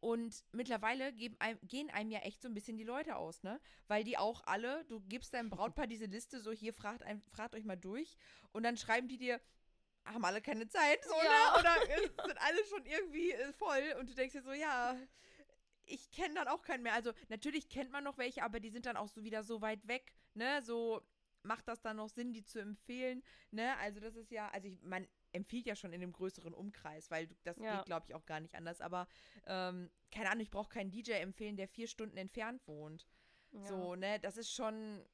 Und 0.00 0.44
mittlerweile 0.52 1.12
einem, 1.40 1.58
gehen 1.62 1.90
einem 1.90 2.10
ja 2.10 2.20
echt 2.20 2.40
so 2.40 2.48
ein 2.48 2.54
bisschen 2.54 2.76
die 2.76 2.84
Leute 2.84 3.16
aus, 3.16 3.42
ne? 3.42 3.60
Weil 3.88 4.04
die 4.04 4.16
auch 4.16 4.44
alle, 4.46 4.84
du 4.84 5.00
gibst 5.00 5.34
deinem 5.34 5.50
Brautpaar 5.50 5.88
diese 5.88 6.04
Liste 6.04 6.40
so, 6.40 6.52
hier 6.52 6.72
fragt, 6.72 7.02
ein, 7.02 7.20
fragt 7.32 7.56
euch 7.56 7.64
mal 7.64 7.76
durch 7.76 8.16
und 8.52 8.62
dann 8.62 8.76
schreiben 8.76 9.08
die 9.08 9.18
dir, 9.18 9.40
haben 10.04 10.24
alle 10.24 10.40
keine 10.40 10.68
Zeit, 10.68 11.04
so, 11.04 11.14
Ja. 11.16 11.22
ne? 11.22 11.58
Oder 11.58 11.90
äh, 11.90 12.08
sind 12.28 12.40
alle 12.40 12.64
schon 12.70 12.86
irgendwie 12.86 13.32
äh, 13.32 13.52
voll 13.54 13.96
und 13.98 14.08
du 14.08 14.14
denkst 14.14 14.34
dir 14.34 14.42
so, 14.42 14.52
ja, 14.52 14.96
ich 15.88 16.10
kenne 16.10 16.34
dann 16.34 16.48
auch 16.48 16.62
keinen 16.62 16.82
mehr. 16.82 16.94
Also 16.94 17.12
natürlich 17.28 17.68
kennt 17.68 17.90
man 17.90 18.04
noch 18.04 18.18
welche, 18.18 18.42
aber 18.42 18.60
die 18.60 18.70
sind 18.70 18.86
dann 18.86 18.96
auch 18.96 19.08
so 19.08 19.24
wieder 19.24 19.42
so 19.42 19.60
weit 19.60 19.86
weg, 19.88 20.14
ne? 20.34 20.62
So 20.62 21.02
macht 21.42 21.68
das 21.68 21.80
dann 21.80 21.96
noch 21.96 22.08
Sinn, 22.08 22.32
die 22.32 22.44
zu 22.44 22.58
empfehlen, 22.60 23.22
ne? 23.50 23.76
Also 23.78 24.00
das 24.00 24.16
ist 24.16 24.30
ja, 24.30 24.48
also 24.50 24.68
ich, 24.68 24.80
man 24.82 25.06
empfiehlt 25.32 25.66
ja 25.66 25.76
schon 25.76 25.92
in 25.92 26.02
einem 26.02 26.12
größeren 26.12 26.54
Umkreis, 26.54 27.10
weil 27.10 27.28
das 27.44 27.58
Ja. 27.58 27.76
geht, 27.76 27.86
glaube 27.86 28.06
ich, 28.08 28.14
auch 28.14 28.26
gar 28.26 28.40
nicht 28.40 28.54
anders. 28.54 28.80
Aber 28.80 29.06
ähm, 29.46 29.90
keine 30.10 30.30
Ahnung, 30.30 30.42
ich 30.42 30.50
brauche 30.50 30.68
keinen 30.70 30.90
DJ 30.90 31.12
empfehlen, 31.12 31.56
der 31.56 31.68
vier 31.68 31.86
Stunden 31.86 32.16
entfernt 32.16 32.66
wohnt. 32.66 33.06
Ja. 33.52 33.66
So, 33.66 33.94
ne? 33.94 34.18
Das 34.20 34.36
ist 34.36 34.52
schon, 34.52 35.04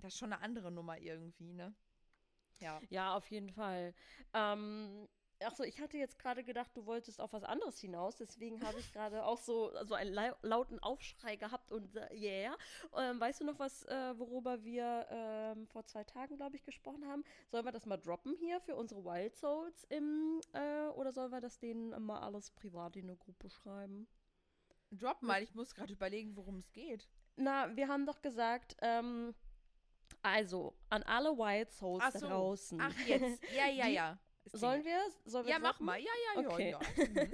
das 0.00 0.12
ist 0.14 0.18
schon 0.18 0.32
eine 0.32 0.42
andere 0.42 0.70
Nummer 0.70 0.98
irgendwie, 0.98 1.52
ne? 1.52 1.74
Ja. 2.60 2.80
Ja, 2.90 3.14
auf 3.16 3.30
jeden 3.30 3.50
Fall. 3.50 3.94
Ähm, 4.34 5.08
Achso, 5.44 5.62
ich 5.62 5.80
hatte 5.80 5.96
jetzt 5.96 6.18
gerade 6.18 6.42
gedacht, 6.42 6.70
du 6.74 6.84
wolltest 6.86 7.20
auf 7.20 7.32
was 7.32 7.44
anderes 7.44 7.78
hinaus, 7.78 8.16
deswegen 8.16 8.62
habe 8.64 8.80
ich 8.80 8.92
gerade 8.92 9.24
auch 9.24 9.38
so, 9.38 9.70
so 9.84 9.94
einen 9.94 10.12
lau 10.12 10.32
lauten 10.42 10.78
Aufschrei 10.80 11.36
gehabt 11.36 11.70
und 11.70 11.94
äh, 11.96 12.14
yeah. 12.14 12.56
Ähm, 12.96 13.20
weißt 13.20 13.40
du 13.40 13.44
noch 13.44 13.58
was, 13.58 13.84
äh, 13.84 14.18
worüber 14.18 14.64
wir 14.64 15.06
ähm, 15.10 15.66
vor 15.68 15.84
zwei 15.86 16.02
Tagen, 16.04 16.36
glaube 16.36 16.56
ich, 16.56 16.64
gesprochen 16.64 17.06
haben? 17.06 17.24
Sollen 17.50 17.64
wir 17.64 17.72
das 17.72 17.86
mal 17.86 17.98
droppen 17.98 18.34
hier 18.34 18.60
für 18.60 18.74
unsere 18.74 19.04
Wild 19.04 19.36
Souls 19.36 19.84
im, 19.90 20.40
äh, 20.52 20.88
oder 20.88 21.12
sollen 21.12 21.30
wir 21.30 21.40
das 21.40 21.58
denen 21.58 21.90
mal 22.04 22.20
alles 22.20 22.50
privat 22.50 22.96
in 22.96 23.04
eine 23.04 23.16
Gruppe 23.16 23.48
schreiben? 23.48 24.08
Drop 24.90 25.22
mal, 25.22 25.42
ich 25.42 25.54
muss 25.54 25.74
gerade 25.74 25.92
überlegen, 25.92 26.36
worum 26.36 26.56
es 26.56 26.72
geht. 26.72 27.08
Na, 27.36 27.74
wir 27.76 27.88
haben 27.88 28.06
doch 28.06 28.22
gesagt, 28.22 28.76
ähm, 28.80 29.34
also, 30.22 30.74
an 30.90 31.02
alle 31.04 31.36
Wild 31.36 31.70
Souls 31.70 32.12
so. 32.14 32.26
draußen. 32.26 32.80
Ach, 32.80 32.98
jetzt. 33.06 33.40
Ja, 33.54 33.68
ja, 33.68 33.86
ja. 33.86 34.18
Sollen 34.52 34.84
wir? 34.84 34.98
Sollen 35.24 35.46
wir 35.46 35.52
Ja, 35.52 35.58
mach 35.58 35.80
mal. 35.80 35.98
Ja, 35.98 36.10
ja, 36.36 36.48
Okay. 36.48 36.70
ja, 36.70 36.80
ja. 36.80 37.06
Mhm. 37.08 37.30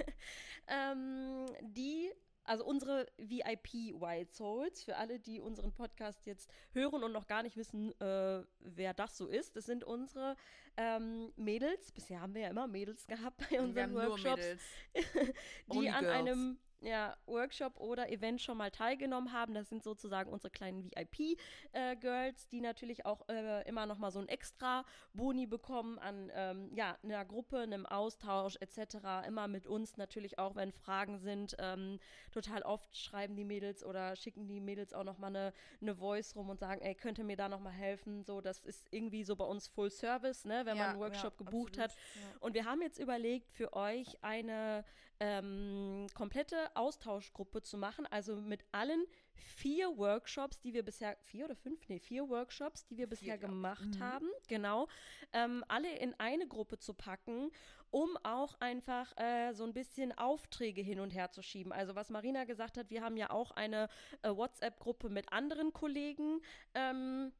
ähm, 0.67 1.45
die, 1.61 2.11
also 2.43 2.65
unsere 2.65 3.07
VIP 3.17 3.73
Wild 3.99 4.33
Souls, 4.33 4.83
für 4.83 4.95
alle, 4.97 5.19
die 5.19 5.39
unseren 5.39 5.71
Podcast 5.73 6.25
jetzt 6.25 6.49
hören 6.73 7.03
und 7.03 7.11
noch 7.11 7.27
gar 7.27 7.43
nicht 7.43 7.57
wissen, 7.57 7.91
äh, 8.01 8.43
wer 8.59 8.93
das 8.93 9.17
so 9.17 9.27
ist, 9.27 9.55
das 9.55 9.65
sind 9.65 9.83
unsere 9.83 10.35
ähm, 10.77 11.31
Mädels. 11.35 11.91
Bisher 11.91 12.21
haben 12.21 12.33
wir 12.33 12.41
ja 12.43 12.49
immer 12.49 12.67
Mädels 12.67 13.05
gehabt 13.07 13.41
bei 13.49 13.59
unseren 13.61 13.93
Workshops, 13.95 14.57
die 14.93 15.77
Only 15.77 15.89
an 15.89 16.03
girls. 16.03 16.15
einem 16.17 16.59
ja, 16.81 17.15
Workshop 17.25 17.79
oder 17.79 18.09
Event 18.11 18.41
schon 18.41 18.57
mal 18.57 18.71
teilgenommen 18.71 19.31
haben. 19.31 19.53
Das 19.53 19.69
sind 19.69 19.83
sozusagen 19.83 20.31
unsere 20.31 20.51
kleinen 20.51 20.83
VIP-Girls, 20.83 22.47
die 22.49 22.61
natürlich 22.61 23.05
auch 23.05 23.27
äh, 23.27 23.67
immer 23.67 23.85
noch 23.85 23.97
mal 23.97 24.11
so 24.11 24.19
ein 24.19 24.27
extra 24.27 24.85
Boni 25.13 25.47
bekommen 25.47 25.97
an 25.99 26.31
ähm, 26.35 26.71
ja, 26.75 26.97
einer 27.03 27.25
Gruppe, 27.25 27.59
einem 27.59 27.85
Austausch 27.85 28.57
etc. 28.59 29.27
Immer 29.27 29.47
mit 29.47 29.67
uns 29.67 29.97
natürlich 29.97 30.37
auch, 30.37 30.55
wenn 30.55 30.71
Fragen 30.71 31.17
sind. 31.17 31.55
Ähm, 31.59 31.99
total 32.31 32.61
oft 32.63 32.95
schreiben 32.97 33.35
die 33.35 33.45
Mädels 33.45 33.83
oder 33.83 34.15
schicken 34.15 34.47
die 34.47 34.59
Mädels 34.59 34.93
auch 34.93 35.03
noch 35.03 35.17
mal 35.17 35.27
eine, 35.27 35.53
eine 35.81 35.95
Voice 35.95 36.35
rum 36.35 36.49
und 36.49 36.59
sagen, 36.59 36.81
ey, 36.81 36.95
könnt 36.95 37.17
ihr 37.17 37.25
mir 37.25 37.37
da 37.37 37.49
noch 37.49 37.59
mal 37.59 37.71
helfen? 37.71 38.23
So, 38.23 38.41
das 38.41 38.63
ist 38.65 38.87
irgendwie 38.91 39.23
so 39.23 39.35
bei 39.35 39.45
uns 39.45 39.67
Full 39.67 39.89
Service, 39.89 40.45
ne, 40.45 40.65
wenn 40.65 40.77
man 40.77 40.89
einen 40.91 40.99
Workshop 40.99 41.37
gebucht 41.37 41.77
hat. 41.77 41.91
absolut, 41.91 42.41
Und 42.41 42.53
wir 42.53 42.65
haben 42.65 42.81
jetzt 42.81 42.99
überlegt, 42.99 43.49
für 43.51 43.73
euch 43.73 44.17
eine 44.21 44.83
ähm, 45.19 46.07
komplette 46.13 46.75
Austauschgruppe 46.75 47.61
zu 47.61 47.77
machen, 47.77 48.05
also 48.07 48.35
mit 48.35 48.63
allen 48.71 49.05
vier 49.33 49.97
Workshops, 49.97 50.59
die 50.59 50.73
wir 50.73 50.83
bisher, 50.83 51.17
vier 51.23 51.45
oder 51.45 51.55
fünf? 51.55 51.87
Nee, 51.87 51.99
vier 51.99 52.29
Workshops, 52.29 52.85
die 52.87 52.97
wir 52.97 53.07
bisher 53.07 53.35
ich. 53.35 53.41
gemacht 53.41 53.85
Mhm. 53.95 53.99
haben, 53.99 54.29
genau, 54.47 54.87
ähm, 55.33 55.63
alle 55.67 55.95
in 55.97 56.13
eine 56.19 56.47
Gruppe 56.47 56.77
zu 56.77 56.93
packen, 56.93 57.51
um 57.91 58.17
auch 58.23 58.59
einfach 58.59 59.15
äh, 59.17 59.53
so 59.53 59.63
ein 59.63 59.73
bisschen 59.73 60.17
Aufträge 60.17 60.81
hin 60.81 60.99
und 60.99 61.11
her 61.11 61.31
zu 61.31 61.41
schieben. 61.41 61.71
Also 61.71 61.95
was 61.95 62.09
Marina 62.09 62.43
gesagt 62.43 62.77
hat, 62.77 62.89
wir 62.89 63.01
haben 63.01 63.15
ja 63.15 63.29
auch 63.29 63.51
eine 63.51 63.87
äh, 64.21 64.29
WhatsApp-Gruppe 64.29 65.09
mit 65.09 65.31
anderen 65.31 65.71
Kollegen, 65.71 66.41
ähm, 66.73 67.31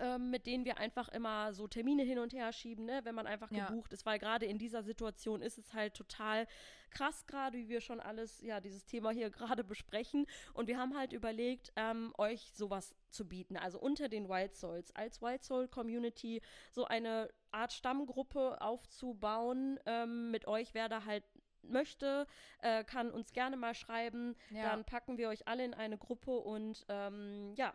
ähm, 0.00 0.30
mit 0.30 0.46
denen 0.46 0.64
wir 0.64 0.78
einfach 0.78 1.08
immer 1.08 1.52
so 1.52 1.66
Termine 1.66 2.02
hin 2.02 2.18
und 2.18 2.32
her 2.32 2.52
schieben, 2.52 2.84
ne, 2.84 3.00
wenn 3.04 3.14
man 3.14 3.26
einfach 3.26 3.50
Ja. 3.50 3.66
gebucht 3.66 3.92
ist, 3.92 4.06
weil 4.06 4.18
gerade 4.18 4.46
in 4.46 4.58
dieser 4.58 4.82
Situation 4.82 5.42
ist 5.42 5.58
es 5.58 5.72
halt 5.74 5.94
total 5.94 6.46
krass, 6.90 7.26
gerade 7.26 7.56
wie 7.58 7.68
wir 7.68 7.80
schon 7.80 8.00
alles, 8.00 8.40
ja, 8.42 8.60
dieses 8.60 8.84
Thema 8.84 9.10
hier 9.10 9.30
gerade 9.58 9.64
besprechen. 9.64 10.26
Und 10.54 10.66
wir 10.68 10.78
haben 10.78 10.96
halt 10.96 11.12
überlegt, 11.12 11.72
ähm, 11.76 12.12
euch 12.18 12.52
sowas 12.54 12.94
zu 13.08 13.26
bieten, 13.28 13.56
also 13.56 13.78
unter 13.78 14.08
den 14.08 14.28
Wild 14.28 14.54
Souls, 14.56 14.94
als 14.94 15.20
Wild 15.22 15.42
Soul 15.44 15.68
Community 15.68 16.40
so 16.70 16.84
eine 16.86 17.28
Art 17.50 17.72
Stammgruppe 17.72 18.60
aufzubauen 18.60 19.78
ähm, 19.86 20.30
mit 20.30 20.46
euch, 20.46 20.74
wer 20.74 20.88
da 20.88 21.04
halt 21.04 21.24
möchte, 21.62 22.26
äh, 22.60 22.82
kann 22.84 23.10
uns 23.10 23.32
gerne 23.32 23.56
mal 23.56 23.74
schreiben. 23.74 24.34
Ja. 24.50 24.62
Dann 24.70 24.84
packen 24.84 25.16
wir 25.18 25.28
euch 25.28 25.46
alle 25.46 25.64
in 25.64 25.74
eine 25.74 25.96
Gruppe 25.98 26.32
und 26.36 26.84
ähm, 26.88 27.54
ja, 27.56 27.72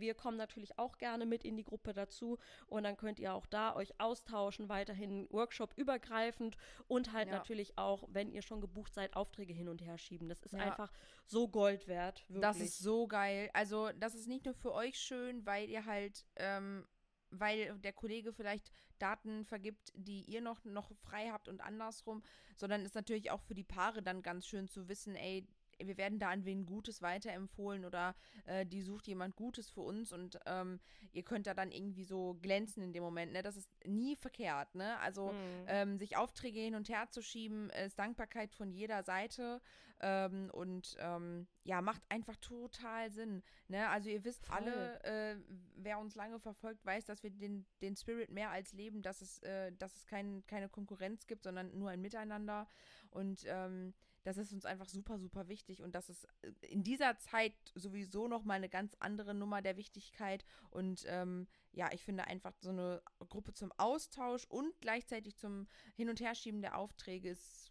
wir 0.00 0.14
kommen 0.14 0.36
natürlich 0.36 0.78
auch 0.78 0.98
gerne 0.98 1.26
mit 1.26 1.44
in 1.44 1.56
die 1.56 1.64
Gruppe 1.64 1.92
dazu 1.92 2.38
und 2.68 2.84
dann 2.84 2.96
könnt 2.96 3.18
ihr 3.18 3.34
auch 3.34 3.46
da 3.46 3.74
euch 3.76 3.98
austauschen, 4.00 4.68
weiterhin 4.68 5.26
Workshop 5.30 5.72
übergreifend 5.76 6.56
und 6.88 7.12
halt 7.12 7.28
Ja. 7.28 7.34
natürlich 7.34 7.76
auch, 7.78 8.04
wenn 8.10 8.30
ihr 8.30 8.42
schon 8.42 8.60
gebucht 8.60 8.94
seid, 8.94 9.14
Aufträge 9.16 9.52
hin 9.52 9.68
und 9.68 9.80
her 9.82 9.98
schieben. 9.98 10.28
Das 10.28 10.42
ist 10.42 10.52
Ja. 10.52 10.58
einfach 10.60 10.92
so 11.24 11.48
Gold 11.48 11.86
wert, 11.88 12.24
wirklich. 12.28 12.42
Das 12.42 12.60
ist 12.60 12.78
so 12.78 13.06
geil. 13.06 13.50
Also, 13.52 13.90
das 13.98 14.14
ist 14.14 14.28
nicht 14.28 14.44
nur 14.44 14.54
für 14.54 14.72
euch 14.72 14.98
schön, 14.98 15.44
weil 15.46 15.68
ihr 15.68 15.84
halt, 15.86 16.26
ähm, 16.36 16.86
weil 17.30 17.76
der 17.80 17.92
Kollege 17.92 18.32
vielleicht 18.32 18.70
Daten 18.98 19.44
vergibt, 19.44 19.90
die 19.94 20.22
ihr 20.24 20.40
noch, 20.40 20.64
noch 20.64 20.92
frei 20.96 21.28
habt 21.30 21.48
und 21.48 21.60
andersrum, 21.60 22.22
sondern 22.56 22.84
ist 22.84 22.94
natürlich 22.94 23.30
auch 23.30 23.40
für 23.42 23.54
die 23.54 23.64
Paare 23.64 24.02
dann 24.02 24.22
ganz 24.22 24.46
schön 24.46 24.68
zu 24.68 24.88
wissen, 24.88 25.16
ey, 25.16 25.46
wir 25.78 25.96
werden 25.96 26.18
da 26.18 26.30
an 26.30 26.44
wen 26.44 26.66
Gutes 26.66 27.02
weiterempfohlen 27.02 27.84
oder 27.84 28.14
äh, 28.44 28.64
die 28.66 28.82
sucht 28.82 29.06
jemand 29.06 29.36
Gutes 29.36 29.70
für 29.70 29.80
uns 29.82 30.12
und 30.12 30.38
ähm, 30.46 30.80
ihr 31.12 31.22
könnt 31.22 31.46
da 31.46 31.54
dann 31.54 31.70
irgendwie 31.72 32.04
so 32.04 32.34
glänzen 32.40 32.82
in 32.82 32.92
dem 32.92 33.02
Moment. 33.02 33.32
Ne? 33.32 33.42
Das 33.42 33.56
ist 33.56 33.70
nie 33.84 34.16
verkehrt. 34.16 34.74
Ne? 34.74 34.98
Also 35.00 35.32
Mhm. 35.32 35.64
ähm, 35.68 35.98
sich 35.98 36.16
Aufträge 36.16 36.60
hin 36.60 36.74
und 36.74 36.88
her 36.88 37.08
zu 37.10 37.22
schieben, 37.22 37.70
ist 37.70 37.98
Dankbarkeit 37.98 38.54
von 38.54 38.70
jeder 38.72 39.02
Seite 39.02 39.60
ähm, 40.00 40.50
und 40.52 40.96
ähm, 41.00 41.46
ja, 41.64 41.80
macht 41.80 42.02
einfach 42.08 42.36
total 42.36 43.10
Sinn. 43.10 43.42
Ne? 43.68 43.88
Also 43.88 44.08
ihr 44.10 44.24
wisst 44.24 44.46
Voll. 44.46 44.56
alle, 44.56 45.02
äh, 45.04 45.36
wer 45.76 45.98
uns 45.98 46.14
lange 46.14 46.38
verfolgt, 46.38 46.84
weiß, 46.84 47.04
dass 47.06 47.22
wir 47.22 47.30
den, 47.30 47.66
den 47.82 47.96
Spirit 47.96 48.30
mehr 48.30 48.50
als 48.50 48.72
leben, 48.72 49.02
dass 49.02 49.20
es, 49.20 49.42
äh, 49.42 49.72
dass 49.72 49.96
es 49.96 50.06
kein, 50.06 50.46
keine 50.46 50.68
Konkurrenz 50.68 51.26
gibt, 51.26 51.44
sondern 51.44 51.76
nur 51.78 51.90
ein 51.90 52.00
Miteinander 52.00 52.68
und 53.10 53.44
ähm, 53.46 53.94
das 54.26 54.38
ist 54.38 54.52
uns 54.52 54.64
einfach 54.64 54.88
super, 54.88 55.20
super 55.20 55.46
wichtig 55.46 55.82
und 55.82 55.94
das 55.94 56.10
ist 56.10 56.26
äh, 56.42 56.50
in 56.66 56.82
dieser 56.82 57.16
Zeit 57.18 57.54
sowieso 57.76 58.26
noch 58.26 58.42
mal 58.42 58.54
eine 58.54 58.68
ganz 58.68 58.96
andere 58.98 59.34
Nummer 59.34 59.62
der 59.62 59.76
Wichtigkeit 59.76 60.44
und 60.70 61.04
ähm, 61.06 61.46
ja, 61.70 61.92
ich 61.92 62.02
finde 62.02 62.24
einfach 62.26 62.54
so 62.58 62.70
eine 62.70 63.02
Gruppe 63.28 63.52
zum 63.52 63.70
Austausch 63.76 64.44
und 64.46 64.72
gleichzeitig 64.80 65.36
zum 65.36 65.68
Hin- 65.94 66.08
und 66.08 66.20
Herschieben 66.20 66.60
der 66.60 66.76
Aufträge 66.76 67.30
ist 67.30 67.70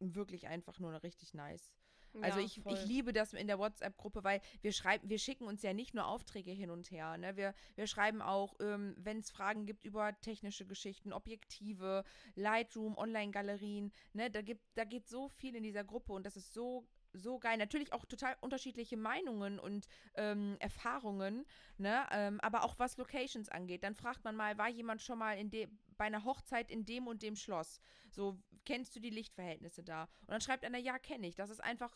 wirklich 0.00 0.48
einfach 0.48 0.80
nur 0.80 1.00
richtig 1.04 1.32
nice. 1.32 1.72
Also 2.20 2.38
Ja, 2.38 2.44
ich, 2.44 2.60
voll. 2.60 2.74
ich 2.74 2.84
liebe 2.84 3.12
das 3.12 3.32
in 3.32 3.46
der 3.46 3.58
WhatsApp-Gruppe, 3.58 4.24
weil 4.24 4.40
wir 4.60 4.72
schreiben, 4.72 5.08
wir 5.08 5.18
schicken 5.18 5.44
uns 5.44 5.62
ja 5.62 5.72
nicht 5.72 5.94
nur 5.94 6.06
Aufträge 6.06 6.50
hin 6.50 6.70
und 6.70 6.90
her. 6.90 7.16
Ne? 7.16 7.36
Wir, 7.36 7.54
wir 7.74 7.86
schreiben 7.86 8.20
auch, 8.22 8.54
ähm, 8.60 8.94
wenn 8.98 9.18
es 9.18 9.30
Fragen 9.30 9.66
gibt 9.66 9.84
über 9.84 10.18
technische 10.20 10.66
Geschichten, 10.66 11.12
Objektive, 11.12 12.04
Lightroom, 12.34 12.96
Online-Galerien. 12.96 13.92
Ne? 14.12 14.30
Da, 14.30 14.42
gibt, 14.42 14.62
da 14.74 14.84
geht 14.84 15.08
so 15.08 15.28
viel 15.28 15.56
in 15.56 15.62
dieser 15.62 15.84
Gruppe 15.84 16.12
und 16.12 16.26
das 16.26 16.36
ist 16.36 16.52
so 16.52 16.86
so 17.14 17.38
geil. 17.38 17.58
Natürlich 17.58 17.92
auch 17.92 18.04
total 18.06 18.36
unterschiedliche 18.40 18.96
Meinungen 18.96 19.58
und 19.58 19.86
ähm, 20.14 20.56
Erfahrungen, 20.60 21.44
ne? 21.78 22.06
Ähm, 22.10 22.40
aber 22.40 22.64
auch 22.64 22.78
was 22.78 22.96
Locations 22.96 23.48
angeht. 23.48 23.84
Dann 23.84 23.94
fragt 23.94 24.24
man 24.24 24.34
mal, 24.34 24.56
war 24.58 24.68
jemand 24.68 25.02
schon 25.02 25.18
mal 25.18 25.36
in 25.38 25.50
de 25.50 25.68
bei 26.02 26.06
einer 26.06 26.24
Hochzeit 26.24 26.68
in 26.68 26.84
dem 26.84 27.06
und 27.06 27.22
dem 27.22 27.36
Schloss? 27.36 27.80
So, 28.10 28.36
kennst 28.64 28.96
du 28.96 28.98
die 28.98 29.10
Lichtverhältnisse 29.10 29.84
da? 29.84 30.08
Und 30.22 30.30
dann 30.30 30.40
schreibt 30.40 30.64
einer, 30.64 30.78
ja, 30.78 30.98
kenne 30.98 31.28
ich. 31.28 31.36
Das 31.36 31.48
ist 31.48 31.60
einfach, 31.62 31.94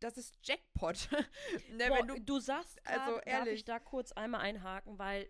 das 0.00 0.16
ist 0.16 0.34
Jackpot. 0.42 1.10
ne, 1.70 1.88
Boah, 1.88 1.98
wenn 1.98 2.08
du, 2.08 2.18
du 2.18 2.40
sagst 2.40 2.82
grad, 2.84 2.98
also 2.98 3.12
darf 3.16 3.26
ich 3.26 3.32
ehrlich. 3.32 3.64
da 3.66 3.78
kurz 3.78 4.12
einmal 4.12 4.40
einhaken, 4.40 4.98
weil 4.98 5.28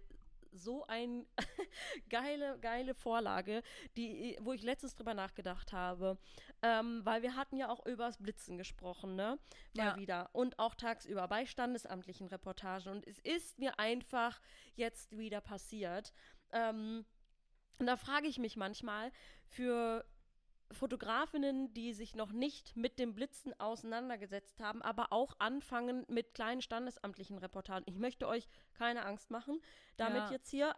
so 0.53 0.87
ein 0.87 1.27
geile, 2.09 2.61
geile 2.61 2.95
Vorlage, 2.95 3.65
die, 3.97 4.39
wo 4.41 4.53
ich 4.53 4.63
letztens 4.63 4.95
drüber 4.95 5.15
nachgedacht 5.15 5.73
habe. 5.73 6.17
Ähm, 6.63 7.01
weil 7.05 7.23
wir 7.23 7.35
hatten 7.35 7.57
ja 7.57 7.71
auch 7.71 7.85
übers 7.87 8.19
Blitzen 8.19 8.57
gesprochen, 8.57 9.17
ne? 9.17 9.41
Mal 9.75 9.85
Ja. 9.85 9.97
wieder. 9.97 10.31
Und 10.33 10.61
auch 10.61 10.77
tagsüber 10.77 11.27
bei 11.27 11.45
standesamtlichen 11.45 12.29
Reportagen. 12.29 12.89
Und 12.93 13.05
es 13.05 13.19
ist 13.19 13.59
mir 13.59 13.81
einfach 13.81 14.41
jetzt 14.77 15.19
wieder 15.19 15.41
passiert. 15.41 16.13
Ähm, 16.53 17.05
und 17.79 17.87
da 17.87 17.97
frage 17.97 18.27
ich 18.29 18.39
mich 18.39 18.57
manchmal 18.57 19.13
für 19.47 20.05
Fotografinnen, 20.71 21.73
die 21.73 21.93
sich 21.95 22.15
noch 22.15 22.31
nicht 22.31 22.77
mit 22.77 22.99
dem 22.99 23.15
Blitzen 23.15 23.59
auseinandergesetzt 23.59 24.61
haben, 24.61 24.83
aber 24.83 25.13
auch 25.13 25.35
anfangen 25.39 26.05
mit 26.09 26.35
kleinen 26.35 26.61
standesamtlichen 26.61 27.39
Reportagen. 27.39 27.85
Ich 27.89 27.99
möchte 27.99 28.29
euch 28.29 28.47
keine 28.75 29.07
Angst 29.07 29.31
machen, 29.31 29.63
damit 29.97 30.25
Ja. 30.25 30.31
jetzt 30.31 30.51
hier 30.51 30.75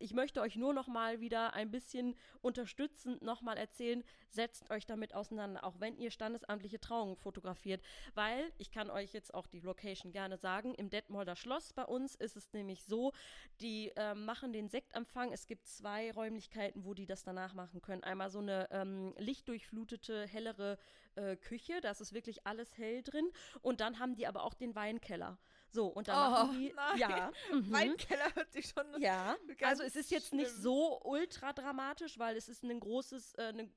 ich 0.00 0.14
möchte 0.14 0.40
euch 0.40 0.56
nur 0.56 0.72
noch 0.72 0.88
mal 0.88 1.20
wieder 1.20 1.54
ein 1.54 1.70
bisschen 1.70 2.16
unterstützend 2.40 3.22
noch 3.22 3.42
mal 3.42 3.56
erzählen, 3.56 4.02
setzt 4.30 4.70
euch 4.70 4.86
damit 4.86 5.14
auseinander, 5.14 5.64
auch 5.64 5.78
wenn 5.78 5.96
ihr 5.96 6.10
standesamtliche 6.10 6.80
Trauungen 6.80 7.16
fotografiert, 7.16 7.82
weil 8.14 8.50
ich 8.58 8.70
kann 8.70 8.90
euch 8.90 9.12
jetzt 9.12 9.34
auch 9.34 9.46
die 9.46 9.60
Location 9.60 10.12
gerne 10.12 10.38
sagen, 10.38 10.74
im 10.74 10.90
Detmolder 10.90 11.36
Schloss 11.36 11.72
bei 11.72 11.84
uns 11.84 12.14
ist 12.14 12.36
es 12.36 12.52
nämlich 12.52 12.82
so, 12.84 13.12
die 13.60 13.92
äh, 13.96 14.14
machen 14.14 14.52
den 14.52 14.68
Sektempfang, 14.68 15.32
es 15.32 15.46
gibt 15.46 15.66
zwei 15.66 16.10
Räumlichkeiten, 16.12 16.84
wo 16.84 16.94
die 16.94 17.06
das 17.06 17.22
danach 17.22 17.54
machen 17.54 17.82
können. 17.82 18.02
Einmal 18.02 18.30
so 18.30 18.38
eine 18.38 18.68
ähm, 18.70 19.14
lichtdurchflutete, 19.18 20.26
hellere 20.26 20.78
äh, 21.16 21.36
Küche, 21.36 21.80
da 21.80 21.90
ist 21.90 22.14
wirklich 22.14 22.46
alles 22.46 22.78
hell 22.78 23.02
drin 23.02 23.30
und 23.60 23.80
dann 23.80 23.98
haben 23.98 24.14
die 24.14 24.26
aber 24.26 24.44
auch 24.44 24.54
den 24.54 24.74
Weinkeller. 24.74 25.38
So, 25.72 25.86
und 25.88 26.08
dann 26.08 26.16
Oh, 26.16 26.30
machen 26.46 26.58
die. 26.58 26.72
nein. 26.74 26.98
Ja. 26.98 27.32
mhm. 27.52 27.72
Weinkeller 27.72 28.34
hört 28.34 28.52
sich 28.52 28.66
schon. 28.68 29.00
Ja, 29.00 29.36
also 29.62 29.82
es 29.82 29.94
ist 29.96 30.10
jetzt 30.10 30.32
nicht 30.32 30.48
schlimm. 30.50 30.62
so 30.62 31.00
ultra 31.02 31.52
dramatisch, 31.52 32.18
weil 32.18 32.36
es 32.36 32.48
ist 32.48 32.64
ein 32.64 32.80
großes, 32.80 33.34
äh, 33.34 33.42
eine 33.42 33.68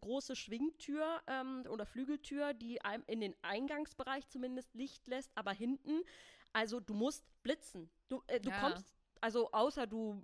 große 0.00 0.36
Schwingtür 0.36 1.22
ähm, 1.26 1.64
oder 1.70 1.86
Flügeltür, 1.86 2.52
die 2.54 2.82
einem 2.82 3.02
in 3.06 3.20
den 3.20 3.34
Eingangsbereich 3.42 4.28
zumindest 4.28 4.74
Licht 4.74 5.06
lässt, 5.06 5.30
aber 5.36 5.52
hinten, 5.52 6.02
also 6.52 6.80
du 6.80 6.92
musst 6.94 7.24
blitzen. 7.42 7.90
Du, 8.08 8.22
äh, 8.26 8.40
du 8.40 8.50
Ja. 8.50 8.60
kommst, 8.60 8.94
also 9.20 9.50
außer 9.52 9.86
du 9.86 10.22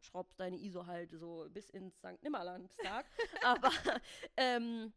schraubst 0.00 0.38
deine 0.38 0.56
ISO 0.58 0.86
halt 0.86 1.10
so 1.12 1.46
bis 1.50 1.70
ins 1.70 1.96
St. 1.98 2.22
Nimmerlandstag, 2.22 3.06
aber 3.42 3.72
ähm, 4.36 4.92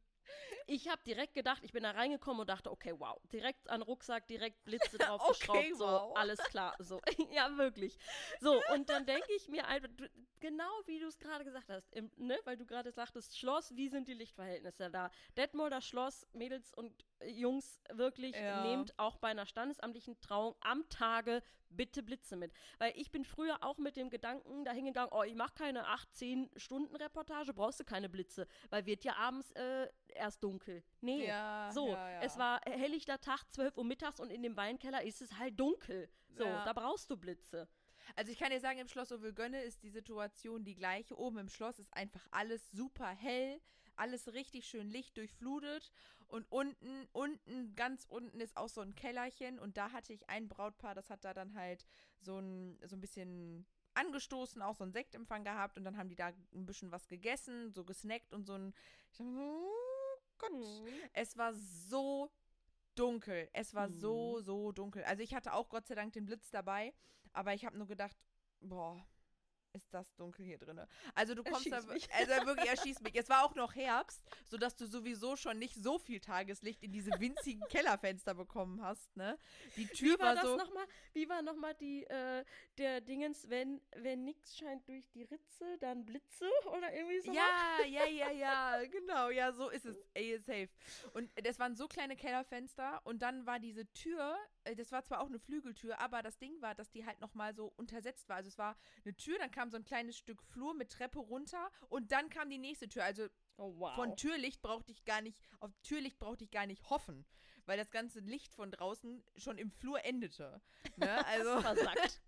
ich 0.68 0.88
habe 0.88 1.02
direkt 1.06 1.34
gedacht, 1.34 1.64
ich 1.64 1.72
bin 1.72 1.84
da 1.84 1.92
reingekommen 1.92 2.42
und 2.42 2.50
dachte, 2.50 2.72
okay, 2.72 2.94
wow, 2.98 3.20
direkt 3.32 3.70
an 3.70 3.82
Rucksack, 3.82 4.28
direkt 4.28 4.64
Blitze 4.66 4.98
drauf 5.00 5.22
Okay, 5.22 5.28
geschraubt, 5.28 5.76
so, 5.76 5.86
wow. 5.86 6.16
alles 6.16 6.48
klar, 6.48 6.76
so, 6.80 7.02
ja, 7.32 7.58
wirklich. 7.58 7.98
So, 8.40 8.66
und 8.66 8.90
dann 8.90 9.06
denke 9.06 9.32
ich 9.36 9.48
mir 9.48 9.68
einfach, 9.68 9.90
du- 9.96 10.10
genau 10.40 10.70
wie 10.86 11.00
du 11.00 11.08
es 11.08 11.20
gerade 11.20 11.44
gesagt 11.44 11.70
hast, 11.70 11.92
im, 11.94 12.12
ne, 12.18 12.38
weil 12.46 12.58
du 12.58 12.66
gerade 12.66 12.92
sagtest, 12.92 13.38
Schloss, 13.38 13.76
wie 13.76 13.90
sind 13.90 14.08
die 14.08 14.14
Lichtverhältnisse 14.14 14.90
da? 14.90 15.12
Detmolder 15.38 15.82
Schloss, 15.82 16.28
Mädels 16.34 16.74
und 16.74 17.06
Jungs, 17.26 17.80
wirklich, 17.92 18.36
Ja. 18.36 18.64
nehmt 18.64 18.98
auch 18.98 19.18
bei 19.18 19.30
einer 19.30 19.46
standesamtlichen 19.46 20.20
Trauung 20.22 20.56
am 20.62 20.88
Tage 20.90 21.42
bitte 21.70 22.02
Blitze 22.02 22.36
mit. 22.36 22.52
Weil 22.78 22.94
ich 22.96 23.12
bin 23.12 23.24
früher 23.24 23.64
auch 23.64 23.78
mit 23.78 23.96
dem 23.96 24.10
Gedanken 24.10 24.66
dahingegangen, 24.66 25.12
oh, 25.14 25.24
ich 25.24 25.36
mache 25.36 25.54
keine 25.54 25.88
8, 25.88 26.16
10 26.16 26.50
Stunden 26.56 26.96
Reportage, 26.96 27.54
brauchst 27.54 27.80
du 27.80 27.84
keine 27.84 28.10
Blitze, 28.10 28.48
weil 28.70 28.86
wird 28.86 29.04
ja 29.04 29.16
abends 29.16 29.52
äh, 29.52 29.88
erst 30.08 30.44
dunkel. 30.44 30.84
Nee. 31.02 31.28
Ja, 31.28 31.70
So, 31.72 31.90
ja, 31.90 32.22
es 32.22 32.38
war 32.38 32.60
helllichter 32.66 33.20
Tag, 33.20 33.44
12 33.52 33.78
Uhr 33.78 33.84
mittags 33.86 34.20
und 34.20 34.32
in 34.32 34.42
dem 34.42 34.58
Weinkeller 34.58 35.04
ist 35.04 35.22
es 35.22 35.38
halt 35.38 35.60
dunkel. 35.60 36.10
So, 36.30 36.44
da 36.44 36.74
brauchst 36.74 37.10
du 37.12 37.18
Blitze. 37.18 37.68
Also 38.16 38.32
ich 38.32 38.40
kann 38.40 38.50
dir 38.50 38.60
sagen, 38.60 38.80
im 38.80 38.88
Schloss 38.88 39.12
Ovelgönne 39.12 39.62
ist 39.62 39.84
die 39.84 39.90
Situation 39.90 40.64
die 40.64 40.76
gleiche. 40.76 41.18
Oben 41.18 41.38
im 41.38 41.50
Schloss 41.50 41.78
ist 41.80 41.94
einfach 41.94 42.26
alles 42.32 42.72
super 42.72 43.08
hell, 43.10 43.62
alles 43.96 44.34
richtig 44.34 44.68
schön 44.68 44.90
lichtdurchflutet 44.90 45.92
und 46.30 46.50
unten, 46.52 47.08
unten, 47.12 47.76
ganz 47.76 48.06
unten 48.06 48.40
ist 48.40 48.56
auch 48.56 48.70
so 48.70 48.82
ein 48.82 48.96
Kellerchen. 48.96 49.60
Und 49.60 49.78
da 49.78 49.92
hatte 49.92 50.14
ich 50.14 50.30
ein 50.30 50.48
Brautpaar, 50.48 50.96
das 50.96 51.10
hat 51.10 51.26
da 51.26 51.34
dann 51.34 51.56
halt 51.56 51.86
so 52.20 52.38
ein, 52.38 52.80
so 52.86 52.96
ein 52.96 53.02
bisschen 53.02 53.66
angestoßen, 53.96 54.62
auch 54.62 54.76
so 54.76 54.84
einen 54.84 54.94
Sektempfang 54.94 55.44
gehabt. 55.44 55.78
Und 55.78 55.84
dann 55.84 55.98
haben 55.98 56.10
die 56.10 56.16
da 56.16 56.28
ein 56.54 56.66
bisschen 56.66 56.92
was 56.92 57.08
gegessen, 57.08 57.74
so 57.74 57.84
gesnackt 57.84 58.34
und 58.34 58.46
so 58.46 58.54
ein, 58.54 58.74
ich 59.12 59.18
dachte 59.18 59.32
oh 59.38 60.18
Gott, 60.38 60.52
es 61.14 61.36
war 61.36 61.54
so 61.54 62.32
dunkel. 62.96 63.50
Es 63.54 63.74
war 63.74 63.90
so, 63.90 64.40
so 64.42 64.72
dunkel. 64.72 65.04
Also 65.06 65.24
ich 65.24 65.34
hatte 65.34 65.54
auch 65.54 65.70
Gott 65.70 65.88
sei 65.88 65.96
Dank 65.96 66.14
den 66.14 66.26
Blitz 66.26 66.52
dabei, 66.52 66.94
aber 67.34 67.54
ich 67.54 67.66
habe 67.66 67.78
nur 67.78 67.88
gedacht, 67.88 68.16
boah, 68.60 69.04
ist 69.74 69.94
das 69.94 70.16
dunkel 70.16 70.46
hier 70.46 70.58
drin. 70.58 70.80
Also 71.16 71.36
du 71.36 71.44
kommst 71.44 71.72
da, 71.72 71.82
mich. 71.82 72.12
also 72.14 72.46
wirklich 72.46 72.70
erschießt 72.70 73.02
mich. 73.02 73.16
Es 73.16 73.30
war 73.30 73.46
auch 73.46 73.56
noch 73.56 73.76
Herbst, 73.76 74.22
sodass 74.46 74.76
du 74.76 74.86
sowieso 74.86 75.36
schon 75.36 75.60
nicht 75.60 75.76
so 75.76 76.00
viel 76.00 76.20
Tageslicht 76.20 76.84
in 76.84 76.92
diese 76.92 77.12
winzigen 77.20 77.64
Kellerfenster 77.70 78.34
bekommen 78.34 78.82
hast, 78.82 79.16
ne? 79.16 79.38
Die 79.76 79.88
Tür 79.88 80.16
Wie 80.16 80.20
war, 80.20 80.36
war, 80.36 80.46
so 80.46 80.56
nochmal? 80.56 80.86
Wie 81.14 81.30
war 81.30 81.42
nochmal 81.42 81.76
die, 81.76 82.04
äh, 82.06 82.44
der 82.78 83.02
Dingens, 83.02 83.50
wenn, 83.50 83.82
wenn 83.96 84.24
nix 84.24 84.58
scheint 84.58 84.88
durch 84.88 85.08
die 85.10 85.24
Ritze, 85.24 85.78
dann 85.80 86.06
Blitze 86.06 86.50
oder 86.66 86.94
irgendwie 86.94 87.22
so? 87.22 87.34
Ja, 87.34 87.78
ja, 87.88 88.06
ja, 88.06 88.32
ja, 88.32 88.86
genau, 88.86 89.30
ja, 89.30 89.52
so 89.52 89.70
ist 89.70 89.86
es. 89.86 89.98
Ey, 90.14 90.40
safe. 90.40 90.70
Und 91.14 91.32
das 91.44 91.60
waren 91.60 91.76
so 91.76 91.88
kleine 91.88 92.16
Kellerfenster 92.16 93.02
und 93.06 93.22
dann 93.22 93.46
war 93.46 93.60
diese 93.60 93.92
Tür, 93.94 94.38
das 94.76 94.92
war 94.92 95.04
zwar 95.04 95.22
auch 95.22 95.28
eine 95.28 95.40
Flügeltür, 95.40 96.00
aber 96.00 96.22
das 96.22 96.38
Ding 96.38 96.62
war, 96.62 96.76
dass 96.76 96.90
die 96.92 97.06
halt 97.06 97.20
nochmal 97.22 97.54
so 97.56 97.74
untersetzt 97.78 98.28
war. 98.30 98.38
Also 98.38 98.48
es 98.50 98.58
war 98.58 98.76
eine 99.04 99.16
Tür, 99.16 99.38
dann 99.40 99.52
kam 99.52 99.70
so 99.70 99.78
ein 99.78 99.84
kleines 99.84 100.18
Stück 100.18 100.42
Flur 100.44 100.74
mit 100.74 100.92
Treppe 100.92 101.20
runter 101.20 101.70
und 101.90 102.12
dann 102.12 102.30
kam 102.30 102.50
die 102.50 102.58
nächste 102.58 102.88
Tür. 102.90 103.04
Also 103.04 103.28
Oh, 103.58 103.74
wow. 103.78 103.94
von 103.96 104.16
Türlicht 104.16 104.62
brauchte 104.62 104.92
ich 104.94 105.04
gar 105.04 105.22
nicht, 105.22 105.38
auf 105.60 105.72
Türlicht 105.84 106.18
brauchte 106.18 106.46
ich 106.46 106.52
gar 106.52 106.66
nicht 106.66 106.90
hoffen, 106.90 107.26
weil 107.66 107.78
das 107.78 107.92
ganze 107.92 108.22
Licht 108.22 108.54
von 108.54 108.72
draußen 108.72 109.22
schon 109.36 109.58
im 109.58 109.70
Flur 109.70 110.04
endete. 110.06 110.62
Ne? 110.96 111.26
Also, 111.28 111.60
Versackt. 111.60 112.22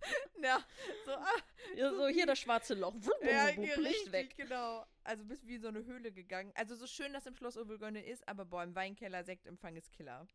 ja, 0.42 0.64
so, 1.04 1.12
ah, 1.12 1.42
ja, 1.74 1.90
so, 1.92 2.06
hier 2.06 2.26
das 2.26 2.38
schwarze 2.38 2.74
Loch. 2.74 2.94
Wupp, 2.94 3.06
wupp, 3.06 3.24
Ja, 3.24 3.48
wupp, 3.48 3.56
wupp, 3.56 3.76
Licht 3.78 3.96
richtig, 3.96 4.12
weg. 4.12 4.36
genau. 4.36 4.86
Also 5.02 5.24
bist 5.24 5.46
wie 5.46 5.56
in 5.56 5.62
so 5.62 5.68
eine 5.68 5.84
Höhle 5.84 6.12
gegangen. 6.12 6.52
Also 6.54 6.74
so 6.76 6.86
schön 6.86 7.12
das 7.12 7.26
im 7.26 7.34
Schloss 7.34 7.56
Ovelgönne 7.56 8.04
ist, 8.04 8.26
aber 8.28 8.44
boah, 8.44 8.62
im 8.62 8.74
Weinkeller 8.74 9.24
Sektempfang 9.24 9.74
ist 9.76 9.92
Killer. 9.92 10.26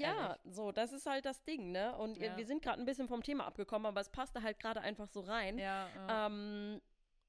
Ja, 0.00 0.38
so, 0.44 0.72
das 0.72 0.92
ist 0.92 1.06
halt 1.06 1.24
das 1.24 1.42
Ding, 1.44 1.72
ne? 1.72 1.96
Und 1.96 2.18
Ja. 2.18 2.36
wir 2.36 2.46
sind 2.46 2.62
gerade 2.62 2.80
ein 2.80 2.86
bisschen 2.86 3.08
vom 3.08 3.22
Thema 3.22 3.46
abgekommen, 3.46 3.86
aber 3.86 4.00
es 4.00 4.08
passte 4.08 4.42
halt 4.42 4.58
gerade 4.58 4.80
einfach 4.80 5.06
so 5.06 5.20
rein. 5.20 5.58
Ja, 5.58 5.88
Ähm, 6.08 6.80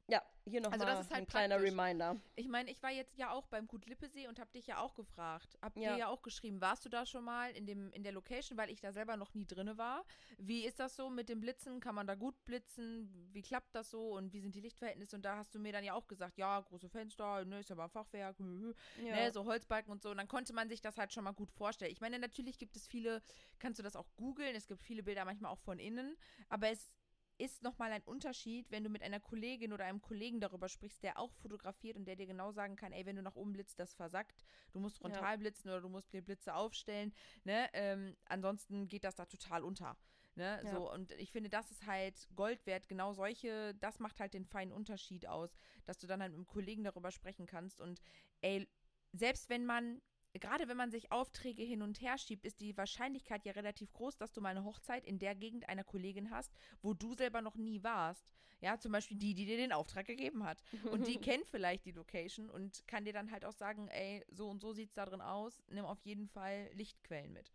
ja, 0.10 0.22
hier 0.46 0.62
nochmal 0.62 0.80
Also 0.80 0.86
das 0.86 1.02
ist 1.02 1.12
halt 1.12 1.24
ein 1.24 1.28
kleiner 1.28 1.56
praktisch. 1.56 1.72
Reminder. 1.74 2.16
Ich 2.36 2.48
meine, 2.48 2.72
ich 2.72 2.82
war 2.82 2.92
jetzt 2.92 3.18
ja 3.18 3.32
auch 3.32 3.48
beim 3.48 3.68
Gut 3.68 3.86
Lippesee 3.88 4.28
und 4.28 4.40
hab 4.40 4.52
dich 4.54 4.68
ja 4.68 4.80
auch 4.80 4.96
gefragt. 4.96 5.58
Hab 5.62 5.76
Ja. 5.76 5.92
dir 5.94 5.98
ja 6.00 6.08
auch 6.08 6.22
geschrieben, 6.22 6.62
warst 6.62 6.86
du 6.86 6.90
da 6.90 7.06
schon 7.06 7.24
mal 7.26 7.52
in, 7.52 7.66
dem, 7.66 7.92
in 7.92 8.04
der 8.04 8.14
Location, 8.14 8.58
weil 8.58 8.70
ich 8.70 8.80
da 8.80 8.92
selber 8.94 9.18
noch 9.18 9.34
nie 9.34 9.46
drinne 9.46 9.78
war. 9.78 10.06
Wie 10.38 10.66
ist 10.66 10.80
das 10.80 10.96
so 10.96 11.10
mit 11.10 11.28
dem 11.30 11.42
Blitzen? 11.42 11.80
Kann 11.80 11.96
man 11.96 12.08
da 12.08 12.16
gut 12.16 12.36
blitzen? 12.46 13.10
Wie 13.34 13.42
klappt 13.42 13.76
das 13.76 13.90
so? 13.90 14.12
Und 14.16 14.32
wie 14.34 14.40
sind 14.40 14.56
die 14.56 14.62
Lichtverhältnisse? 14.62 15.16
Und 15.16 15.24
da 15.24 15.36
hast 15.38 15.54
du 15.54 15.60
mir 15.60 15.74
dann 15.74 15.84
ja 15.84 15.94
auch 15.94 16.08
gesagt, 16.08 16.38
ja, 16.38 16.60
große 16.62 16.90
Fenster, 16.90 17.44
ne, 17.44 17.60
ist 17.60 17.72
aber 17.72 17.84
ein 17.86 17.90
Fachwerk, 17.90 18.40
hü. 18.40 18.74
ne, 19.02 19.32
so 19.32 19.46
Holzbalken 19.46 19.92
und 19.92 20.02
so. 20.02 20.12
Und 20.12 20.18
dann 20.18 20.28
konnte 20.28 20.54
man 20.54 20.70
sich 20.70 20.80
das 20.82 20.98
halt 20.98 21.12
schon 21.12 21.26
mal 21.26 21.34
gut 21.34 21.52
vorstellen. 21.52 21.92
Ich 21.92 22.02
meine, 22.02 22.20
natürlich 22.20 22.58
gibt 22.58 22.78
es 22.78 22.88
viele, 22.88 23.22
kannst 23.60 23.80
du 23.80 23.84
das 23.84 23.96
auch 23.96 24.08
googeln, 24.16 24.56
es 24.56 24.68
gibt 24.68 24.82
viele 24.84 25.04
Bilder 25.04 25.26
manchmal 25.26 25.52
auch 25.52 25.60
von 25.60 25.80
innen, 25.80 26.16
aber 26.50 26.70
es 26.70 26.97
ist 27.38 27.64
nochmal 27.64 27.92
ein 27.92 28.04
Unterschied, 28.04 28.70
wenn 28.72 28.84
du 28.84 28.90
mit 28.90 29.04
einer 29.04 29.20
Kollegin 29.20 29.74
oder 29.74 29.86
einem 29.86 30.02
Kollegen 30.02 30.40
darüber 30.40 30.70
sprichst, 30.70 31.04
der 31.04 31.20
auch 31.20 31.34
fotografiert 31.36 31.98
und 31.98 32.06
der 32.06 32.16
dir 32.16 32.28
genau 32.28 32.52
sagen 32.52 32.76
kann, 32.76 32.92
ey, 32.92 33.06
wenn 33.06 33.16
du 33.16 33.22
nach 33.22 33.36
oben 33.36 33.54
blitzt, 33.54 33.80
das 33.80 33.94
versackt. 33.94 34.44
Du 34.72 34.80
musst 34.80 34.98
frontal 34.98 35.38
blitzen 35.38 35.70
oder 35.70 35.82
du 35.82 35.90
musst 35.90 36.14
dir 36.14 36.22
Blitze 36.22 36.56
aufstellen. 36.56 37.14
Ne? 37.44 37.70
Ähm, 37.74 38.16
ansonsten 38.26 38.88
geht 38.88 39.04
das 39.04 39.16
da 39.16 39.26
total 39.26 39.64
unter. 39.64 39.98
Ne? 40.36 40.62
Ja. 40.64 40.72
So, 40.72 40.92
und 40.92 41.12
ich 41.14 41.32
finde, 41.32 41.50
das 41.50 41.72
ist 41.72 41.86
halt 41.88 42.28
Gold 42.36 42.66
wert. 42.66 42.88
Genau 42.88 43.14
solche, 43.14 43.74
das 43.76 44.00
macht 44.00 44.20
halt 44.20 44.34
den 44.34 44.46
feinen 44.46 44.72
Unterschied 44.72 45.28
aus, 45.28 45.56
dass 45.86 45.98
du 45.98 46.08
dann 46.08 46.22
halt 46.22 46.32
mit 46.32 46.38
einem 46.38 46.48
Kollegen 46.48 46.84
darüber 46.84 47.12
sprechen 47.12 47.48
kannst. 47.48 47.82
Und 47.82 48.02
ey, 48.42 48.68
selbst 49.14 49.50
wenn 49.50 49.66
man 49.66 50.02
gerade 50.34 50.68
wenn 50.68 50.78
man 50.78 50.92
sich 50.92 51.12
Aufträge 51.12 51.64
hin 51.64 51.82
und 51.82 52.02
her 52.02 52.18
schiebt, 52.18 52.46
ist 52.46 52.60
die 52.60 52.78
Wahrscheinlichkeit 52.78 53.46
ja 53.46 53.54
relativ 53.54 53.92
groß, 53.94 54.18
dass 54.18 54.32
du 54.32 54.42
mal 54.42 54.50
eine 54.50 54.64
Hochzeit 54.64 55.06
in 55.06 55.20
der 55.20 55.36
Gegend 55.36 55.68
einer 55.70 55.84
Kollegin 55.84 56.32
hast, 56.32 56.54
wo 56.82 56.94
du 56.94 57.14
selber 57.14 57.42
noch 57.42 57.56
nie 57.56 57.84
warst. 57.84 58.26
Ja, 58.60 58.80
zum 58.80 58.92
Beispiel 58.92 59.18
die, 59.18 59.36
die 59.36 59.46
dir 59.46 59.58
den 59.58 59.72
Auftrag 59.72 60.08
gegeben 60.08 60.44
hat. 60.44 60.64
Und 60.92 61.08
die 61.08 61.18
kennt 61.22 61.46
vielleicht 61.46 61.86
die 61.86 61.92
Location 61.92 62.50
und 62.50 62.88
kann 62.88 63.06
dir 63.06 63.14
dann 63.14 63.32
halt 63.32 63.46
auch 63.46 63.54
sagen, 63.54 63.88
ey, 63.90 64.26
so 64.30 64.50
und 64.50 64.62
so 64.62 64.74
sieht 64.74 64.90
es 64.90 64.96
da 64.96 65.06
drin 65.06 65.22
aus, 65.22 65.62
nimm 65.70 65.86
auf 65.86 66.02
jeden 66.02 66.28
Fall 66.28 66.70
Lichtquellen 66.74 67.34
mit. 67.34 67.52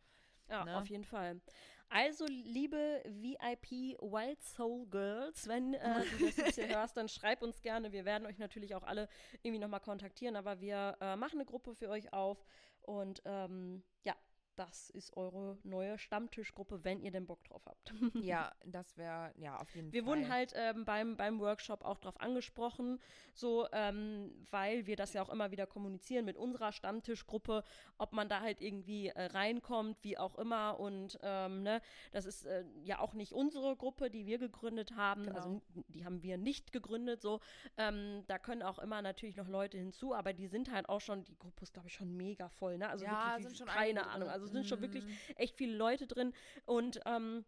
Ja, 0.49 0.65
Ne? 0.65 0.77
auf 0.79 0.87
jeden 0.89 1.05
Fall. 1.05 1.41
Also, 1.89 2.25
liebe 2.27 3.03
VIP 3.05 3.99
Wild 4.01 4.43
Soul 4.43 4.87
Girls, 4.87 5.47
wenn 5.47 5.75
äh, 5.75 6.05
du 6.19 6.25
das 6.27 6.37
jetzt 6.37 6.55
hier 6.55 6.69
hörst, 6.69 6.97
dann 6.97 7.09
schreib 7.09 7.43
uns 7.43 7.61
gerne. 7.61 7.93
Wir 7.93 8.05
werden 8.07 8.27
euch 8.27 8.39
natürlich 8.39 8.75
auch 8.75 8.83
alle 8.83 9.09
irgendwie 9.43 9.61
nochmal 9.61 9.81
kontaktieren, 9.81 10.37
aber 10.37 10.61
wir 10.61 10.97
äh, 11.01 11.17
machen 11.17 11.35
eine 11.39 11.45
Gruppe 11.45 11.75
für 11.75 11.91
euch 11.91 12.13
auf 12.13 12.45
und 12.81 13.21
ähm, 13.27 13.83
ja, 14.05 14.15
das 14.57 14.91
ist 14.91 15.17
eure 15.17 15.59
neue 15.65 15.99
Stammtischgruppe, 15.99 16.85
wenn 16.85 17.01
ihr 17.01 17.11
den 17.11 17.27
Bock 17.27 17.43
drauf 17.45 17.63
habt. 17.67 17.93
Ja, 18.23 18.53
das 18.65 18.97
wäre, 18.97 19.33
ja, 19.37 19.59
auf 19.59 19.75
jeden 19.75 19.93
Wir 19.93 20.03
Fall. 20.03 20.11
wurden 20.11 20.29
halt 20.29 20.53
ähm, 20.57 20.85
beim, 20.85 21.17
beim 21.17 21.41
Workshop 21.41 21.85
auch 21.85 21.99
drauf 21.99 22.21
angesprochen, 22.21 23.01
so, 23.35 23.67
ähm, 23.73 24.33
weil 24.51 24.87
wir 24.87 24.97
das 24.97 25.13
ja 25.15 25.23
auch 25.23 25.29
immer 25.31 25.51
wieder 25.51 25.67
kommunizieren 25.67 26.25
mit 26.25 26.37
unserer 26.37 26.73
Stammtischgruppe, 26.73 27.65
ob 27.99 28.13
man 28.13 28.29
da 28.29 28.41
halt 28.41 28.61
irgendwie 28.61 29.09
äh, 29.09 29.23
reinkommt, 29.27 29.97
wie 30.03 30.19
auch 30.19 30.37
immer. 30.37 30.79
Und 30.79 31.19
ähm, 31.23 31.63
ne, 31.63 31.81
das 32.13 32.27
ist 32.27 32.45
äh, 32.45 32.65
ja 32.85 32.99
auch 33.01 33.15
nicht 33.15 33.33
unsere 33.33 33.77
Gruppe, 33.77 34.11
die 34.11 34.27
wir 34.27 34.39
gegründet 34.39 34.95
haben. 34.97 35.23
Genau. 35.25 35.37
Also 35.37 35.63
die 35.89 36.05
haben 36.05 36.23
wir 36.23 36.37
nicht 36.37 36.73
gegründet. 36.73 37.23
So, 37.23 37.41
ähm, 37.79 38.23
da 38.27 38.39
können 38.39 38.63
auch 38.63 38.79
immer 38.79 39.03
natürlich 39.03 39.37
noch 39.37 39.49
Leute 39.49 39.79
hinzu, 39.79 40.15
aber 40.15 40.33
die 40.33 40.47
sind 40.47 40.71
halt 40.71 40.89
auch 40.89 41.01
schon, 41.01 41.25
die 41.25 41.37
Gruppe 41.39 41.63
ist, 41.63 41.73
glaube 41.73 41.89
ich, 41.89 41.95
schon 41.95 42.17
mega 42.17 42.49
voll, 42.49 42.79
ne? 42.79 42.89
Also 42.89 43.05
Ja, 43.05 43.37
wirklich, 43.37 43.47
sind 43.49 43.57
schon 43.59 43.67
keine 43.67 44.07
Ahnung. 44.09 44.29
drin. 44.29 44.42
Also 44.43 44.53
sind 44.53 44.67
schon 44.67 44.83
wirklich 44.83 45.07
Mhm. 45.07 45.21
echt 45.37 45.57
viele 45.57 45.77
Leute 45.77 46.07
drin. 46.07 46.33
Und 46.67 47.01
ähm, 47.07 47.45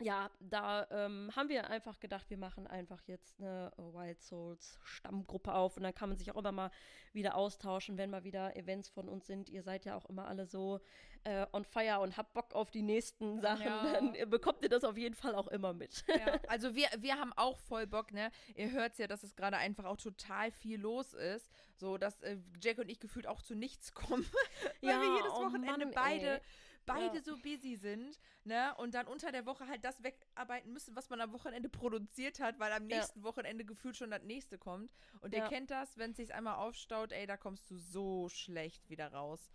ja, 0.00 0.30
da 0.40 0.86
ähm, 0.90 1.30
haben 1.36 1.48
wir 1.48 1.68
einfach 1.68 2.00
gedacht, 2.00 2.30
wir 2.30 2.38
machen 2.38 2.66
einfach 2.66 3.02
jetzt 3.06 3.38
eine 3.38 3.72
Wild 3.76 4.20
Souls 4.22 4.78
Stammgruppe 4.82 5.52
auf 5.52 5.76
und 5.76 5.82
dann 5.82 5.94
kann 5.94 6.08
man 6.08 6.18
sich 6.18 6.30
auch 6.32 6.36
immer 6.36 6.52
mal 6.52 6.70
wieder 7.12 7.34
austauschen, 7.34 7.98
wenn 7.98 8.10
mal 8.10 8.24
wieder 8.24 8.56
Events 8.56 8.88
von 8.88 9.08
uns 9.08 9.26
sind. 9.26 9.48
Ihr 9.48 9.62
seid 9.62 9.84
ja 9.84 9.96
auch 9.96 10.06
immer 10.06 10.26
alle 10.26 10.46
so 10.46 10.80
äh, 11.24 11.46
on 11.52 11.64
fire 11.64 12.00
und 12.00 12.16
habt 12.16 12.32
Bock 12.32 12.54
auf 12.54 12.70
die 12.70 12.82
nächsten 12.82 13.40
Sachen, 13.40 13.66
ja. 13.66 13.92
dann 13.92 14.30
bekommt 14.30 14.62
ihr 14.62 14.68
das 14.68 14.84
auf 14.84 14.96
jeden 14.96 15.14
Fall 15.14 15.34
auch 15.34 15.48
immer 15.48 15.72
mit. 15.72 16.04
Ja, 16.08 16.38
also 16.48 16.74
wir, 16.74 16.88
wir 16.98 17.16
haben 17.16 17.32
auch 17.34 17.58
voll 17.58 17.86
Bock, 17.86 18.12
ne? 18.12 18.30
Ihr 18.54 18.70
hört 18.70 18.98
ja, 18.98 19.06
dass 19.06 19.22
es 19.22 19.36
gerade 19.36 19.58
einfach 19.58 19.84
auch 19.84 19.98
total 19.98 20.50
viel 20.50 20.80
los 20.80 21.12
ist. 21.12 21.50
So, 21.76 21.98
dass 21.98 22.20
äh, 22.22 22.38
Jack 22.62 22.78
und 22.78 22.88
ich 22.88 23.00
gefühlt 23.00 23.26
auch 23.26 23.42
zu 23.42 23.54
nichts 23.54 23.92
kommen. 23.92 24.24
weil 24.80 24.90
ja, 24.90 25.00
wir 25.00 25.16
jedes 25.16 25.32
oh 25.32 25.44
Wochenende 25.44 25.86
Mann, 25.86 25.94
beide. 25.94 26.34
Ey 26.34 26.40
beide 26.86 27.16
ja. 27.16 27.22
so 27.22 27.36
busy 27.36 27.76
sind, 27.76 28.18
ne? 28.44 28.74
Und 28.76 28.94
dann 28.94 29.06
unter 29.06 29.32
der 29.32 29.46
Woche 29.46 29.66
halt 29.66 29.84
das 29.84 30.02
wegarbeiten 30.02 30.72
müssen, 30.72 30.96
was 30.96 31.10
man 31.10 31.20
am 31.20 31.32
Wochenende 31.32 31.68
produziert 31.68 32.40
hat, 32.40 32.58
weil 32.58 32.72
am 32.72 32.86
nächsten 32.86 33.20
ja. 33.20 33.24
Wochenende 33.24 33.64
gefühlt 33.64 33.96
schon 33.96 34.10
das 34.10 34.22
nächste 34.22 34.58
kommt. 34.58 34.92
Und 35.20 35.34
ja. 35.34 35.44
ihr 35.44 35.48
kennt 35.48 35.70
das, 35.70 35.96
wenn 35.98 36.12
es 36.12 36.16
sich 36.16 36.34
einmal 36.34 36.56
aufstaut, 36.56 37.12
ey, 37.12 37.26
da 37.26 37.36
kommst 37.36 37.70
du 37.70 37.76
so 37.76 38.28
schlecht 38.28 38.88
wieder 38.88 39.12
raus. 39.12 39.50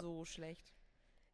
So 0.00 0.24
schlecht. 0.24 0.72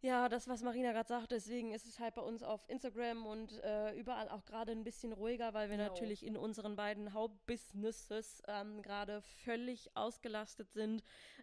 Ja, 0.01 0.28
das, 0.28 0.46
was 0.46 0.62
Marina 0.62 0.92
gerade 0.92 1.09
sagt, 1.09 1.32
deswegen 1.32 1.72
ist 1.72 1.86
es 1.86 1.99
halt 1.99 2.14
bei 2.14 2.22
uns 2.22 2.44
auf 2.44 2.68
Instagram 2.68 3.26
und 3.26 3.61
äh, 3.64 3.92
überall 3.99 4.28
auch 4.28 4.44
gerade 4.44 4.70
ein 4.70 4.84
bisschen 4.84 5.12
ruhiger, 5.12 5.55
weil 5.55 5.70
wir 5.70 5.76
jo. 5.76 5.82
natürlich 5.82 6.24
in 6.24 6.36
unseren 6.36 6.76
beiden 6.76 7.12
Hauptbusinesses 7.12 8.42
ähm, 8.46 8.80
gerade 8.82 9.22
völlig 9.22 9.96
ausgelastet 9.96 10.72
sind. 10.72 11.03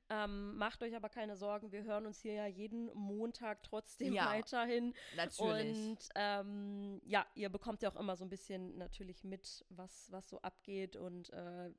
Ähm, 0.09 0.55
macht 0.55 0.83
euch 0.83 0.95
aber 0.95 1.09
keine 1.09 1.35
Sorgen, 1.35 1.73
wir 1.73 1.83
hören 1.83 2.05
uns 2.05 2.21
hier 2.21 2.33
ja 2.33 2.45
jeden 2.45 2.89
Montag 2.93 3.61
trotzdem 3.61 4.13
ja, 4.13 4.27
weiterhin. 4.27 4.93
Natürlich. 5.17 5.77
Und 5.77 6.09
ähm, 6.15 7.01
ja, 7.03 7.25
ihr 7.35 7.49
bekommt 7.49 7.81
ja 7.81 7.89
auch 7.89 7.99
immer 7.99 8.15
so 8.15 8.23
ein 8.23 8.29
bisschen 8.29 8.77
natürlich 8.77 9.25
mit, 9.25 9.65
was, 9.67 10.09
was 10.11 10.29
so 10.29 10.39
abgeht 10.41 10.95
und 10.95 11.29
äh, 11.33 11.71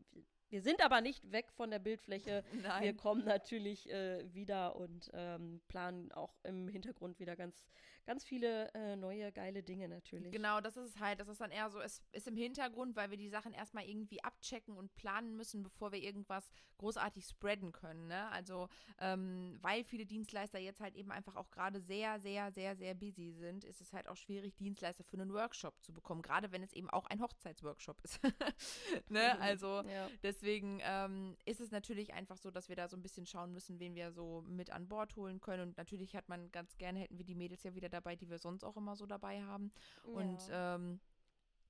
wir 0.49 0.63
sind 0.63 0.85
aber 0.85 1.01
nicht 1.01 1.33
weg 1.33 1.51
von 1.53 1.71
der 1.71 1.79
Bildfläche. 1.79 2.45
Nein. 2.63 2.83
Wir 2.83 2.95
kommen 2.95 3.25
natürlich 3.25 3.91
äh, 3.91 4.23
wieder 4.33 4.77
und 4.77 5.11
ähm, 5.15 5.61
planen 5.69 6.13
auch 6.13 6.35
im 6.45 6.69
Hintergrund 6.69 7.19
wieder 7.19 7.37
ganz, 7.37 7.67
ganz 8.07 8.25
viele 8.25 8.73
äh, 8.75 8.97
neue 8.97 9.33
geile 9.33 9.63
Dinge 9.63 9.89
natürlich. 9.89 10.33
Genau, 10.33 10.61
das 10.61 10.77
ist 10.77 10.95
es 10.95 11.01
halt. 11.01 11.21
Das 11.21 11.29
ist 11.29 11.41
dann 11.41 11.51
eher 11.51 11.69
so, 11.71 11.81
es 11.81 12.01
ist 12.13 12.29
im 12.29 12.37
Hintergrund, 12.37 12.97
weil 12.97 13.11
wir 13.11 13.17
die 13.17 13.29
Sachen 13.29 13.53
erstmal 13.53 13.85
irgendwie 13.85 14.23
abchecken 14.23 14.77
und 14.77 14.95
planen 14.95 15.37
müssen, 15.37 15.63
bevor 15.63 15.93
wir 15.93 16.01
irgendwas 16.01 16.51
großartig 16.79 17.27
spreaden 17.27 17.73
können. 17.73 18.07
Ne? 18.07 18.29
Also, 18.31 18.69
ähm, 19.01 19.59
weil 19.61 19.85
viele 19.85 20.07
Dienstleister 20.07 20.59
jetzt 20.59 20.81
halt 20.81 20.95
eben 20.95 21.11
einfach 21.11 21.37
auch 21.37 21.51
gerade 21.51 21.81
sehr, 21.81 22.21
sehr, 22.21 22.53
sehr, 22.53 22.77
sehr 22.77 22.95
busy 22.95 23.33
sind, 23.33 23.65
ist 23.65 23.81
es 23.81 23.93
halt 23.93 24.09
auch 24.09 24.17
schwierig, 24.17 24.57
Dienstleister 24.57 25.05
für 25.05 25.17
einen 25.17 25.33
Workshop 25.33 25.83
zu 25.83 25.93
bekommen. 25.93 26.23
Gerade 26.23 26.53
wenn 26.53 26.63
es 26.63 26.73
eben 26.73 26.89
auch 26.91 27.07
ein 27.07 27.21
Hochzeitsworkshop 27.21 28.01
ist. 28.05 28.21
ne? 29.09 29.39
Also, 29.41 29.83
ja. 29.83 30.09
deswegen 30.23 30.81
ähm, 30.83 31.37
ist 31.45 31.61
es 31.61 31.73
natürlich 31.73 32.15
einfach 32.15 32.37
so, 32.37 32.51
dass 32.51 32.69
wir 32.69 32.77
da 32.77 32.89
so 32.89 32.97
ein 32.97 33.03
bisschen 33.03 33.27
schauen 33.27 33.53
müssen, 33.53 33.81
wen 33.81 33.95
wir 33.97 34.13
so 34.13 34.45
mit 34.47 34.71
an 34.71 34.87
Bord 34.87 35.17
holen 35.17 35.41
können. 35.41 35.71
Und 35.71 35.77
natürlich 35.77 36.15
hat 36.15 36.29
man 36.29 36.53
ganz 36.53 36.77
gerne, 36.77 37.01
hätten 37.01 37.19
wir 37.19 37.25
die 37.25 37.35
Mädels 37.35 37.65
ja 37.65 37.75
wieder 37.75 37.89
dabei, 37.97 38.17
die 38.17 38.29
wir 38.29 38.39
sonst 38.39 38.65
auch 38.65 38.77
immer 38.77 38.97
so 38.97 39.07
dabei 39.07 39.43
haben. 39.43 39.73
Ja. 40.05 40.13
Und 40.13 40.41
ähm, 40.51 41.01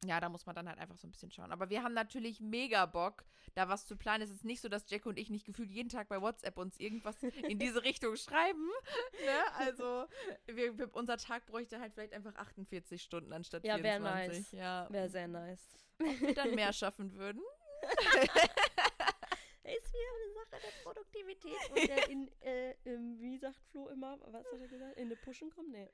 ja, 0.05 0.21
da 0.21 0.29
muss 0.29 0.47
man 0.47 0.55
dann 0.55 0.69
halt 0.69 0.79
einfach 0.79 0.97
so 0.97 1.07
ein 1.07 1.11
bisschen 1.11 1.31
schauen. 1.31 1.53
Aber 1.53 1.71
wir 1.71 1.83
haben 1.83 1.95
natürlich 1.95 2.41
mega 2.41 2.87
Bock, 2.87 3.25
da 3.55 3.69
was 3.69 3.87
zu 3.87 3.97
planen. 3.97 4.23
Es 4.23 4.31
ist 4.31 4.45
nicht 4.45 4.61
so, 4.61 4.69
dass 4.69 4.89
Jack 4.89 5.07
und 5.07 5.19
ich 5.19 5.31
nicht 5.31 5.47
gefühlt 5.47 5.71
jeden 5.71 5.89
Tag 5.89 6.09
bei 6.09 6.21
WhatsApp 6.21 6.59
uns 6.59 6.79
irgendwas 6.79 7.23
in 7.23 7.59
diese 7.59 7.83
Richtung 7.85 8.17
schreiben. 8.17 8.67
Ne? 9.25 9.37
Also, 9.59 10.07
wir, 10.47 10.79
wir, 10.79 10.95
unser 10.95 11.17
Tag 11.17 11.47
bräuchte 11.47 11.81
halt 11.81 11.95
vielleicht 11.95 12.13
einfach 12.13 12.35
48 12.35 13.03
Stunden 13.03 13.33
anstatt 13.33 13.65
ja, 13.65 13.79
24. 13.79 13.83
Wär 13.83 14.29
nice. 14.29 14.53
Ja, 14.53 14.87
wäre 14.91 15.09
sehr 15.09 15.29
nice. 15.29 15.63
Ob 15.99 16.21
wir 16.21 16.35
dann 16.35 16.55
mehr 16.55 16.73
schaffen 16.75 17.15
würden. 17.15 17.43
ist 19.65 19.93
wieder 19.93 20.13
eine 20.15 20.33
Sache 20.35 20.61
der 20.63 20.83
Produktivität 20.83 21.71
und 21.71 21.89
der 21.89 22.11
in, 22.11 22.31
äh, 22.43 22.75
wie 23.19 23.39
sagt 23.39 23.59
Flo 23.71 23.89
immer, 23.89 24.19
was 24.27 24.45
hat 24.45 24.61
er 24.61 24.69
gesagt? 24.69 24.97
In 24.99 25.07
eine 25.07 25.17
Pushen 25.17 25.51
kommen? 25.51 25.71
Nee. 25.71 25.91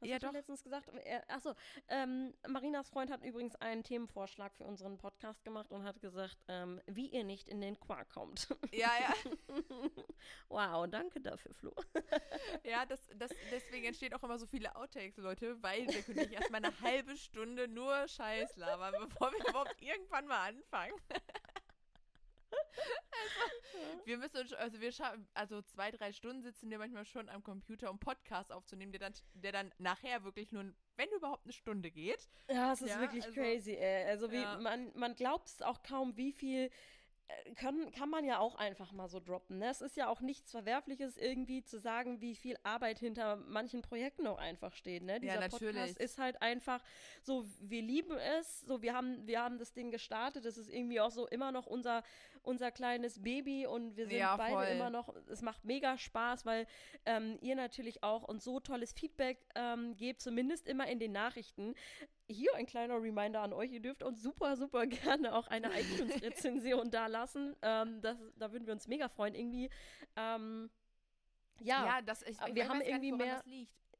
Was 0.00 0.08
ja, 0.08 0.16
hat 0.16 0.24
doch. 0.24 0.32
letztens 0.32 0.62
gesagt? 0.62 0.90
achso, 1.28 1.54
ähm, 1.88 2.34
Marinas 2.48 2.88
Freund 2.90 3.10
hat 3.10 3.22
übrigens 3.22 3.56
einen 3.56 3.82
Themenvorschlag 3.82 4.54
für 4.54 4.64
unseren 4.64 4.98
Podcast 4.98 5.44
gemacht 5.44 5.72
und 5.72 5.84
hat 5.84 6.00
gesagt, 6.00 6.36
ähm, 6.48 6.80
wie 6.86 7.08
ihr 7.08 7.24
nicht 7.24 7.48
in 7.48 7.60
den 7.60 7.78
Quark 7.80 8.10
kommt. 8.10 8.48
Ja, 8.72 8.90
ja. 9.00 9.14
wow, 10.48 10.86
danke 10.88 11.20
dafür, 11.20 11.54
Flo. 11.54 11.72
ja, 12.64 12.84
das, 12.84 13.00
das, 13.16 13.30
deswegen 13.50 13.86
entstehen 13.86 14.12
auch 14.12 14.22
immer 14.22 14.38
so 14.38 14.46
viele 14.46 14.74
Outtakes, 14.76 15.16
Leute, 15.16 15.62
weil 15.62 15.86
wir 15.86 16.02
können 16.02 16.18
nicht 16.18 16.32
erstmal 16.32 16.64
eine 16.64 16.78
halbe 16.80 17.16
Stunde 17.16 17.68
nur 17.68 18.06
Scheiß 18.08 18.56
labern, 18.56 18.94
bevor 18.98 19.32
wir 19.32 19.48
überhaupt 19.48 19.80
irgendwann 19.80 20.26
mal 20.26 20.48
anfangen. 20.48 20.94
Also, 22.76 24.06
wir 24.06 24.18
müssen 24.18 24.36
uns, 24.38 24.52
also 24.52 24.80
wir 24.80 24.92
schaffen, 24.92 25.26
also 25.34 25.62
zwei, 25.62 25.90
drei 25.90 26.12
Stunden 26.12 26.42
sitzen 26.42 26.70
wir 26.70 26.78
manchmal 26.78 27.04
schon 27.04 27.28
am 27.28 27.42
Computer, 27.42 27.90
um 27.90 27.98
Podcast 27.98 28.52
aufzunehmen, 28.52 28.92
der 28.92 29.00
dann, 29.00 29.14
der 29.34 29.52
dann 29.52 29.72
nachher 29.78 30.22
wirklich 30.24 30.52
nur, 30.52 30.64
wenn 30.96 31.08
überhaupt 31.10 31.44
eine 31.44 31.52
Stunde 31.52 31.90
geht. 31.90 32.28
Ja, 32.50 32.72
es 32.72 32.82
ist 32.82 32.90
ja, 32.90 33.00
wirklich 33.00 33.24
also, 33.24 33.40
crazy, 33.40 33.74
ey. 33.74 34.04
Also 34.04 34.30
wie, 34.30 34.36
ja. 34.36 34.58
man, 34.58 34.92
man 34.94 35.14
glaubt 35.14 35.48
es 35.48 35.62
auch 35.62 35.82
kaum, 35.82 36.16
wie 36.16 36.32
viel 36.32 36.70
äh, 37.28 37.54
können, 37.54 37.90
kann 37.90 38.08
man 38.08 38.24
ja 38.24 38.38
auch 38.38 38.54
einfach 38.54 38.92
mal 38.92 39.08
so 39.08 39.18
droppen. 39.18 39.58
Ne? 39.58 39.70
Es 39.70 39.80
ist 39.80 39.96
ja 39.96 40.08
auch 40.08 40.20
nichts 40.20 40.52
Verwerfliches, 40.52 41.16
irgendwie 41.16 41.64
zu 41.64 41.78
sagen, 41.78 42.20
wie 42.20 42.36
viel 42.36 42.56
Arbeit 42.62 43.00
hinter 43.00 43.36
manchen 43.36 43.82
Projekten 43.82 44.26
auch 44.26 44.38
einfach 44.38 44.74
steht. 44.74 45.02
Ne? 45.02 45.18
Dieser 45.18 45.34
ja, 45.34 45.40
natürlich. 45.40 45.74
Podcast 45.74 45.98
ist 45.98 46.18
halt 46.18 46.40
einfach 46.40 46.82
so, 47.22 47.44
wir 47.60 47.82
lieben 47.82 48.16
es, 48.16 48.60
so 48.60 48.82
wir 48.82 48.94
haben, 48.94 49.26
wir 49.26 49.42
haben 49.42 49.58
das 49.58 49.72
Ding 49.72 49.90
gestartet, 49.90 50.44
es 50.44 50.56
ist 50.56 50.70
irgendwie 50.70 51.00
auch 51.00 51.10
so 51.10 51.26
immer 51.26 51.50
noch 51.50 51.66
unser, 51.66 52.04
unser 52.46 52.70
kleines 52.70 53.22
Baby 53.22 53.66
und 53.66 53.96
wir 53.96 54.06
sind 54.06 54.18
ja, 54.18 54.36
beide 54.36 54.54
voll. 54.54 54.66
immer 54.66 54.90
noch, 54.90 55.14
es 55.28 55.42
macht 55.42 55.64
mega 55.64 55.98
Spaß, 55.98 56.46
weil 56.46 56.66
ähm, 57.04 57.38
ihr 57.40 57.56
natürlich 57.56 58.02
auch 58.02 58.22
uns 58.22 58.44
so 58.44 58.60
tolles 58.60 58.92
Feedback 58.92 59.38
ähm, 59.54 59.96
gebt, 59.96 60.22
zumindest 60.22 60.68
immer 60.68 60.86
in 60.86 60.98
den 60.98 61.12
Nachrichten 61.12 61.74
hier 62.28 62.54
ein 62.54 62.66
kleiner 62.66 63.00
Reminder 63.02 63.42
an 63.42 63.52
euch. 63.52 63.72
Ihr 63.72 63.80
dürft 63.80 64.02
uns 64.02 64.22
super, 64.22 64.56
super 64.56 64.86
gerne 64.86 65.34
auch 65.34 65.48
eine 65.48 65.68
iTunes-Rezension 65.78 66.90
da 66.90 67.06
lassen. 67.06 67.56
Ähm, 67.62 68.00
das, 68.00 68.18
da 68.36 68.52
würden 68.52 68.66
wir 68.66 68.72
uns 68.72 68.88
mega 68.88 69.08
freuen. 69.08 69.34
Irgendwie, 69.34 69.70
ähm, 70.16 70.70
ja, 71.60 71.86
ja 71.86 72.02
das, 72.02 72.22
ich, 72.22 72.38
ich 72.40 72.54
wir 72.54 72.68
haben 72.68 72.80
irgendwie 72.80 73.12
nicht, 73.12 73.24
mehr. 73.24 73.42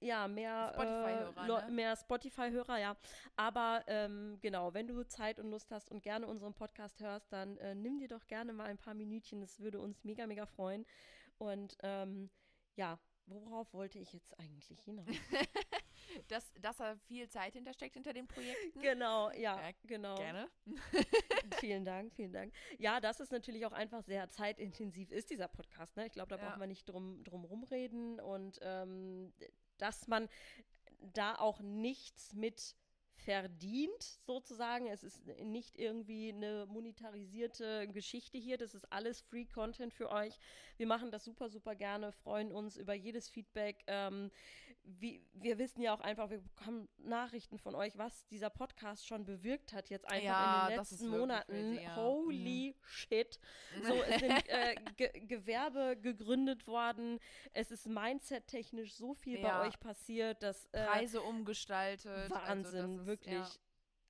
Ja, 0.07 0.29
mehr 0.29 0.73
Spotify-Hörer. 0.75 1.45
Äh, 1.45 1.67
ne? 1.67 1.73
Mehr 1.73 1.97
Spotify-Hörer, 1.97 2.79
ja. 2.79 2.97
Aber 3.35 3.83
ähm, 3.89 4.39
genau, 4.41 4.73
wenn 4.73 4.87
du 4.87 5.03
Zeit 5.07 5.41
und 5.41 5.51
Lust 5.51 5.71
hast 5.73 5.91
und 5.91 6.03
gerne 6.03 6.27
unseren 6.27 6.55
Podcast 6.55 7.01
hörst, 7.01 7.33
dann 7.33 7.57
äh, 7.59 7.75
nimm 7.75 7.99
dir 7.99 8.09
doch 8.09 8.27
gerne 8.27 8.53
mal 8.53 8.67
ein 8.67 8.79
paar 8.79 8.95
Minütchen. 8.95 9.41
Das 9.41 9.61
würde 9.61 9.81
uns 9.81 10.05
mega, 10.05 10.27
mega 10.27 10.47
freuen. 10.47 10.87
Und 11.39 11.77
ähm, 11.83 12.31
ja, 12.77 12.99
worauf 13.27 13.73
wollte 13.75 13.99
ich 13.99 14.13
jetzt 14.13 14.39
eigentlich 14.39 14.81
hinaus? 14.81 15.07
dass, 16.29 16.53
dass 16.61 16.81
er 16.81 16.97
viel 17.09 17.29
Zeit 17.29 17.55
hintersteckt 17.55 17.95
hinter 17.95 18.13
den 18.13 18.27
Projekten. 18.27 18.81
Genau, 18.81 19.31
ja, 19.33 19.61
ja 19.61 19.71
genau. 19.85 20.17
Gerne. 20.17 20.49
vielen 21.59 21.85
Dank, 21.85 22.13
vielen 22.15 22.33
Dank. 22.33 22.53
Ja, 22.79 23.01
dass 23.01 23.21
es 23.21 23.31
natürlich 23.31 23.67
auch 23.67 23.73
einfach 23.73 24.03
sehr 24.03 24.31
zeitintensiv 24.31 25.11
ist, 25.11 25.31
dieser 25.31 25.49
Podcast. 25.49 25.97
Ne? 25.97 26.07
Ich 26.07 26.13
glaube, 26.13 26.29
da 26.29 26.37
ja. 26.37 26.49
braucht 26.49 26.59
man 26.59 26.69
nicht 26.69 26.89
drum, 26.89 27.25
drum 27.25 27.45
rumreden 27.45 28.21
und 28.21 28.59
ähm, 28.63 29.33
dass 29.79 30.09
man 30.09 30.29
da 31.01 31.37
auch 31.37 31.61
nichts 31.61 32.35
mit 32.35 32.75
verdient, 33.17 34.03
sozusagen. 34.27 34.87
Es 34.87 35.03
ist 35.03 35.27
nicht 35.43 35.79
irgendwie 35.79 36.33
eine 36.33 36.67
monetarisierte 36.67 37.89
Geschichte 37.89 38.39
hier. 38.39 38.59
Das 38.59 38.75
ist 38.75 38.91
alles 38.93 39.21
Free 39.23 39.47
Content 39.47 39.93
für 39.95 40.11
euch. 40.11 40.39
Wir 40.77 40.87
machen 40.87 41.11
das 41.11 41.25
super, 41.25 41.49
super 41.49 41.75
gerne, 41.75 42.13
freuen 42.13 42.53
uns 42.53 42.77
über 42.77 42.95
jedes 42.95 43.29
Feedback. 43.29 43.83
Ähm, 43.87 44.31
wie, 44.87 45.21
wir 45.35 45.59
wissen 45.59 45.83
ja 45.83 45.93
auch 45.93 46.01
einfach, 46.01 46.31
wir 46.31 46.41
bekommen 46.41 46.89
Nachrichten 46.99 47.59
von 47.59 47.75
euch, 47.75 47.99
was 47.99 48.27
dieser 48.29 48.51
Podcast 48.51 49.07
schon 49.07 49.25
bewirkt 49.25 49.73
hat, 49.73 49.91
jetzt 49.91 50.07
einfach 50.07 50.25
ja, 50.25 50.63
in 50.63 50.69
den 50.69 50.79
letzten 50.79 51.09
Monaten. 51.09 51.53
Crazy, 51.53 51.83
ja. 51.83 51.97
Holy 51.97 52.75
mhm. 52.75 52.87
shit. 52.87 53.41
So, 53.83 53.95
es 54.03 54.21
sind 54.21 54.31
äh, 54.49 54.75
Ge 54.97 55.21
Gewerbe 55.27 55.97
gegründet 56.01 56.67
worden. 56.67 57.19
Es 57.53 57.71
ist 57.71 57.87
mindset-technisch 57.87 58.95
so 58.95 59.15
viel 59.15 59.41
ja. 59.41 59.59
bei 59.59 59.69
euch 59.69 59.79
passiert, 59.81 60.43
dass. 60.43 60.67
Äh, 60.67 60.85
Preise 60.87 61.21
umgestaltet. 61.21 62.33
Also 62.33 62.35
Wahnsinn, 62.35 62.81
also 62.81 63.01
ist, 63.01 63.07
wirklich. 63.07 63.45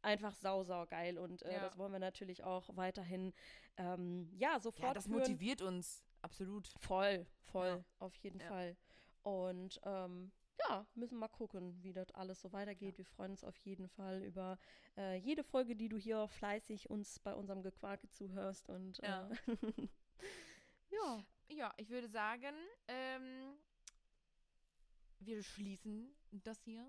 Einfach 0.03 0.35
sau, 0.35 0.63
sau 0.63 0.87
geil. 0.87 1.19
Und 1.19 1.43
äh, 1.43 1.59
das 1.59 1.79
wollen 1.79 1.93
wir 1.93 1.99
natürlich 1.99 2.45
auch 2.45 2.77
weiterhin, 2.77 3.33
ähm, 3.79 4.31
ja, 4.37 4.61
sofort. 4.61 4.89
Ja, 4.89 4.95
das 4.95 5.09
motiviert 5.09 5.63
uns. 5.63 6.05
Absolut. 6.23 6.69
Voll, 6.81 7.27
voll, 7.45 7.85
auf 7.99 8.15
jeden 8.17 8.41
Fall. 8.41 8.77
Und 9.23 9.81
ähm, 9.85 10.31
ja, 10.59 10.87
müssen 10.95 11.19
mal 11.19 11.29
gucken, 11.29 11.83
wie 11.83 11.93
das 11.93 12.11
alles 12.13 12.41
so 12.41 12.53
weitergeht. 12.53 12.95
Ja. 12.95 12.99
Wir 12.99 13.05
freuen 13.05 13.33
uns 13.33 13.45
auf 13.45 13.57
jeden 13.59 13.89
Fall 13.89 14.23
über 14.23 14.59
äh, 14.97 15.17
jede 15.17 15.45
Folge, 15.45 15.77
die 15.77 15.89
du 15.89 15.97
hier 15.97 16.29
fleißig 16.29 16.91
uns 16.91 17.19
bei 17.21 17.35
unserem 17.35 17.63
Gequake 17.63 18.09
zuhörst. 18.11 18.69
Und 18.69 18.99
ja. 18.99 19.29
Äh, 19.29 19.89
ja. 20.91 21.25
ja, 21.49 21.75
ich 21.77 21.91
würde 21.91 22.09
sagen, 22.09 22.55
ähm, 22.89 23.55
wir 25.21 25.43
schließen 25.43 26.15
das 26.33 26.63
hier. 26.63 26.87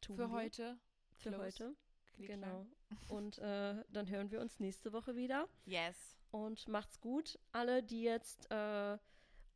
tun 0.00 0.16
Für 0.16 0.28
wir. 0.28 0.30
heute. 0.30 0.78
Für 1.16 1.30
Close. 1.30 1.44
heute. 1.44 1.76
Klick 2.14 2.28
Genau. 2.28 2.66
Und 3.10 3.38
äh, 3.38 3.84
dann 3.88 4.08
hören 4.08 4.30
wir 4.30 4.40
uns 4.40 4.60
nächste 4.60 4.92
Woche 4.92 5.14
wieder. 5.16 5.48
Yes. 5.64 6.16
Und 6.30 6.68
macht's 6.68 7.00
gut. 7.00 7.38
Alle, 7.52 7.82
die 7.82 8.02
jetzt 8.02 8.50
äh, 8.50 8.98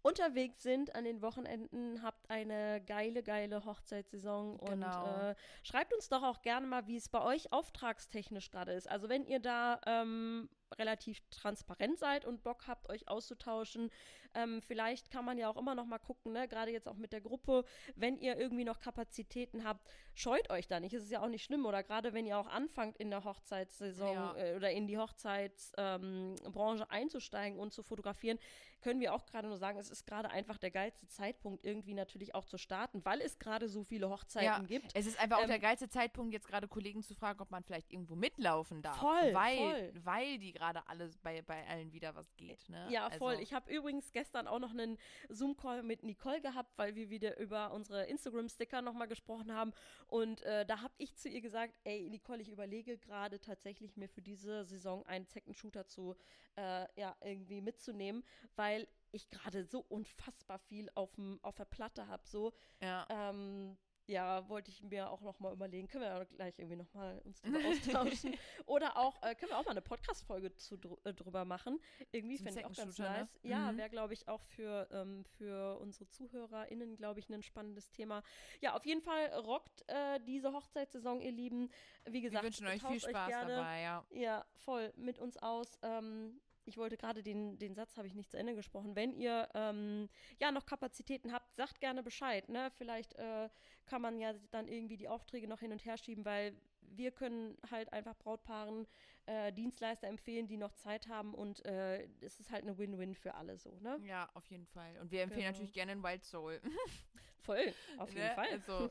unterwegs 0.03 0.63
sind 0.63 0.95
an 0.95 1.05
den 1.05 1.23
Wochenenden, 1.23 2.03
habt 2.03 2.29
eine 2.31 2.83
geile, 2.87 3.23
geile 3.23 3.65
Hochzeitssaison. 3.65 4.59
Genau. 4.59 5.05
Und 5.05 5.23
äh, 5.23 5.35
schreibt 5.63 5.95
uns 5.95 6.09
doch 6.09 6.23
auch 6.23 6.43
gerne 6.43 6.67
mal, 6.67 6.87
wie 6.87 6.97
es 6.97 7.09
bei 7.09 7.23
euch 7.23 7.53
auftragstechnisch 7.53 8.51
gerade 8.51 8.73
ist. 8.73 8.91
Also 8.91 9.09
wenn 9.09 9.25
ihr 9.25 9.41
da 9.41 9.81
ähm, 9.87 10.49
relativ 10.79 11.21
transparent 11.31 11.99
seid 11.99 12.25
und 12.25 12.43
Bock 12.43 12.67
habt, 12.67 12.89
euch 12.91 13.09
auszutauschen, 13.09 13.91
ähm, 14.35 14.63
vielleicht 14.63 15.11
kann 15.11 15.25
man 15.25 15.39
ja 15.39 15.49
auch 15.51 15.57
immer 15.57 15.75
noch 15.75 15.85
mal 15.85 15.99
gucken, 15.99 16.33
ne? 16.33 16.49
gerade 16.49 16.71
jetzt 16.71 16.89
auch 16.89 16.97
mit 16.97 17.13
der 17.13 17.21
Gruppe, 17.21 17.65
wenn 17.97 18.17
ihr 18.17 18.37
irgendwie 18.37 18.65
noch 18.65 18.81
Kapazitäten 18.81 19.65
habt, 19.65 19.87
scheut 20.15 20.51
euch 20.51 20.69
da 20.69 20.81
nicht. 20.81 20.95
Es 20.95 21.05
ist 21.05 21.11
ja 21.11 21.23
auch 21.23 21.29
nicht 21.29 21.45
schlimm. 21.45 21.67
Oder 21.67 21.83
gerade 21.83 22.13
wenn 22.15 22.27
ihr 22.27 22.39
auch 22.39 22.47
anfangt 22.47 22.97
in 22.97 23.11
der 23.11 23.25
Hochzeitssaison 23.25 24.15
Ja. 24.15 24.37
äh, 24.37 24.57
oder 24.57 24.71
in 24.71 24.87
die 24.87 24.99
Hochzeitsbranche 24.99 26.83
ähm, 26.83 26.87
einzusteigen 26.89 27.59
und 27.59 27.73
zu 27.73 27.83
fotografieren, 27.83 28.39
können 28.81 29.01
wir 29.01 29.15
auch 29.15 29.25
gerade 29.27 29.49
nur 29.49 29.57
sagen, 29.59 29.79
es 29.79 29.91
ist 29.91 30.07
gerade 30.07 30.31
einfach 30.31 30.59
der 30.59 30.71
geilste 30.71 31.07
Zeitpunkt, 31.07 31.65
irgendwie 31.65 31.95
natürlich 31.95 32.35
auch 32.35 32.45
zu 32.45 32.59
starten, 32.59 33.05
weil 33.05 33.21
es 33.21 33.39
gerade 33.39 33.69
so 33.69 33.85
viele 33.85 34.11
Hochzeiten 34.11 34.47
Ja, 34.47 34.59
gibt. 34.61 34.91
Es 34.95 35.07
ist 35.07 35.19
einfach 35.21 35.39
auch 35.39 35.43
Ähm, 35.43 35.49
der 35.49 35.59
geilste 35.61 35.89
Zeitpunkt, 35.89 36.33
jetzt 36.33 36.49
gerade 36.49 36.67
Kollegen 36.69 37.03
zu 37.03 37.15
fragen, 37.15 37.41
ob 37.41 37.51
man 37.51 37.63
vielleicht 37.63 37.93
irgendwo 37.93 38.17
mitlaufen 38.17 38.83
darf. 38.83 38.99
Voll, 38.99 39.35
weil, 39.35 39.57
voll. 39.59 39.93
weil 40.03 40.39
die 40.39 40.53
gerade 40.53 40.62
alles 40.89 41.19
bei, 41.19 41.43
bei 41.43 41.67
allen 41.67 41.93
wieder 41.93 42.15
was 42.15 42.35
geht. 42.37 42.69
Ne? 42.69 42.87
Ja, 42.91 43.11
voll. 43.11 43.33
Also, 43.33 43.43
Ich 43.43 43.53
habe 43.53 43.71
übrigens 43.75 44.13
gestern 44.13 44.47
auch 44.47 44.59
noch 44.59 44.71
einen 44.71 44.99
Zoom-Call 45.29 45.83
mit 45.83 46.03
Nicole 46.03 46.41
gehabt, 46.41 46.77
weil 46.77 46.95
wir 46.95 47.11
wieder 47.11 47.39
über 47.39 47.73
unsere 47.73 48.05
Instagram-Sticker 48.05 48.83
nochmal 48.83 49.09
gesprochen 49.09 49.53
haben. 49.53 49.73
Und 50.07 50.43
äh, 50.43 50.65
da 50.67 50.81
habe 50.81 50.95
ich 50.99 51.15
zu 51.17 51.29
ihr 51.29 51.41
gesagt, 51.41 51.79
ey, 51.85 52.09
Nicole, 52.09 52.41
ich 52.41 52.49
überlege 52.49 52.99
gerade 52.99 53.41
tatsächlich 53.41 53.97
mir 53.97 54.09
für 54.09 54.23
diese 54.23 54.65
Saison 54.65 55.05
einen 55.07 55.27
Second 55.27 55.57
Shooter 55.57 55.87
zu, 55.87 56.15
äh, 56.57 56.87
ja, 57.01 57.17
irgendwie 57.21 57.61
mitzunehmen, 57.61 58.25
weil 58.57 58.87
ich 59.13 59.29
gerade 59.31 59.65
so 59.65 59.85
unfassbar 59.89 60.59
viel 60.59 60.89
aufm, 60.95 61.39
auf 61.43 61.55
der 61.55 61.65
Platte 61.65 62.09
habe. 62.09 62.27
So, 62.27 62.53
ja. 62.81 63.07
ähm, 63.11 63.77
ja, 64.13 64.49
wollte 64.49 64.71
ich 64.71 64.83
mir 64.83 65.11
auch 65.11 65.23
noch 65.23 65.41
mal 65.41 65.53
überlegen. 65.53 65.89
Können 65.89 66.05
wir 66.05 66.11
ja 66.11 66.25
gleich 66.25 66.59
irgendwie 66.59 66.77
noch 66.77 66.93
mal 66.95 67.19
uns 67.25 67.41
drüber 67.41 67.59
austauschen. 67.69 68.37
Oder 68.67 68.97
auch, 68.97 69.21
äh, 69.23 69.35
können 69.35 69.51
wir 69.51 69.59
auch 69.59 69.65
mal 69.65 69.71
eine 69.73 69.81
Podcast-Folge 69.81 70.55
zu 70.55 70.77
drü 70.77 70.95
äh, 71.05 71.15
drüber 71.15 71.45
machen. 71.45 71.81
Irgendwie 72.13 72.39
fände 72.39 72.61
ich 72.61 72.67
auch 72.67 72.75
ganz 72.75 72.99
ne? 72.99 73.05
nice. 73.07 73.39
Ja, 73.43 73.73
Mhm. 73.73 73.79
wäre, 73.79 73.91
glaube 73.91 74.13
ich, 74.13 74.29
auch 74.29 74.43
für, 74.43 74.89
ähm, 74.93 75.25
für 75.39 75.79
unsere 75.81 76.07
ZuhörerInnen, 76.09 76.97
glaube 76.97 77.21
ich, 77.21 77.29
ein 77.31 77.43
spannendes 77.43 77.91
Thema. 77.91 78.23
Ja, 78.61 78.77
auf 78.77 78.85
jeden 78.85 79.01
Fall 79.01 79.33
rockt 79.35 79.83
äh, 79.89 80.21
diese 80.21 80.53
Hochzeitssaison, 80.53 81.21
ihr 81.21 81.33
Lieben. 81.33 81.71
Wie 82.05 82.13
Wir 82.15 82.21
gesagt, 82.23 82.45
wünschen 82.45 82.67
euch 82.67 82.83
viel 82.83 83.01
Spaß 83.01 83.29
gerne, 83.29 83.57
dabei, 83.57 83.81
ja. 83.81 84.05
Ja, 84.11 84.45
voll 84.55 84.93
mit 84.97 85.19
uns 85.19 85.37
aus. 85.39 85.79
Ähm, 85.83 86.41
ich 86.65 86.77
wollte 86.77 86.97
gerade 86.97 87.23
den, 87.23 87.59
den 87.59 87.75
Satz, 87.75 87.97
habe 87.97 88.07
ich 88.07 88.15
nicht 88.15 88.31
zu 88.31 88.37
Ende 88.39 88.55
gesprochen. 88.55 88.95
Wenn 88.97 89.13
ihr 89.15 89.49
ähm, 89.55 90.09
ja 90.41 90.51
noch 90.53 90.67
Kapazitäten 90.67 91.33
habt, 91.33 91.55
sagt 91.57 91.81
gerne 91.81 92.03
Bescheid. 92.03 92.49
Ne? 92.49 92.71
Vielleicht 92.79 93.15
äh, 93.15 93.49
kann 93.87 94.03
man 94.03 94.19
ja 94.19 94.33
dann 94.51 94.69
irgendwie 94.69 94.97
die 94.97 95.09
Aufträge 95.09 95.49
noch 95.49 95.61
hin 95.61 95.73
und 95.73 95.85
her 95.85 95.97
schieben, 95.97 96.25
weil 96.25 96.55
wir 96.81 97.11
können 97.11 97.57
halt 97.71 97.93
einfach 97.93 98.17
Brautpaaren 98.19 98.87
äh, 99.27 99.53
Dienstleister 99.53 100.09
empfehlen, 100.09 100.47
die 100.47 100.57
noch 100.57 100.73
Zeit 100.75 101.09
haben 101.09 101.33
und 101.35 101.65
äh, 101.65 102.07
es 102.21 102.39
ist 102.39 102.51
halt 102.51 102.63
eine 102.65 102.77
Win-Win 102.77 103.15
für 103.15 103.35
alle 103.35 103.57
so, 103.57 103.79
ne? 103.81 103.99
Ja, 104.05 104.29
auf 104.35 104.47
jeden 104.51 104.67
Fall. 104.67 104.99
Und 105.01 105.11
wir 105.11 105.23
empfehlen 105.23 105.41
Genau. 105.43 105.53
natürlich 105.53 105.73
gerne 105.73 105.93
einen 105.93 106.03
Wild 106.03 106.25
Soul. 106.25 106.61
Voll, 107.41 107.73
auf 107.99 108.09
jeden 108.15 108.27
Ne? 108.27 108.35
Fall. 108.35 108.49
Also, 108.51 108.91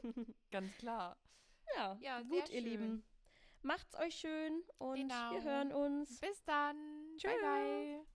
ganz 0.52 0.76
klar. 0.78 1.16
ja, 1.76 1.98
Ja, 2.02 2.22
gut, 2.22 2.50
ihr 2.50 2.62
schön. 2.62 2.64
Lieben. 2.64 3.04
Macht's 3.62 3.94
euch 3.96 4.16
schön 4.16 4.64
und 4.80 4.96
Genau. 4.96 5.32
wir 5.34 5.44
hören 5.44 5.72
uns. 5.72 6.20
Bis 6.20 6.44
dann. 6.46 6.76
Tschö. 7.22 7.30
Bye, 7.30 7.38
bye. 7.44 8.11